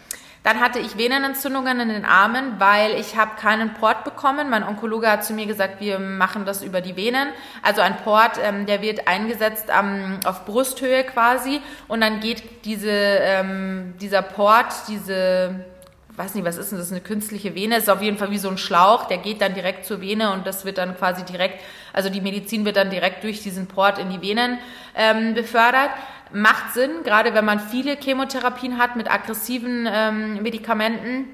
Dann 0.42 0.58
hatte 0.58 0.78
ich 0.78 0.96
Venenentzündungen 0.96 1.80
in 1.80 1.90
den 1.90 2.04
Armen, 2.06 2.54
weil 2.58 2.98
ich 2.98 3.16
habe 3.16 3.32
keinen 3.38 3.74
Port 3.74 4.04
bekommen. 4.04 4.48
Mein 4.48 4.62
Onkologe 4.62 5.10
hat 5.10 5.22
zu 5.22 5.34
mir 5.34 5.44
gesagt, 5.44 5.80
wir 5.80 5.98
machen 5.98 6.46
das 6.46 6.62
über 6.62 6.80
die 6.80 6.96
Venen. 6.96 7.28
Also 7.62 7.82
ein 7.82 7.98
Port, 7.98 8.38
ähm, 8.42 8.64
der 8.64 8.80
wird 8.80 9.06
eingesetzt 9.06 9.66
ähm, 9.68 10.18
auf 10.24 10.46
Brusthöhe 10.46 11.04
quasi 11.04 11.60
und 11.88 12.00
dann 12.00 12.20
geht 12.20 12.64
diese, 12.64 12.90
ähm, 12.90 13.94
dieser 14.00 14.22
Port, 14.22 14.72
diese 14.88 15.64
weiß 16.20 16.34
nicht, 16.34 16.44
was 16.44 16.58
ist 16.58 16.70
denn 16.70 16.78
das, 16.78 16.90
eine 16.90 17.00
künstliche 17.00 17.54
Vene, 17.54 17.78
ist 17.78 17.88
auf 17.88 18.02
jeden 18.02 18.18
Fall 18.18 18.30
wie 18.30 18.38
so 18.38 18.50
ein 18.50 18.58
Schlauch, 18.58 19.06
der 19.06 19.18
geht 19.18 19.40
dann 19.40 19.54
direkt 19.54 19.86
zur 19.86 20.02
Vene 20.02 20.32
und 20.32 20.46
das 20.46 20.66
wird 20.66 20.76
dann 20.76 20.96
quasi 20.96 21.24
direkt, 21.24 21.62
also 21.94 22.10
die 22.10 22.20
Medizin 22.20 22.64
wird 22.66 22.76
dann 22.76 22.90
direkt 22.90 23.24
durch 23.24 23.42
diesen 23.42 23.66
Port 23.66 23.98
in 23.98 24.10
die 24.10 24.20
Venen 24.20 24.58
ähm, 24.94 25.32
befördert. 25.32 25.90
Macht 26.32 26.74
Sinn, 26.74 27.02
gerade 27.04 27.34
wenn 27.34 27.44
man 27.44 27.60
viele 27.60 27.96
Chemotherapien 27.96 28.78
hat 28.78 28.96
mit 28.96 29.10
aggressiven 29.10 29.88
ähm, 29.90 30.42
Medikamenten. 30.42 31.26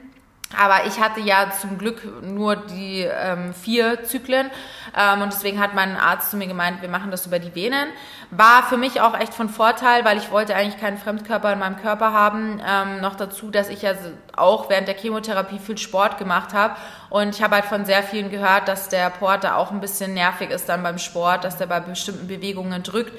Aber 0.56 0.87
ich 0.87 1.00
hatte 1.00 1.20
ja 1.20 1.50
zum 1.50 1.76
Glück 1.76 2.22
nur 2.22 2.54
die 2.54 3.00
ähm, 3.00 3.52
vier 3.52 4.04
Zyklen 4.04 4.48
ähm, 4.96 5.22
und 5.22 5.32
deswegen 5.32 5.59
hat 5.59 5.74
mein 5.74 5.96
Arzt 5.96 6.30
zu 6.30 6.37
mir 6.37 6.46
gemeint, 6.46 6.82
wir 6.82 6.88
machen 6.88 7.11
das 7.11 7.26
über 7.26 7.40
die 7.40 7.54
Venen. 7.54 7.88
War 8.30 8.62
für 8.62 8.76
mich 8.76 9.00
auch 9.00 9.18
echt 9.18 9.35
von 9.35 9.48
Vorteil, 9.48 10.04
weil 10.04 10.18
ich 10.18 10.30
wollte 10.30 10.54
eigentlich 10.54 10.80
keinen 10.80 10.98
Fremdkörper 10.98 11.52
in 11.52 11.59
meinem 11.59 11.76
Körper 11.76 12.12
haben. 12.12 12.62
Ähm, 12.64 13.00
noch 13.00 13.16
dazu, 13.16 13.50
dass 13.50 13.68
ich 13.68 13.82
ja 13.82 13.94
auch 14.37 14.70
während 14.70 14.87
der 14.87 14.94
Chemotherapie 14.94 15.59
viel 15.59 15.78
Sport 15.78 16.16
gemacht 16.16 16.54
habe 16.54 16.76
und 17.11 17.35
ich 17.35 17.42
habe 17.42 17.56
halt 17.56 17.64
von 17.64 17.85
sehr 17.85 18.04
vielen 18.04 18.30
gehört, 18.30 18.68
dass 18.68 18.88
der 18.88 19.11
Port 19.11 19.42
da 19.42 19.56
auch 19.56 19.72
ein 19.72 19.80
bisschen 19.80 20.14
nervig 20.14 20.50
ist 20.50 20.68
dann 20.68 20.85
beim 20.85 20.98
Sport, 20.98 21.42
dass 21.42 21.56
der 21.56 21.66
bei 21.66 21.80
bestimmten 21.80 22.28
Bewegungen 22.28 22.85
drückt 22.85 23.12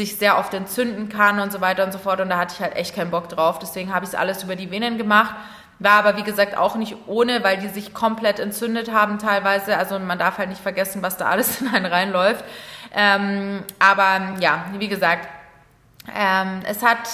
sich 0.00 0.16
sehr 0.16 0.38
oft 0.38 0.54
entzünden 0.54 1.08
kann 1.08 1.40
und 1.40 1.52
so 1.52 1.60
weiter 1.60 1.84
und 1.84 1.92
so 1.92 1.98
fort. 1.98 2.20
Und 2.20 2.30
da 2.30 2.38
hatte 2.38 2.54
ich 2.54 2.60
halt 2.60 2.74
echt 2.74 2.94
keinen 2.94 3.10
Bock 3.10 3.28
drauf. 3.28 3.58
Deswegen 3.58 3.94
habe 3.94 4.04
ich 4.04 4.10
es 4.10 4.14
alles 4.14 4.42
über 4.42 4.56
die 4.56 4.70
Venen 4.70 4.96
gemacht. 4.96 5.34
War 5.78 5.92
aber 5.92 6.16
wie 6.16 6.22
gesagt 6.22 6.56
auch 6.56 6.74
nicht 6.74 6.96
ohne, 7.06 7.44
weil 7.44 7.58
die 7.58 7.68
sich 7.68 7.92
komplett 7.92 8.38
entzündet 8.38 8.92
haben 8.92 9.18
teilweise. 9.18 9.76
Also 9.76 9.98
man 9.98 10.18
darf 10.18 10.38
halt 10.38 10.48
nicht 10.48 10.60
vergessen, 10.60 11.02
was 11.02 11.16
da 11.16 11.26
alles 11.26 11.60
in 11.60 11.68
einen 11.68 11.86
reinläuft. 11.86 12.44
Ähm, 12.94 13.62
aber 13.78 14.40
ja, 14.40 14.64
wie 14.78 14.88
gesagt, 14.88 15.28
ähm, 16.16 16.60
es 16.64 16.82
hat, 16.82 17.06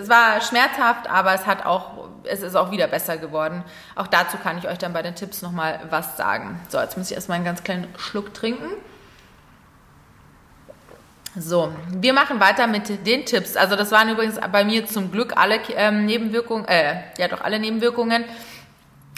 es 0.00 0.08
war 0.08 0.40
schmerzhaft, 0.40 1.08
aber 1.08 1.32
es 1.32 1.46
hat 1.46 1.64
auch, 1.64 2.08
es 2.24 2.42
ist 2.42 2.56
auch 2.56 2.70
wieder 2.72 2.88
besser 2.88 3.16
geworden. 3.16 3.62
Auch 3.94 4.08
dazu 4.08 4.36
kann 4.36 4.58
ich 4.58 4.68
euch 4.68 4.78
dann 4.78 4.92
bei 4.92 5.02
den 5.02 5.14
Tipps 5.14 5.42
nochmal 5.42 5.80
was 5.90 6.16
sagen. 6.16 6.60
So, 6.68 6.78
jetzt 6.80 6.98
muss 6.98 7.08
ich 7.10 7.14
erstmal 7.14 7.36
einen 7.36 7.44
ganz 7.44 7.62
kleinen 7.62 7.88
Schluck 7.96 8.34
trinken. 8.34 8.68
So, 11.34 11.72
wir 11.88 12.12
machen 12.12 12.40
weiter 12.40 12.66
mit 12.66 13.06
den 13.06 13.24
Tipps. 13.24 13.56
Also 13.56 13.74
das 13.74 13.90
waren 13.90 14.10
übrigens 14.10 14.38
bei 14.52 14.64
mir 14.64 14.84
zum 14.84 15.10
Glück 15.10 15.34
alle 15.34 15.60
ähm, 15.74 16.04
Nebenwirkungen, 16.04 16.68
äh, 16.68 17.04
ja 17.16 17.26
doch 17.28 17.40
alle 17.40 17.58
Nebenwirkungen. 17.58 18.24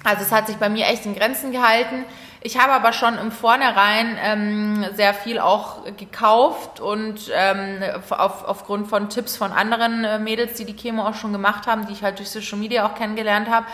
Also 0.04 0.22
es 0.22 0.30
hat 0.30 0.46
sich 0.46 0.56
bei 0.56 0.68
mir 0.68 0.86
echt 0.86 1.06
in 1.06 1.16
Grenzen 1.16 1.50
gehalten. 1.50 2.04
Ich 2.40 2.58
habe 2.58 2.72
aber 2.72 2.92
schon 2.92 3.18
im 3.18 3.32
Vornherein 3.32 4.16
ähm, 4.22 4.84
sehr 4.94 5.12
viel 5.12 5.40
auch 5.40 5.82
gekauft 5.96 6.78
und 6.78 7.32
ähm, 7.34 7.82
auf, 8.10 8.44
aufgrund 8.44 8.86
von 8.86 9.08
Tipps 9.08 9.36
von 9.36 9.50
anderen 9.50 10.04
äh, 10.04 10.18
Mädels, 10.20 10.54
die 10.54 10.66
die 10.66 10.76
Chemo 10.76 11.04
auch 11.04 11.14
schon 11.14 11.32
gemacht 11.32 11.66
haben, 11.66 11.86
die 11.86 11.94
ich 11.94 12.04
halt 12.04 12.18
durch 12.18 12.30
Social 12.30 12.58
Media 12.58 12.86
auch 12.86 12.94
kennengelernt 12.94 13.48
habe. 13.48 13.66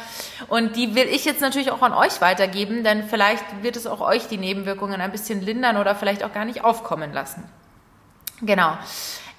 Und 0.48 0.76
die 0.76 0.94
will 0.94 1.09
ich 1.09 1.26
jetzt 1.26 1.42
natürlich 1.42 1.72
auch 1.72 1.83
an 1.83 1.92
euch 1.92 2.20
weitergeben, 2.20 2.85
denn 2.85 3.07
vielleicht 3.07 3.44
wird 3.62 3.76
es 3.76 3.87
auch 3.87 4.00
euch 4.00 4.29
die 4.29 4.38
Nebenwirkungen 4.38 5.00
ein 5.00 5.11
bisschen 5.11 5.42
lindern 5.42 5.76
oder 5.76 5.94
vielleicht 5.94 6.22
auch 6.22 6.33
gar 6.33 6.44
nicht 6.44 6.64
aufkommen 6.64 7.12
lassen. 7.12 7.42
Genau. 8.42 8.79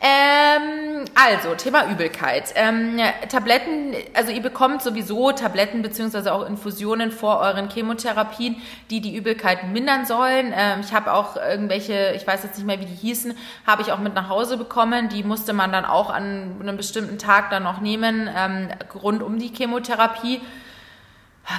Ähm, 0.04 1.06
also, 1.14 1.54
Thema 1.54 1.92
Übelkeit. 1.92 2.54
Ähm, 2.56 3.00
Tabletten, 3.30 3.94
also 4.16 4.32
ihr 4.32 4.42
bekommt 4.42 4.82
sowieso 4.82 5.32
Tabletten 5.32 5.84
beziehungsweise 5.84 6.34
auch 6.34 6.48
Infusionen 6.48 7.12
vor 7.12 7.40
euren 7.40 7.70
Chemotherapien, 7.70 8.56
die 8.90 9.00
die 9.00 9.16
Übelkeit 9.16 9.72
mindern 9.72 10.08
sollen. 10.08 10.54
Ähm, 10.56 10.80
ich 10.82 10.92
habe 10.92 11.14
auch 11.14 11.36
irgendwelche, 11.36 12.14
ich 12.16 12.26
weiß 12.26 12.42
jetzt 12.42 12.58
nicht 12.58 12.66
mehr, 12.66 12.80
wie 12.80 12.86
die 12.86 12.96
hießen, 12.96 13.38
habe 13.68 13.84
ich 13.84 13.92
auch 13.92 14.00
mit 14.00 14.16
nach 14.16 14.28
Hause 14.28 14.58
bekommen. 14.58 15.08
Die 15.10 15.24
musste 15.24 15.54
man 15.54 15.72
dann 15.72 15.86
auch 15.86 16.10
an 16.10 16.56
einem 16.60 16.78
bestimmten 16.78 17.20
Tag 17.20 17.52
dann 17.52 17.62
noch 17.62 17.80
nehmen, 17.80 18.28
ähm, 18.36 18.70
rund 18.96 19.22
um 19.22 19.38
die 19.38 19.54
Chemotherapie 19.56 20.42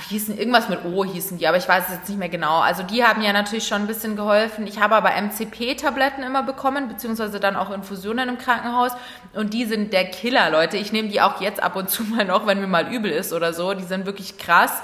hießen 0.08 0.38
irgendwas 0.38 0.68
mit 0.68 0.84
O 0.84 1.04
hießen 1.04 1.38
die, 1.38 1.46
aber 1.46 1.56
ich 1.56 1.68
weiß 1.68 1.84
es 1.88 1.94
jetzt 1.94 2.08
nicht 2.08 2.18
mehr 2.18 2.28
genau. 2.28 2.60
Also 2.60 2.82
die 2.82 3.04
haben 3.04 3.22
ja 3.22 3.32
natürlich 3.32 3.66
schon 3.66 3.82
ein 3.82 3.86
bisschen 3.86 4.16
geholfen. 4.16 4.66
Ich 4.66 4.80
habe 4.80 4.94
aber 4.94 5.10
MCP-Tabletten 5.10 6.22
immer 6.22 6.42
bekommen, 6.42 6.88
beziehungsweise 6.88 7.40
dann 7.40 7.56
auch 7.56 7.70
Infusionen 7.70 8.28
im 8.28 8.38
Krankenhaus. 8.38 8.92
Und 9.34 9.52
die 9.54 9.64
sind 9.64 9.92
der 9.92 10.04
Killer, 10.04 10.50
Leute. 10.50 10.76
Ich 10.76 10.92
nehme 10.92 11.08
die 11.08 11.20
auch 11.20 11.40
jetzt 11.40 11.62
ab 11.62 11.76
und 11.76 11.90
zu 11.90 12.04
mal 12.04 12.24
noch, 12.24 12.46
wenn 12.46 12.60
mir 12.60 12.68
mal 12.68 12.92
übel 12.92 13.10
ist 13.10 13.32
oder 13.32 13.52
so. 13.52 13.74
Die 13.74 13.84
sind 13.84 14.06
wirklich 14.06 14.38
krass. 14.38 14.82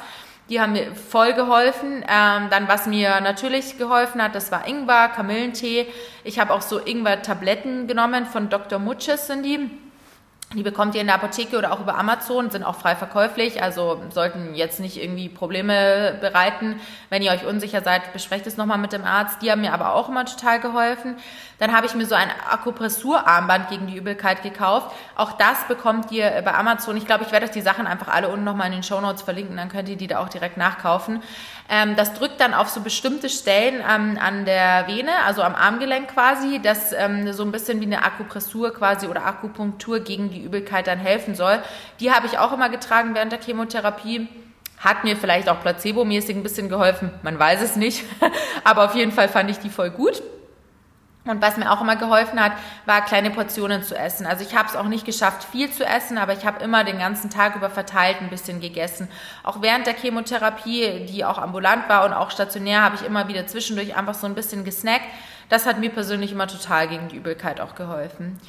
Die 0.50 0.60
haben 0.60 0.72
mir 0.72 0.94
voll 0.94 1.34
geholfen. 1.34 2.04
Ähm, 2.08 2.48
dann, 2.50 2.68
was 2.68 2.86
mir 2.86 3.20
natürlich 3.20 3.78
geholfen 3.78 4.22
hat, 4.22 4.34
das 4.34 4.50
war 4.50 4.66
Ingwer, 4.66 5.08
Kamillentee. 5.08 5.86
Ich 6.24 6.38
habe 6.38 6.52
auch 6.52 6.62
so 6.62 6.78
Ingwer-Tabletten 6.78 7.86
genommen 7.86 8.26
von 8.26 8.48
Dr. 8.48 8.78
Mutsches 8.78 9.26
sind 9.26 9.44
die 9.44 9.70
die 10.54 10.62
bekommt 10.62 10.94
ihr 10.94 11.02
in 11.02 11.08
der 11.08 11.16
Apotheke 11.16 11.58
oder 11.58 11.72
auch 11.72 11.80
über 11.80 11.98
Amazon, 11.98 12.50
sind 12.50 12.64
auch 12.64 12.76
frei 12.76 12.96
verkäuflich, 12.96 13.62
also 13.62 14.00
sollten 14.08 14.54
jetzt 14.54 14.80
nicht 14.80 14.96
irgendwie 14.96 15.28
Probleme 15.28 16.16
bereiten. 16.22 16.80
Wenn 17.10 17.20
ihr 17.20 17.32
euch 17.32 17.44
unsicher 17.44 17.82
seid, 17.82 18.14
besprecht 18.14 18.46
es 18.46 18.56
nochmal 18.56 18.78
mit 18.78 18.94
dem 18.94 19.04
Arzt. 19.04 19.42
Die 19.42 19.50
haben 19.50 19.60
mir 19.60 19.74
aber 19.74 19.94
auch 19.94 20.08
immer 20.08 20.24
total 20.24 20.58
geholfen. 20.58 21.16
Dann 21.58 21.76
habe 21.76 21.86
ich 21.86 21.94
mir 21.94 22.06
so 22.06 22.14
ein 22.14 22.30
Akupressurarmband 22.50 23.68
gegen 23.68 23.88
die 23.88 23.96
Übelkeit 23.96 24.42
gekauft. 24.42 24.96
Auch 25.16 25.32
das 25.32 25.66
bekommt 25.68 26.10
ihr 26.12 26.30
bei 26.42 26.54
Amazon. 26.54 26.96
Ich 26.96 27.04
glaube, 27.04 27.24
ich 27.24 27.32
werde 27.32 27.44
euch 27.44 27.52
die 27.52 27.60
Sachen 27.60 27.86
einfach 27.86 28.08
alle 28.08 28.28
unten 28.28 28.44
nochmal 28.44 28.68
in 28.68 28.72
den 28.72 28.82
Show 28.82 29.02
Notes 29.02 29.20
verlinken, 29.20 29.56
dann 29.56 29.68
könnt 29.68 29.90
ihr 29.90 29.96
die 29.96 30.06
da 30.06 30.20
auch 30.20 30.30
direkt 30.30 30.56
nachkaufen. 30.56 31.22
Ähm, 31.70 31.96
das 31.96 32.14
drückt 32.14 32.40
dann 32.40 32.54
auf 32.54 32.70
so 32.70 32.80
bestimmte 32.80 33.28
Stellen 33.28 33.82
ähm, 33.86 34.18
an 34.20 34.46
der 34.46 34.86
Vene, 34.86 35.10
also 35.26 35.42
am 35.42 35.54
Armgelenk 35.54 36.08
quasi, 36.14 36.60
das 36.62 36.92
ähm, 36.92 37.32
so 37.32 37.42
ein 37.42 37.52
bisschen 37.52 37.80
wie 37.80 37.86
eine 37.86 38.04
Akupressur 38.04 38.72
quasi 38.72 39.06
oder 39.06 39.26
Akupunktur 39.26 40.00
gegen 40.00 40.30
die 40.30 40.42
Übelkeit 40.42 40.86
dann 40.86 40.98
helfen 40.98 41.34
soll. 41.34 41.62
Die 42.00 42.10
habe 42.10 42.26
ich 42.26 42.38
auch 42.38 42.52
immer 42.52 42.70
getragen 42.70 43.14
während 43.14 43.32
der 43.32 43.40
Chemotherapie. 43.40 44.28
Hat 44.78 45.04
mir 45.04 45.16
vielleicht 45.16 45.48
auch 45.48 45.60
placebomäßig 45.60 46.36
ein 46.36 46.42
bisschen 46.42 46.68
geholfen, 46.68 47.10
man 47.22 47.38
weiß 47.38 47.60
es 47.60 47.76
nicht. 47.76 48.04
Aber 48.64 48.84
auf 48.84 48.94
jeden 48.94 49.12
Fall 49.12 49.28
fand 49.28 49.50
ich 49.50 49.58
die 49.58 49.70
voll 49.70 49.90
gut. 49.90 50.22
Und 51.28 51.42
was 51.42 51.56
mir 51.56 51.70
auch 51.70 51.80
immer 51.80 51.96
geholfen 51.96 52.40
hat, 52.40 52.52
war 52.86 53.04
kleine 53.04 53.30
Portionen 53.30 53.82
zu 53.82 53.96
essen. 53.96 54.26
Also 54.26 54.42
ich 54.42 54.56
habe 54.56 54.68
es 54.68 54.76
auch 54.76 54.86
nicht 54.86 55.04
geschafft, 55.04 55.44
viel 55.44 55.70
zu 55.70 55.84
essen, 55.84 56.18
aber 56.18 56.32
ich 56.32 56.46
habe 56.46 56.62
immer 56.62 56.84
den 56.84 56.98
ganzen 56.98 57.30
Tag 57.30 57.54
über 57.54 57.70
verteilt 57.70 58.16
ein 58.20 58.30
bisschen 58.30 58.60
gegessen. 58.60 59.08
Auch 59.42 59.60
während 59.60 59.86
der 59.86 59.94
Chemotherapie, 59.94 61.06
die 61.06 61.24
auch 61.24 61.38
ambulant 61.38 61.88
war 61.88 62.04
und 62.06 62.12
auch 62.12 62.30
stationär, 62.30 62.82
habe 62.82 62.96
ich 62.96 63.02
immer 63.02 63.28
wieder 63.28 63.46
zwischendurch 63.46 63.96
einfach 63.96 64.14
so 64.14 64.26
ein 64.26 64.34
bisschen 64.34 64.64
gesnackt. 64.64 65.04
Das 65.48 65.66
hat 65.66 65.78
mir 65.78 65.90
persönlich 65.90 66.32
immer 66.32 66.46
total 66.46 66.88
gegen 66.88 67.08
die 67.08 67.16
Übelkeit 67.16 67.60
auch 67.60 67.74
geholfen. 67.74 68.40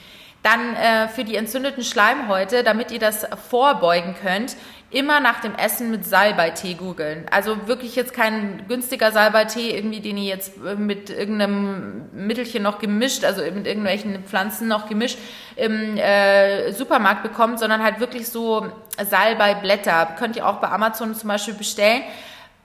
Dann 0.41 0.75
äh, 0.75 1.09
für 1.09 1.25
die 1.25 1.35
entzündeten 1.35 1.83
Schleimhäute, 1.83 2.63
damit 2.63 2.91
ihr 2.91 2.99
das 2.99 3.27
vorbeugen 3.49 4.15
könnt, 4.21 4.55
immer 4.91 5.19
nach 5.19 5.41
dem 5.41 5.53
Essen 5.55 5.91
mit 5.91 6.05
Salbeitee 6.05 6.73
googeln. 6.73 7.25
Also 7.29 7.67
wirklich 7.67 7.95
jetzt 7.95 8.13
kein 8.13 8.65
günstiger 8.67 9.11
Salbeitee, 9.11 9.75
irgendwie, 9.75 9.99
den 9.99 10.17
ihr 10.17 10.23
jetzt 10.23 10.53
äh, 10.65 10.75
mit 10.75 11.09
irgendeinem 11.09 12.09
Mittelchen 12.11 12.63
noch 12.63 12.79
gemischt, 12.79 13.23
also 13.23 13.41
mit 13.41 13.67
irgendwelchen 13.67 14.23
Pflanzen 14.23 14.67
noch 14.67 14.89
gemischt 14.89 15.19
im 15.55 15.97
äh, 15.97 16.71
Supermarkt 16.71 17.21
bekommt, 17.21 17.59
sondern 17.59 17.83
halt 17.83 17.99
wirklich 17.99 18.29
so 18.29 18.67
Salbeiblätter. 18.97 20.15
Könnt 20.17 20.35
ihr 20.35 20.47
auch 20.47 20.57
bei 20.57 20.69
Amazon 20.69 21.13
zum 21.13 21.27
Beispiel 21.27 21.53
bestellen. 21.53 22.01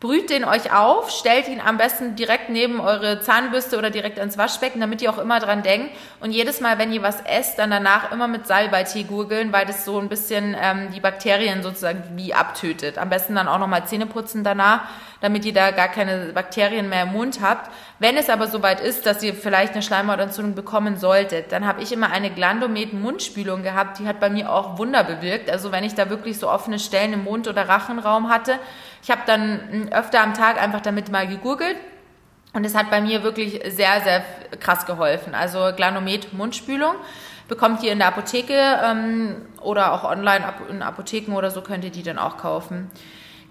Brüht 0.04 0.28
den 0.28 0.44
euch 0.44 0.70
auf, 0.70 1.10
stellt 1.10 1.48
ihn 1.48 1.62
am 1.62 1.78
besten 1.78 2.14
direkt 2.14 2.50
neben 2.50 2.78
eure 2.78 3.22
Zahnbürste 3.22 3.78
oder 3.78 3.88
direkt 3.88 4.18
ins 4.18 4.36
Waschbecken, 4.36 4.78
damit 4.78 5.00
ihr 5.00 5.08
auch 5.08 5.16
immer 5.16 5.40
dran 5.40 5.62
denkt. 5.62 5.96
Und 6.20 6.32
jedes 6.32 6.60
Mal, 6.60 6.76
wenn 6.76 6.92
ihr 6.92 7.00
was 7.00 7.22
esst, 7.22 7.58
dann 7.58 7.70
danach 7.70 8.12
immer 8.12 8.28
mit 8.28 8.46
Salbeitee 8.46 9.04
gurgeln, 9.04 9.50
weil 9.50 9.64
das 9.64 9.86
so 9.86 9.98
ein 9.98 10.10
bisschen 10.10 10.54
ähm, 10.60 10.90
die 10.94 11.00
Bakterien 11.00 11.62
sozusagen 11.62 12.02
wie 12.16 12.34
abtötet. 12.34 12.98
Am 12.98 13.08
besten 13.08 13.34
dann 13.34 13.48
auch 13.48 13.58
nochmal 13.58 13.86
Zähne 13.86 14.04
putzen 14.04 14.44
danach, 14.44 14.82
damit 15.22 15.46
ihr 15.46 15.54
da 15.54 15.70
gar 15.70 15.88
keine 15.88 16.32
Bakterien 16.34 16.90
mehr 16.90 17.04
im 17.04 17.12
Mund 17.12 17.38
habt. 17.40 17.70
Wenn 18.04 18.18
es 18.18 18.28
aber 18.28 18.48
soweit 18.48 18.82
ist, 18.82 19.06
dass 19.06 19.22
ihr 19.22 19.32
vielleicht 19.32 19.72
eine 19.72 19.80
Schleimhautentzündung 19.80 20.54
bekommen 20.54 20.98
solltet, 20.98 21.52
dann 21.52 21.66
habe 21.66 21.82
ich 21.82 21.90
immer 21.90 22.12
eine 22.12 22.30
Glandomet-Mundspülung 22.30 23.62
gehabt. 23.62 23.98
Die 23.98 24.06
hat 24.06 24.20
bei 24.20 24.28
mir 24.28 24.52
auch 24.52 24.76
Wunder 24.76 25.04
bewirkt. 25.04 25.48
Also 25.48 25.72
wenn 25.72 25.84
ich 25.84 25.94
da 25.94 26.10
wirklich 26.10 26.38
so 26.38 26.50
offene 26.50 26.78
Stellen 26.78 27.14
im 27.14 27.24
Mund- 27.24 27.48
oder 27.48 27.66
Rachenraum 27.66 28.28
hatte, 28.28 28.58
ich 29.02 29.10
habe 29.10 29.22
dann 29.24 29.58
hm, 29.70 29.88
öfter 29.88 30.20
am 30.20 30.34
Tag 30.34 30.62
einfach 30.62 30.82
damit 30.82 31.10
mal 31.10 31.26
gegurgelt 31.26 31.78
und 32.52 32.66
es 32.66 32.74
hat 32.74 32.90
bei 32.90 33.00
mir 33.00 33.22
wirklich 33.22 33.62
sehr, 33.74 34.02
sehr 34.02 34.22
krass 34.60 34.84
geholfen. 34.84 35.34
Also 35.34 35.72
Glanomet 35.74 36.34
Mundspülung 36.34 36.96
bekommt 37.48 37.82
ihr 37.82 37.92
in 37.92 38.00
der 38.00 38.08
Apotheke 38.08 38.80
ähm, 38.84 39.36
oder 39.62 39.94
auch 39.94 40.04
online 40.04 40.44
in 40.68 40.82
Apotheken 40.82 41.32
oder 41.32 41.50
so 41.50 41.62
könnt 41.62 41.84
ihr 41.84 41.90
die 41.90 42.02
dann 42.02 42.18
auch 42.18 42.36
kaufen. 42.36 42.90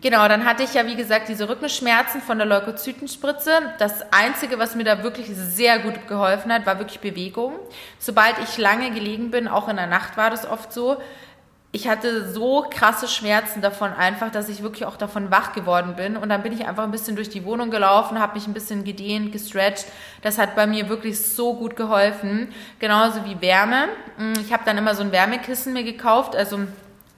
Genau, 0.04 0.28
dann 0.28 0.44
hatte 0.44 0.64
ich 0.64 0.74
ja 0.74 0.86
wie 0.86 0.98
gesagt 0.98 1.30
diese 1.30 1.48
Rückenschmerzen 1.48 2.22
von 2.22 2.38
der 2.38 2.46
Leukozytenspritze. 2.46 3.52
Das 3.80 4.12
Einzige, 4.12 4.60
was 4.60 4.76
mir 4.76 4.84
da 4.84 5.02
wirklich 5.02 5.28
sehr 5.34 5.80
gut 5.80 6.10
geholfen 6.10 6.52
hat, 6.52 6.66
war 6.66 6.78
wirklich 6.78 7.00
Bewegung. 7.00 7.54
Sobald 8.00 8.36
ich 8.44 8.58
lange 8.58 8.92
gelegen 8.92 9.32
bin, 9.32 9.48
auch 9.48 9.70
in 9.70 9.78
der 9.78 9.88
Nacht 9.88 10.18
war 10.18 10.30
das 10.30 10.46
oft 10.46 10.74
so, 10.74 10.98
ich 11.72 11.88
hatte 11.88 12.30
so 12.34 12.66
krasse 12.70 13.08
Schmerzen 13.08 13.62
davon 13.62 13.94
einfach, 13.94 14.30
dass 14.30 14.50
ich 14.50 14.62
wirklich 14.62 14.86
auch 14.86 14.98
davon 14.98 15.32
wach 15.32 15.54
geworden 15.54 15.96
bin. 15.96 16.18
Und 16.18 16.28
dann 16.28 16.44
bin 16.44 16.52
ich 16.52 16.68
einfach 16.68 16.84
ein 16.84 16.92
bisschen 16.92 17.16
durch 17.16 17.30
die 17.30 17.46
Wohnung 17.46 17.72
gelaufen, 17.72 18.20
habe 18.20 18.34
mich 18.34 18.46
ein 18.46 18.54
bisschen 18.54 18.84
gedehnt, 18.84 19.32
gestretcht. 19.32 19.86
Das 20.22 20.38
hat 20.38 20.54
bei 20.54 20.68
mir 20.68 20.90
wirklich 20.90 21.18
so 21.26 21.54
gut 21.54 21.78
geholfen. 21.78 22.50
Genauso 22.80 23.24
wie 23.24 23.40
Wärme. 23.40 23.88
Ich 24.42 24.52
habe 24.52 24.64
dann 24.66 24.78
immer 24.78 24.96
so 24.96 25.02
ein 25.02 25.14
Wärmekissen 25.14 25.72
mir 25.72 25.84
gekauft, 25.84 26.36
also 26.36 26.60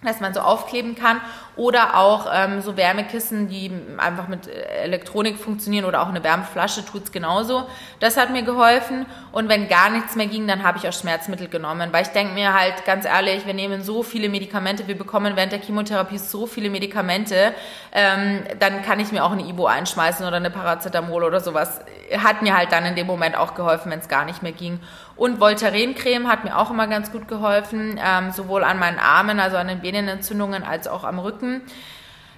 dass 0.04 0.20
man 0.20 0.36
so 0.36 0.42
aufkleben 0.42 0.94
kann 0.94 1.20
oder 1.56 1.98
auch 1.98 2.28
ähm, 2.34 2.62
so 2.62 2.76
Wärmekissen, 2.76 3.48
die 3.48 3.72
einfach 3.98 4.28
mit 4.28 4.48
Elektronik 4.48 5.38
funktionieren 5.38 5.86
oder 5.86 6.02
auch 6.02 6.10
eine 6.10 6.24
Wärmflasche 6.24 6.86
tut's 6.86 7.12
genauso. 7.12 7.68
Das 8.00 8.18
hat 8.18 8.32
mir 8.32 8.44
geholfen 8.44 9.06
und 9.32 9.50
wenn 9.50 9.68
gar 9.68 9.90
nichts 9.90 10.16
mehr 10.16 10.28
ging, 10.28 10.48
dann 10.48 10.64
habe 10.64 10.78
ich 10.78 10.88
auch 10.88 10.94
Schmerzmittel 10.94 11.48
genommen, 11.48 11.90
weil 11.92 12.04
ich 12.04 12.10
denke 12.10 12.34
mir 12.34 12.54
halt 12.54 12.86
ganz 12.86 13.06
ehrlich, 13.06 13.46
wir 13.46 13.54
nehmen 13.54 13.84
so 13.84 14.04
viele 14.04 14.30
Medikamente, 14.30 14.88
wir 14.88 14.98
bekommen 14.98 15.36
während 15.36 15.52
der 15.52 15.60
Chemotherapie 15.60 16.18
so 16.18 16.46
viele 16.46 16.70
Medikamente, 16.70 17.54
ähm, 17.92 18.44
dann 18.60 18.82
kann 18.82 19.00
ich 19.00 19.12
mir 19.12 19.24
auch 19.24 19.32
eine 19.32 19.48
Ibo 19.48 19.66
einschmeißen 19.66 20.26
oder 20.26 20.38
eine 20.38 20.50
Paracetamol 20.50 21.24
oder 21.24 21.40
sowas. 21.40 21.80
Hat 22.18 22.42
mir 22.42 22.56
halt 22.56 22.72
dann 22.72 22.86
in 22.86 22.96
dem 22.96 23.08
Moment 23.08 23.38
auch 23.38 23.56
geholfen, 23.56 23.92
wenn 23.92 24.00
es 24.00 24.08
gar 24.08 24.26
nicht 24.26 24.44
mehr 24.44 24.52
ging. 24.52 24.80
Und 25.16 25.40
Voltaren-Creme 25.40 26.28
hat 26.28 26.44
mir 26.44 26.58
auch 26.58 26.70
immer 26.72 26.88
ganz 26.88 27.12
gut 27.12 27.28
geholfen, 27.28 28.00
ähm, 28.04 28.32
sowohl 28.32 28.66
an 28.66 28.80
meinen 28.80 29.00
Armen, 29.00 29.40
also 29.40 29.56
an 29.56 29.70
den 29.70 29.82
Venenentzündungen, 29.82 30.64
als 30.64 30.90
auch 30.90 31.06
am 31.06 31.20
Rücken. 31.20 31.45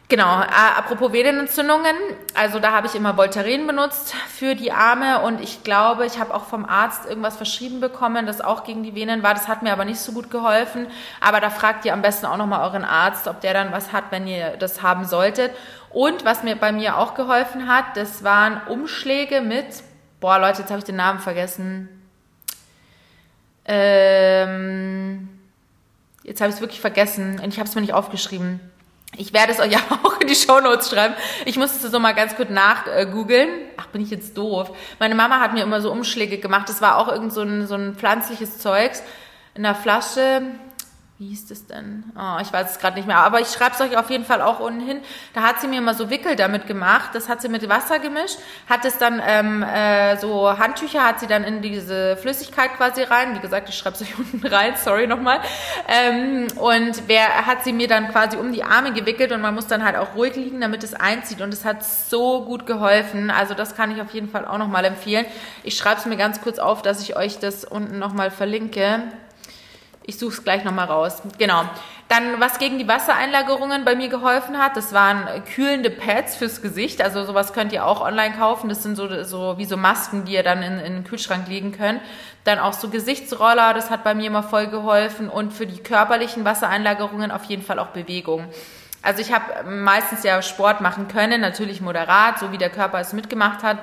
Genau, 0.10 0.39
äh, 0.41 0.45
apropos 0.78 1.12
Venenentzündungen, 1.12 1.93
also 2.34 2.60
da 2.60 2.72
habe 2.72 2.88
ich 2.88 2.95
immer 2.95 3.18
Voltaren 3.18 3.68
benutzt 3.68 4.16
für 4.30 4.55
die 4.55 4.72
Arme 4.72 5.20
und 5.20 5.41
ich 5.41 5.66
glaube, 5.66 6.05
ich 6.05 6.18
habe 6.18 6.34
auch 6.34 6.45
vom 6.45 6.64
Arzt 6.64 7.05
irgendwas 7.05 7.36
verschrieben 7.36 7.82
bekommen, 7.82 8.26
das 8.26 8.39
auch 8.39 8.64
gegen 8.64 8.84
die 8.84 8.95
Venen 8.95 9.22
war. 9.22 9.34
Das 9.34 9.49
hat 9.49 9.64
mir 9.64 9.74
aber 9.74 9.84
nicht 9.84 9.99
so 9.99 10.14
gut 10.14 10.32
geholfen. 10.32 10.88
Aber 11.20 11.41
da 11.41 11.49
fragt 11.49 11.84
ihr 11.84 11.91
am 11.91 12.01
besten 12.01 12.26
auch 12.26 12.38
nochmal 12.38 12.64
euren 12.64 12.86
Arzt, 12.86 13.28
ob 13.28 13.41
der 13.41 13.53
dann 13.53 13.74
was 13.74 13.91
hat, 13.91 14.05
wenn 14.12 14.28
ihr 14.28 14.51
das 14.51 14.82
haben 14.82 15.03
solltet. 15.03 15.51
Und 15.89 16.24
was 16.24 16.41
mir 16.41 16.55
bei 16.55 16.72
mir 16.72 16.97
auch 16.97 17.14
geholfen 17.14 17.68
hat, 17.68 17.97
das 17.97 18.24
waren 18.24 18.62
Umschläge 18.68 19.41
mit, 19.41 19.84
boah 20.22 20.39
Leute, 20.39 20.62
jetzt 20.62 20.70
habe 20.70 20.80
ich 20.80 20.86
den 20.86 20.95
Namen 20.95 21.20
vergessen. 21.20 21.89
Ähm, 23.66 25.28
jetzt 26.24 26.39
habe 26.39 26.49
ich 26.49 26.55
es 26.55 26.62
wirklich 26.62 26.80
vergessen 26.80 27.41
und 27.43 27.49
ich 27.49 27.60
habe 27.60 27.68
es 27.68 27.76
mir 27.76 27.82
nicht 27.82 27.93
aufgeschrieben. 27.93 28.62
Ich 29.16 29.34
werde 29.34 29.53
es 29.53 29.60
euch 29.60 29.72
ja 29.72 29.80
auch 30.03 30.20
in 30.20 30.28
die 30.28 30.36
Shownotes 30.36 30.89
schreiben. 30.89 31.16
Ich 31.45 31.58
musste 31.58 31.86
es 31.86 31.91
so 31.91 31.99
mal 31.99 32.14
ganz 32.14 32.36
kurz 32.36 32.49
nachgoogeln. 32.49 33.49
Ach, 33.78 33.88
bin 33.88 34.01
ich 34.01 34.10
jetzt 34.10 34.38
doof. 34.38 34.76
Meine 34.99 35.16
Mama 35.16 35.39
hat 35.39 35.53
mir 35.53 35.64
immer 35.64 35.82
so 35.82 35.91
Umschläge 35.91 36.38
gemacht. 36.38 36.68
Das 36.68 36.82
war 36.82 36.97
auch 36.97 37.08
irgend 37.08 37.34
so 37.34 37.41
ein, 37.41 37.68
so 37.68 37.76
ein 37.76 37.95
pflanzliches 37.95 38.60
Zeugs 38.60 39.01
in 39.55 39.64
der 39.64 39.76
Flasche 39.76 40.41
wie 41.20 41.30
hieß 41.30 41.47
das 41.47 41.65
denn? 41.65 42.03
Oh, 42.15 42.39
ich 42.39 42.53
weiß 42.53 42.70
es 42.70 42.80
gerade 42.80 42.95
nicht 42.95 43.07
mehr. 43.07 43.18
Aber 43.18 43.41
ich 43.41 43.47
schreibe 43.47 43.74
es 43.74 43.82
euch 43.82 43.97
auf 43.97 44.11
jeden 44.11 44.24
Fall 44.24 44.39
auch 44.39 44.59
unten 44.59 44.82
hin. 44.82 44.99
Da 45.34 45.41
hat 45.41 45.59
sie 45.59 45.68
mir 45.68 45.82
mal 45.82 45.95
so 45.95 46.11
Wickel 46.11 46.36
damit 46.36 46.68
gemacht. 46.68 47.09
Das 47.13 47.28
hat 47.28 47.41
sie 47.41 47.49
mit 47.49 47.68
Wasser 47.68 47.97
gemischt. 47.97 48.38
Hat 48.70 48.86
es 48.86 48.99
dann 48.99 49.20
ähm, 49.26 49.63
äh, 49.63 50.18
so 50.18 50.59
Handtücher 50.59 51.03
hat 51.03 51.20
sie 51.20 51.26
dann 51.26 51.43
in 51.43 51.63
diese 51.63 52.18
Flüssigkeit 52.18 52.76
quasi 52.78 53.01
rein. 53.01 53.34
Wie 53.34 53.39
gesagt, 53.39 53.68
ich 53.68 53.76
schreibe 53.76 53.95
es 53.95 54.01
euch 54.03 54.20
unten 54.20 54.45
rein. 54.45 54.76
Sorry 54.76 55.07
nochmal. 55.07 55.39
Ähm, 55.88 56.49
und 56.57 57.07
wer 57.07 57.47
hat 57.47 57.63
sie 57.63 57.74
mir 57.74 57.88
dann 57.88 58.09
quasi 58.09 58.38
um 58.38 58.53
die 58.53 58.63
Arme 58.63 58.93
gewickelt 58.93 59.32
und 59.32 59.41
man 59.41 59.55
muss 59.55 59.65
dann 59.65 59.84
halt 59.84 59.95
auch 59.95 60.13
ruhig 60.13 60.36
liegen, 60.36 60.61
damit 60.61 60.84
es 60.84 60.93
einzieht. 60.93 61.41
Und 61.41 61.51
es 61.51 61.65
hat 61.65 61.84
so 61.84 62.45
gut 62.45 62.68
geholfen. 62.68 63.32
Also 63.32 63.55
das 63.55 63.76
kann 63.76 63.89
ich 63.89 63.99
auf 64.03 64.11
jeden 64.11 64.30
Fall 64.30 64.45
auch 64.45 64.59
nochmal 64.59 64.86
empfehlen. 64.86 65.26
Ich 65.63 65.78
schreibe 65.78 65.99
es 65.99 66.05
mir 66.05 66.18
ganz 66.18 66.41
kurz 66.41 66.59
auf, 66.59 66.84
dass 66.84 67.01
ich 67.01 67.18
euch 67.18 67.39
das 67.39 67.65
unten 67.65 67.97
nochmal 67.97 68.30
verlinke. 68.30 69.01
Ich 70.08 70.18
suche 70.18 70.32
es 70.32 70.43
gleich 70.43 70.64
nochmal 70.64 70.86
raus. 70.86 71.22
Genau. 71.38 71.64
Dann, 72.08 72.39
was 72.39 72.60
gegen 72.60 72.80
die 72.80 72.88
Wassereinlagerungen 72.88 73.84
bei 73.84 73.93
mir 73.93 74.08
geholfen 74.08 74.58
hat, 74.58 74.78
das 74.78 74.93
waren 74.93 75.28
kühlende 75.53 75.89
Pads 75.89 76.38
fürs 76.38 76.62
Gesicht. 76.62 77.01
Also 77.01 77.26
sowas 77.26 77.51
könnt 77.51 77.74
ihr 77.74 77.86
auch 77.86 77.99
online 77.99 78.34
kaufen. 78.34 78.70
Das 78.70 78.84
sind 78.84 78.95
so, 78.95 79.24
so 79.26 79.58
wie 79.58 79.66
so 79.66 79.76
Masken, 79.76 80.24
die 80.24 80.32
ihr 80.32 80.43
dann 80.43 80.64
in, 80.64 80.80
in 80.80 80.93
den 80.93 81.03
Kühlschrank 81.03 81.49
legen 81.49 81.74
könnt. 81.74 81.99
Dann 82.45 82.58
auch 82.58 82.72
so 82.72 82.89
Gesichtsroller, 82.89 83.74
das 83.74 83.89
hat 83.89 84.05
bei 84.05 84.16
mir 84.16 84.28
immer 84.28 84.43
voll 84.43 84.68
geholfen. 84.68 85.28
Und 85.28 85.51
für 85.51 85.68
die 85.68 85.84
körperlichen 85.84 86.45
Wassereinlagerungen 86.45 87.30
auf 87.30 87.43
jeden 87.43 87.64
Fall 87.64 87.78
auch 87.78 87.88
Bewegung. 87.88 88.47
Also 89.01 89.20
ich 89.22 89.34
habe 89.34 89.70
meistens 89.70 90.24
ja 90.24 90.41
Sport 90.41 90.80
machen 90.80 91.10
können, 91.10 91.41
natürlich 91.41 91.82
moderat, 91.82 92.39
so 92.39 92.53
wie 92.53 92.58
der 92.58 92.70
Körper 92.70 93.01
es 93.01 93.12
mitgemacht 93.12 93.62
hat. 93.62 93.80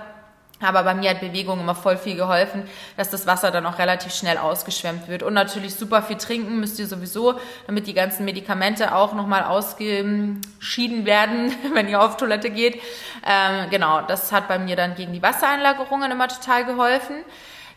Aber 0.61 0.85
bei 0.85 0.95
mir 0.95 1.11
hat 1.11 1.21
Bewegung 1.21 1.61
immer 1.61 1.75
voll 1.75 1.97
viel 1.97 2.17
geholfen, 2.17 2.63
dass 2.97 3.11
das 3.11 3.27
Wasser 3.27 3.51
dann 3.51 3.67
auch 3.67 3.79
relativ 3.79 4.15
schnell 4.15 4.39
ausgeschwemmt 4.39 5.09
wird. 5.09 5.23
Und 5.23 5.35
natürlich 5.35 5.75
super 5.75 6.01
viel 6.03 6.17
trinken 6.17 6.61
müsst 6.61 6.79
ihr 6.79 6.87
sowieso, 6.87 7.35
damit 7.67 7.87
die 7.87 7.95
ganzen 7.95 8.25
Medikamente 8.25 8.95
auch 8.95 9.15
nochmal 9.15 9.43
ausgeschieden 9.45 11.07
werden, 11.07 11.55
wenn 11.75 11.89
ihr 11.89 12.01
auf 12.01 12.17
Toilette 12.17 12.51
geht. 12.51 12.81
Ähm, 13.27 13.69
genau, 13.71 14.03
das 14.03 14.31
hat 14.31 14.47
bei 14.47 14.59
mir 14.59 14.77
dann 14.77 14.95
gegen 14.95 15.13
die 15.13 15.23
Wassereinlagerungen 15.23 16.13
immer 16.13 16.29
total 16.29 16.65
geholfen. 16.65 17.17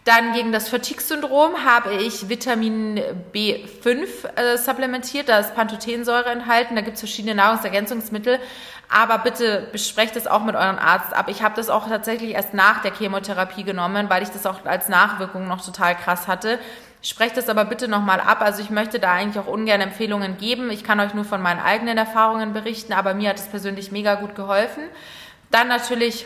Dann 0.08 0.32
gegen 0.32 0.54
das 0.54 0.70
Fatigue-Syndrom 0.70 1.66
habe 1.66 1.96
ich 1.96 2.30
Vitamin 2.30 2.98
B5 3.34 4.08
äh, 4.38 4.58
supplementiert. 4.58 5.28
Da 5.28 5.40
ist 5.40 5.54
Pantothensäure 5.54 6.30
enthalten. 6.30 6.76
Da 6.76 6.82
gibt 6.82 6.96
es 6.96 7.02
verschiedene 7.02 7.36
Nahrungsergänzungsmittel. 7.36 8.40
Aber 8.90 9.18
bitte 9.20 9.68
besprecht 9.72 10.16
es 10.16 10.28
auch 10.28 10.44
mit 10.44 10.56
eurem 10.56 10.80
Arzt 10.80 11.14
ab. 11.14 11.28
Ich 11.28 11.44
habe 11.44 11.56
das 11.56 11.70
auch 11.70 11.88
tatsächlich 11.90 12.32
erst 12.32 12.54
nach 12.54 12.82
der 12.82 12.94
Chemotherapie 12.94 13.64
genommen, 13.64 14.10
weil 14.10 14.24
ich 14.24 14.30
das 14.30 14.46
auch 14.46 14.66
als 14.66 14.88
Nachwirkung 14.88 15.48
noch 15.48 15.64
total 15.64 15.96
krass 15.96 16.28
hatte. 16.28 16.60
Sprecht 17.02 17.38
es 17.38 17.50
aber 17.50 17.66
bitte 17.66 17.88
nochmal 17.88 18.22
ab. 18.22 18.42
Also 18.42 18.62
ich 18.62 18.70
möchte 18.70 19.00
da 19.00 19.12
eigentlich 19.12 19.44
auch 19.44 19.48
ungern 19.48 19.82
Empfehlungen 19.82 20.38
geben. 20.38 20.72
Ich 20.72 20.84
kann 20.84 21.00
euch 21.00 21.14
nur 21.14 21.26
von 21.26 21.42
meinen 21.42 21.60
eigenen 21.60 21.98
Erfahrungen 21.98 22.54
berichten, 22.54 22.94
aber 22.94 23.14
mir 23.14 23.30
hat 23.30 23.38
es 23.38 23.48
persönlich 23.48 23.92
mega 23.92 24.16
gut 24.16 24.36
geholfen. 24.36 24.84
Dann 25.52 25.68
natürlich 25.68 26.26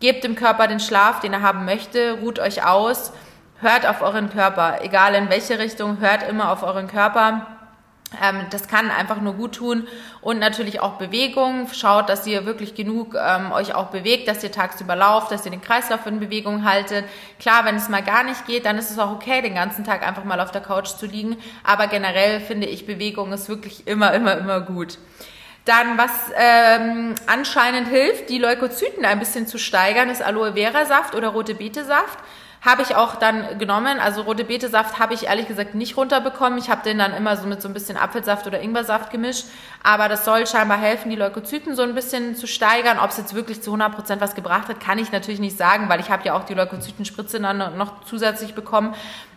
Gebt 0.00 0.22
dem 0.22 0.36
Körper 0.36 0.68
den 0.68 0.78
Schlaf, 0.78 1.18
den 1.18 1.32
er 1.32 1.42
haben 1.42 1.64
möchte, 1.64 2.18
ruht 2.20 2.38
euch 2.38 2.64
aus, 2.64 3.12
hört 3.60 3.84
auf 3.84 4.00
euren 4.00 4.30
Körper, 4.30 4.78
egal 4.82 5.14
in 5.16 5.28
welche 5.28 5.58
Richtung, 5.58 5.98
hört 5.98 6.22
immer 6.22 6.52
auf 6.52 6.62
euren 6.62 6.86
Körper. 6.86 7.57
Ähm, 8.22 8.46
das 8.50 8.68
kann 8.68 8.90
einfach 8.90 9.20
nur 9.20 9.34
gut 9.34 9.56
tun 9.56 9.86
und 10.22 10.38
natürlich 10.38 10.80
auch 10.80 10.94
Bewegung. 10.94 11.68
Schaut, 11.72 12.08
dass 12.08 12.26
ihr 12.26 12.46
wirklich 12.46 12.74
genug 12.74 13.14
ähm, 13.14 13.52
euch 13.52 13.74
auch 13.74 13.88
bewegt, 13.88 14.28
dass 14.28 14.42
ihr 14.42 14.50
tagsüber 14.50 14.96
lauft, 14.96 15.30
dass 15.30 15.44
ihr 15.44 15.50
den 15.50 15.60
Kreislauf 15.60 16.06
in 16.06 16.18
Bewegung 16.18 16.64
haltet. 16.64 17.04
Klar, 17.38 17.66
wenn 17.66 17.76
es 17.76 17.90
mal 17.90 18.02
gar 18.02 18.24
nicht 18.24 18.46
geht, 18.46 18.64
dann 18.64 18.78
ist 18.78 18.90
es 18.90 18.98
auch 18.98 19.12
okay, 19.12 19.42
den 19.42 19.54
ganzen 19.54 19.84
Tag 19.84 20.06
einfach 20.06 20.24
mal 20.24 20.40
auf 20.40 20.50
der 20.50 20.62
Couch 20.62 20.88
zu 20.88 21.04
liegen. 21.04 21.36
Aber 21.64 21.86
generell 21.86 22.40
finde 22.40 22.66
ich, 22.66 22.86
Bewegung 22.86 23.32
ist 23.32 23.48
wirklich 23.50 23.86
immer, 23.86 24.14
immer, 24.14 24.38
immer 24.38 24.62
gut. 24.62 24.96
Dann, 25.66 25.98
was 25.98 26.10
ähm, 26.34 27.14
anscheinend 27.26 27.88
hilft, 27.88 28.30
die 28.30 28.38
Leukozyten 28.38 29.04
ein 29.04 29.18
bisschen 29.18 29.46
zu 29.46 29.58
steigern, 29.58 30.08
ist 30.08 30.22
Aloe 30.22 30.54
Vera 30.54 30.86
Saft 30.86 31.14
oder 31.14 31.28
rote 31.28 31.54
Beete 31.54 31.84
Saft. 31.84 32.18
Habe 32.60 32.82
ich 32.82 32.96
auch 32.96 33.14
dann 33.14 33.58
genommen. 33.58 34.00
Also 34.00 34.22
rote 34.22 34.44
Beete 34.44 34.68
Saft 34.68 34.98
habe 34.98 35.14
ich 35.14 35.26
ehrlich 35.26 35.46
gesagt 35.46 35.74
nicht 35.74 35.96
runterbekommen. 35.96 36.58
Ich 36.58 36.70
habe 36.70 36.82
den 36.82 36.98
dann 36.98 37.14
immer 37.14 37.36
so 37.36 37.46
mit 37.46 37.62
so 37.62 37.68
ein 37.68 37.74
bisschen 37.74 37.96
Apfelsaft 37.96 38.46
oder 38.46 38.60
Ingwersaft 38.60 39.10
gemischt. 39.10 39.46
Aber 39.84 40.08
das 40.08 40.24
soll 40.24 40.46
scheinbar 40.46 40.78
helfen, 40.78 41.10
die 41.10 41.16
Leukozyten 41.16 41.76
so 41.76 41.82
ein 41.82 41.94
bisschen 41.94 42.34
zu 42.34 42.46
steigern. 42.46 42.98
Ob 42.98 43.10
es 43.10 43.16
jetzt 43.16 43.34
wirklich 43.34 43.62
zu 43.62 43.70
100 43.70 43.94
Prozent 43.94 44.20
was 44.20 44.34
gebracht 44.34 44.68
hat, 44.68 44.80
kann 44.80 44.98
ich 44.98 45.12
natürlich 45.12 45.40
nicht 45.40 45.56
sagen, 45.56 45.88
weil 45.88 46.00
ich 46.00 46.10
habe 46.10 46.24
ja 46.24 46.34
auch 46.34 46.44
die 46.44 46.54
Leukozytenspritze 46.54 47.40
dann 47.40 47.78
noch 47.78 48.04
zusätzlich 48.04 48.54
bekommen. 48.54 48.94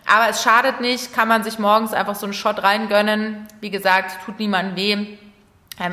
Aber 0.08 0.30
es 0.30 0.42
schadet 0.42 0.82
nicht, 0.82 1.14
kann 1.14 1.28
man 1.28 1.44
sich 1.44 1.60
morgens 1.60 1.94
einfach 1.94 2.16
so 2.16 2.26
einen 2.26 2.34
Shot 2.34 2.64
reingönnen. 2.64 3.48
Wie 3.60 3.70
gesagt, 3.70 4.18
tut 4.26 4.40
niemandem 4.40 4.76
weh 4.76 5.18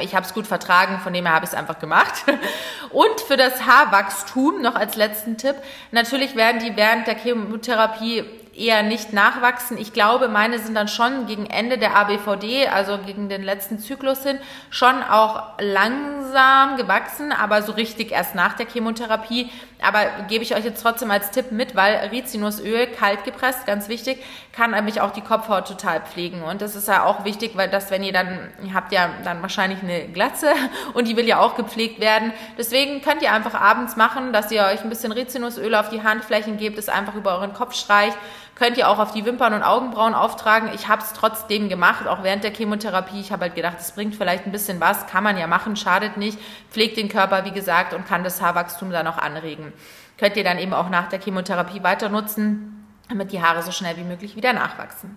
ich 0.00 0.14
habe 0.14 0.26
es 0.26 0.34
gut 0.34 0.46
vertragen, 0.46 1.00
von 1.00 1.12
dem 1.12 1.24
her 1.24 1.34
habe 1.34 1.44
ich 1.44 1.52
es 1.52 1.56
einfach 1.56 1.78
gemacht. 1.78 2.24
Und 2.90 3.20
für 3.26 3.36
das 3.36 3.64
Haarwachstum 3.64 4.60
noch 4.60 4.74
als 4.74 4.96
letzten 4.96 5.36
Tipp. 5.36 5.56
Natürlich 5.92 6.36
werden 6.36 6.60
die 6.60 6.76
während 6.76 7.06
der 7.06 7.16
Chemotherapie 7.16 8.24
eher 8.58 8.82
nicht 8.82 9.12
nachwachsen. 9.12 9.78
Ich 9.78 9.92
glaube, 9.92 10.28
meine 10.28 10.58
sind 10.58 10.74
dann 10.74 10.88
schon 10.88 11.26
gegen 11.26 11.46
Ende 11.46 11.78
der 11.78 11.96
ABVD, 11.96 12.66
also 12.68 12.98
gegen 12.98 13.28
den 13.28 13.42
letzten 13.42 13.78
Zyklus 13.78 14.24
hin, 14.24 14.38
schon 14.70 15.02
auch 15.02 15.58
langsam 15.60 16.76
gewachsen, 16.76 17.32
aber 17.32 17.62
so 17.62 17.72
richtig 17.72 18.10
erst 18.10 18.34
nach 18.34 18.54
der 18.54 18.66
Chemotherapie. 18.66 19.50
Aber 19.80 20.00
gebe 20.26 20.42
ich 20.42 20.56
euch 20.56 20.64
jetzt 20.64 20.82
trotzdem 20.82 21.10
als 21.12 21.30
Tipp 21.30 21.52
mit, 21.52 21.76
weil 21.76 22.08
Rizinusöl, 22.10 22.88
kalt 22.88 23.24
gepresst, 23.24 23.64
ganz 23.64 23.88
wichtig, 23.88 24.18
kann 24.52 24.72
nämlich 24.72 25.00
auch 25.00 25.12
die 25.12 25.20
Kopfhaut 25.20 25.68
total 25.68 26.00
pflegen. 26.00 26.42
Und 26.42 26.60
das 26.60 26.74
ist 26.74 26.88
ja 26.88 27.04
auch 27.04 27.24
wichtig, 27.24 27.52
weil 27.54 27.68
das, 27.68 27.92
wenn 27.92 28.02
ihr 28.02 28.12
dann, 28.12 28.50
ihr 28.64 28.74
habt 28.74 28.90
ja 28.92 29.10
dann 29.22 29.40
wahrscheinlich 29.40 29.80
eine 29.82 30.08
Glatze 30.08 30.48
und 30.94 31.06
die 31.06 31.16
will 31.16 31.28
ja 31.28 31.38
auch 31.38 31.54
gepflegt 31.54 32.00
werden. 32.00 32.32
Deswegen 32.58 33.02
könnt 33.02 33.22
ihr 33.22 33.32
einfach 33.32 33.54
abends 33.54 33.94
machen, 33.94 34.32
dass 34.32 34.50
ihr 34.50 34.64
euch 34.64 34.82
ein 34.82 34.88
bisschen 34.88 35.12
Rizinusöl 35.12 35.76
auf 35.76 35.90
die 35.90 36.02
Handflächen 36.02 36.56
gebt, 36.56 36.76
es 36.76 36.88
einfach 36.88 37.14
über 37.14 37.36
euren 37.36 37.54
Kopf 37.54 37.74
streicht 37.74 38.18
Könnt 38.58 38.76
ihr 38.76 38.88
auch 38.88 38.98
auf 38.98 39.12
die 39.12 39.24
Wimpern 39.24 39.54
und 39.54 39.62
Augenbrauen 39.62 40.14
auftragen. 40.14 40.70
Ich 40.74 40.88
habe 40.88 41.02
es 41.02 41.12
trotzdem 41.12 41.68
gemacht, 41.68 42.08
auch 42.08 42.24
während 42.24 42.42
der 42.42 42.52
Chemotherapie. 42.52 43.20
Ich 43.20 43.30
habe 43.30 43.42
halt 43.42 43.54
gedacht, 43.54 43.76
es 43.78 43.92
bringt 43.92 44.16
vielleicht 44.16 44.46
ein 44.46 44.52
bisschen 44.52 44.80
was, 44.80 45.06
kann 45.06 45.22
man 45.22 45.38
ja 45.38 45.46
machen, 45.46 45.76
schadet 45.76 46.16
nicht, 46.16 46.40
pflegt 46.70 46.96
den 46.96 47.08
Körper, 47.08 47.44
wie 47.44 47.52
gesagt, 47.52 47.94
und 47.94 48.04
kann 48.04 48.24
das 48.24 48.42
Haarwachstum 48.42 48.90
dann 48.90 49.06
auch 49.06 49.18
anregen. 49.18 49.72
Könnt 50.18 50.36
ihr 50.36 50.42
dann 50.42 50.58
eben 50.58 50.74
auch 50.74 50.90
nach 50.90 51.08
der 51.08 51.20
Chemotherapie 51.20 51.84
weiter 51.84 52.08
nutzen. 52.08 52.77
Damit 53.08 53.32
die 53.32 53.42
Haare 53.42 53.62
so 53.62 53.72
schnell 53.72 53.96
wie 53.96 54.04
möglich 54.04 54.36
wieder 54.36 54.52
nachwachsen. 54.52 55.16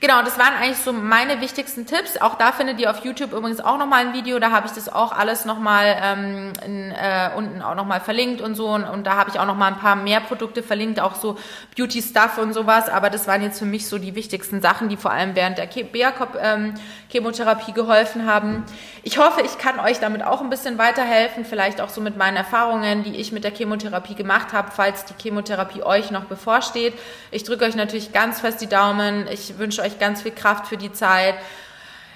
Genau, 0.00 0.22
das 0.22 0.38
waren 0.38 0.54
eigentlich 0.54 0.78
so 0.78 0.92
meine 0.92 1.40
wichtigsten 1.40 1.84
Tipps. 1.84 2.20
Auch 2.20 2.36
da 2.36 2.52
findet 2.52 2.78
ihr 2.78 2.88
auf 2.88 3.04
YouTube 3.04 3.32
übrigens 3.32 3.60
auch 3.60 3.78
nochmal 3.78 4.06
ein 4.06 4.12
Video. 4.12 4.38
Da 4.38 4.52
habe 4.52 4.68
ich 4.68 4.72
das 4.72 4.88
auch 4.88 5.10
alles 5.10 5.44
nochmal 5.44 5.96
ähm, 6.00 6.52
in, 6.64 6.92
äh, 6.92 7.30
unten 7.36 7.62
auch 7.62 7.74
nochmal 7.74 8.00
verlinkt 8.00 8.40
und 8.40 8.54
so. 8.54 8.68
Und, 8.68 8.84
und 8.84 9.08
da 9.08 9.16
habe 9.16 9.30
ich 9.30 9.40
auch 9.40 9.46
nochmal 9.46 9.72
ein 9.72 9.80
paar 9.80 9.96
mehr 9.96 10.20
Produkte 10.20 10.62
verlinkt, 10.62 11.00
auch 11.00 11.16
so 11.16 11.36
Beauty-Stuff 11.76 12.38
und 12.38 12.52
sowas. 12.52 12.88
Aber 12.88 13.10
das 13.10 13.26
waren 13.26 13.42
jetzt 13.42 13.58
für 13.58 13.64
mich 13.64 13.88
so 13.88 13.98
die 13.98 14.14
wichtigsten 14.14 14.60
Sachen, 14.60 14.88
die 14.88 14.96
vor 14.96 15.10
allem 15.10 15.34
während 15.34 15.58
der 15.58 15.66
BA-Chemotherapie 15.66 17.70
ähm, 17.70 17.74
geholfen 17.74 18.24
haben. 18.24 18.62
Ich 19.02 19.18
hoffe, 19.18 19.42
ich 19.42 19.58
kann 19.58 19.80
euch 19.80 19.98
damit 19.98 20.22
auch 20.22 20.42
ein 20.42 20.50
bisschen 20.50 20.78
weiterhelfen. 20.78 21.44
Vielleicht 21.44 21.80
auch 21.80 21.88
so 21.88 22.00
mit 22.00 22.16
meinen 22.16 22.36
Erfahrungen, 22.36 23.02
die 23.02 23.16
ich 23.16 23.32
mit 23.32 23.42
der 23.42 23.52
Chemotherapie 23.52 24.14
gemacht 24.14 24.52
habe, 24.52 24.70
falls 24.70 25.06
die 25.06 25.14
Chemotherapie 25.20 25.82
euch 25.82 26.12
noch 26.12 26.26
bevorsteht. 26.26 26.94
Ich 27.30 27.44
drücke 27.44 27.64
euch 27.64 27.76
natürlich 27.76 28.12
ganz 28.12 28.40
fest 28.40 28.60
die 28.60 28.68
Daumen. 28.68 29.26
Ich 29.30 29.58
wünsche 29.58 29.82
euch 29.82 29.98
ganz 29.98 30.22
viel 30.22 30.32
Kraft 30.32 30.66
für 30.66 30.78
die 30.78 30.92
Zeit. 30.92 31.34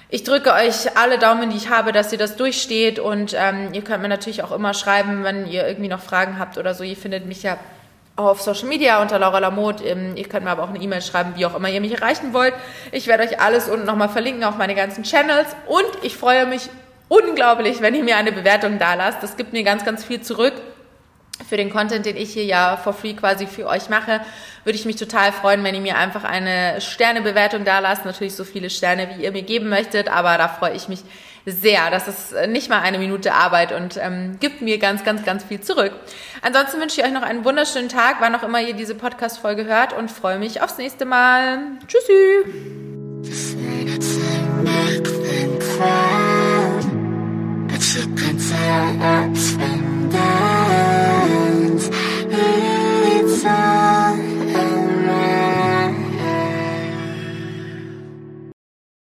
Ich 0.09 0.23
drücke 0.23 0.53
euch 0.53 0.97
alle 0.97 1.17
Daumen, 1.17 1.49
die 1.49 1.57
ich 1.57 1.69
habe, 1.69 1.91
dass 1.91 2.11
ihr 2.11 2.17
das 2.17 2.35
durchsteht 2.35 2.99
und 2.99 3.35
ähm, 3.35 3.73
ihr 3.73 3.83
könnt 3.83 4.01
mir 4.01 4.09
natürlich 4.09 4.43
auch 4.43 4.51
immer 4.51 4.73
schreiben, 4.73 5.23
wenn 5.23 5.47
ihr 5.47 5.67
irgendwie 5.67 5.87
noch 5.87 6.01
Fragen 6.01 6.37
habt 6.37 6.57
oder 6.57 6.75
so. 6.75 6.83
Ihr 6.83 6.95
findet 6.95 7.25
mich 7.25 7.41
ja 7.41 7.57
auf 8.15 8.41
Social 8.41 8.67
Media 8.67 9.01
unter 9.01 9.17
Laura 9.17 9.39
Lamotte. 9.39 9.83
Ähm, 9.83 10.15
ihr 10.15 10.27
könnt 10.27 10.45
mir 10.45 10.51
aber 10.51 10.63
auch 10.63 10.69
eine 10.69 10.79
E-Mail 10.79 11.01
schreiben, 11.01 11.33
wie 11.35 11.45
auch 11.47 11.55
immer 11.55 11.69
ihr 11.69 11.81
mich 11.81 11.93
erreichen 11.93 12.33
wollt. 12.33 12.53
Ich 12.91 13.07
werde 13.07 13.23
euch 13.23 13.39
alles 13.39 13.69
unten 13.69 13.85
nochmal 13.85 14.09
verlinken 14.09 14.43
auf 14.43 14.57
meine 14.57 14.75
ganzen 14.75 15.03
Channels 15.03 15.47
und 15.67 16.03
ich 16.03 16.15
freue 16.15 16.45
mich 16.45 16.69
unglaublich, 17.07 17.81
wenn 17.81 17.95
ihr 17.95 18.03
mir 18.03 18.17
eine 18.17 18.31
Bewertung 18.31 18.77
da 18.77 18.93
lasst. 18.93 19.23
Das 19.23 19.35
gibt 19.35 19.51
mir 19.51 19.63
ganz, 19.63 19.83
ganz 19.83 20.03
viel 20.03 20.21
zurück 20.21 20.53
für 21.47 21.57
den 21.57 21.69
Content, 21.69 22.05
den 22.05 22.17
ich 22.17 22.33
hier 22.33 22.45
ja 22.45 22.77
for 22.77 22.93
free 22.93 23.13
quasi 23.13 23.47
für 23.47 23.67
euch 23.67 23.89
mache, 23.89 24.21
würde 24.63 24.77
ich 24.77 24.85
mich 24.85 24.95
total 24.95 25.31
freuen, 25.31 25.63
wenn 25.63 25.75
ihr 25.75 25.81
mir 25.81 25.97
einfach 25.97 26.23
eine 26.23 26.79
Sternebewertung 26.81 27.65
da 27.65 27.79
lasst. 27.79 28.05
Natürlich 28.05 28.35
so 28.35 28.43
viele 28.43 28.69
Sterne, 28.69 29.09
wie 29.09 29.23
ihr 29.23 29.31
mir 29.31 29.43
geben 29.43 29.69
möchtet, 29.69 30.07
aber 30.07 30.37
da 30.37 30.47
freue 30.47 30.73
ich 30.73 30.87
mich 30.87 31.03
sehr. 31.45 31.89
Das 31.91 32.07
ist 32.07 32.33
nicht 32.47 32.69
mal 32.69 32.81
eine 32.81 32.99
Minute 32.99 33.33
Arbeit 33.33 33.71
und 33.71 33.97
ähm, 33.97 34.37
gibt 34.39 34.61
mir 34.61 34.77
ganz, 34.77 35.03
ganz, 35.03 35.25
ganz 35.25 35.43
viel 35.43 35.61
zurück. 35.61 35.91
Ansonsten 36.41 36.79
wünsche 36.79 37.01
ich 37.01 37.05
euch 37.05 37.13
noch 37.13 37.21
einen 37.21 37.43
wunderschönen 37.45 37.89
Tag, 37.89 38.17
wann 38.19 38.35
auch 38.35 38.43
immer 38.43 38.61
ihr 38.61 38.73
diese 38.73 38.95
Podcast-Folge 38.95 39.65
hört 39.65 39.93
und 39.93 40.09
freue 40.09 40.39
mich 40.39 40.61
aufs 40.61 40.77
nächste 40.77 41.05
Mal. 41.05 41.59
Tschüssi! 41.87 42.13
inside 53.45 53.82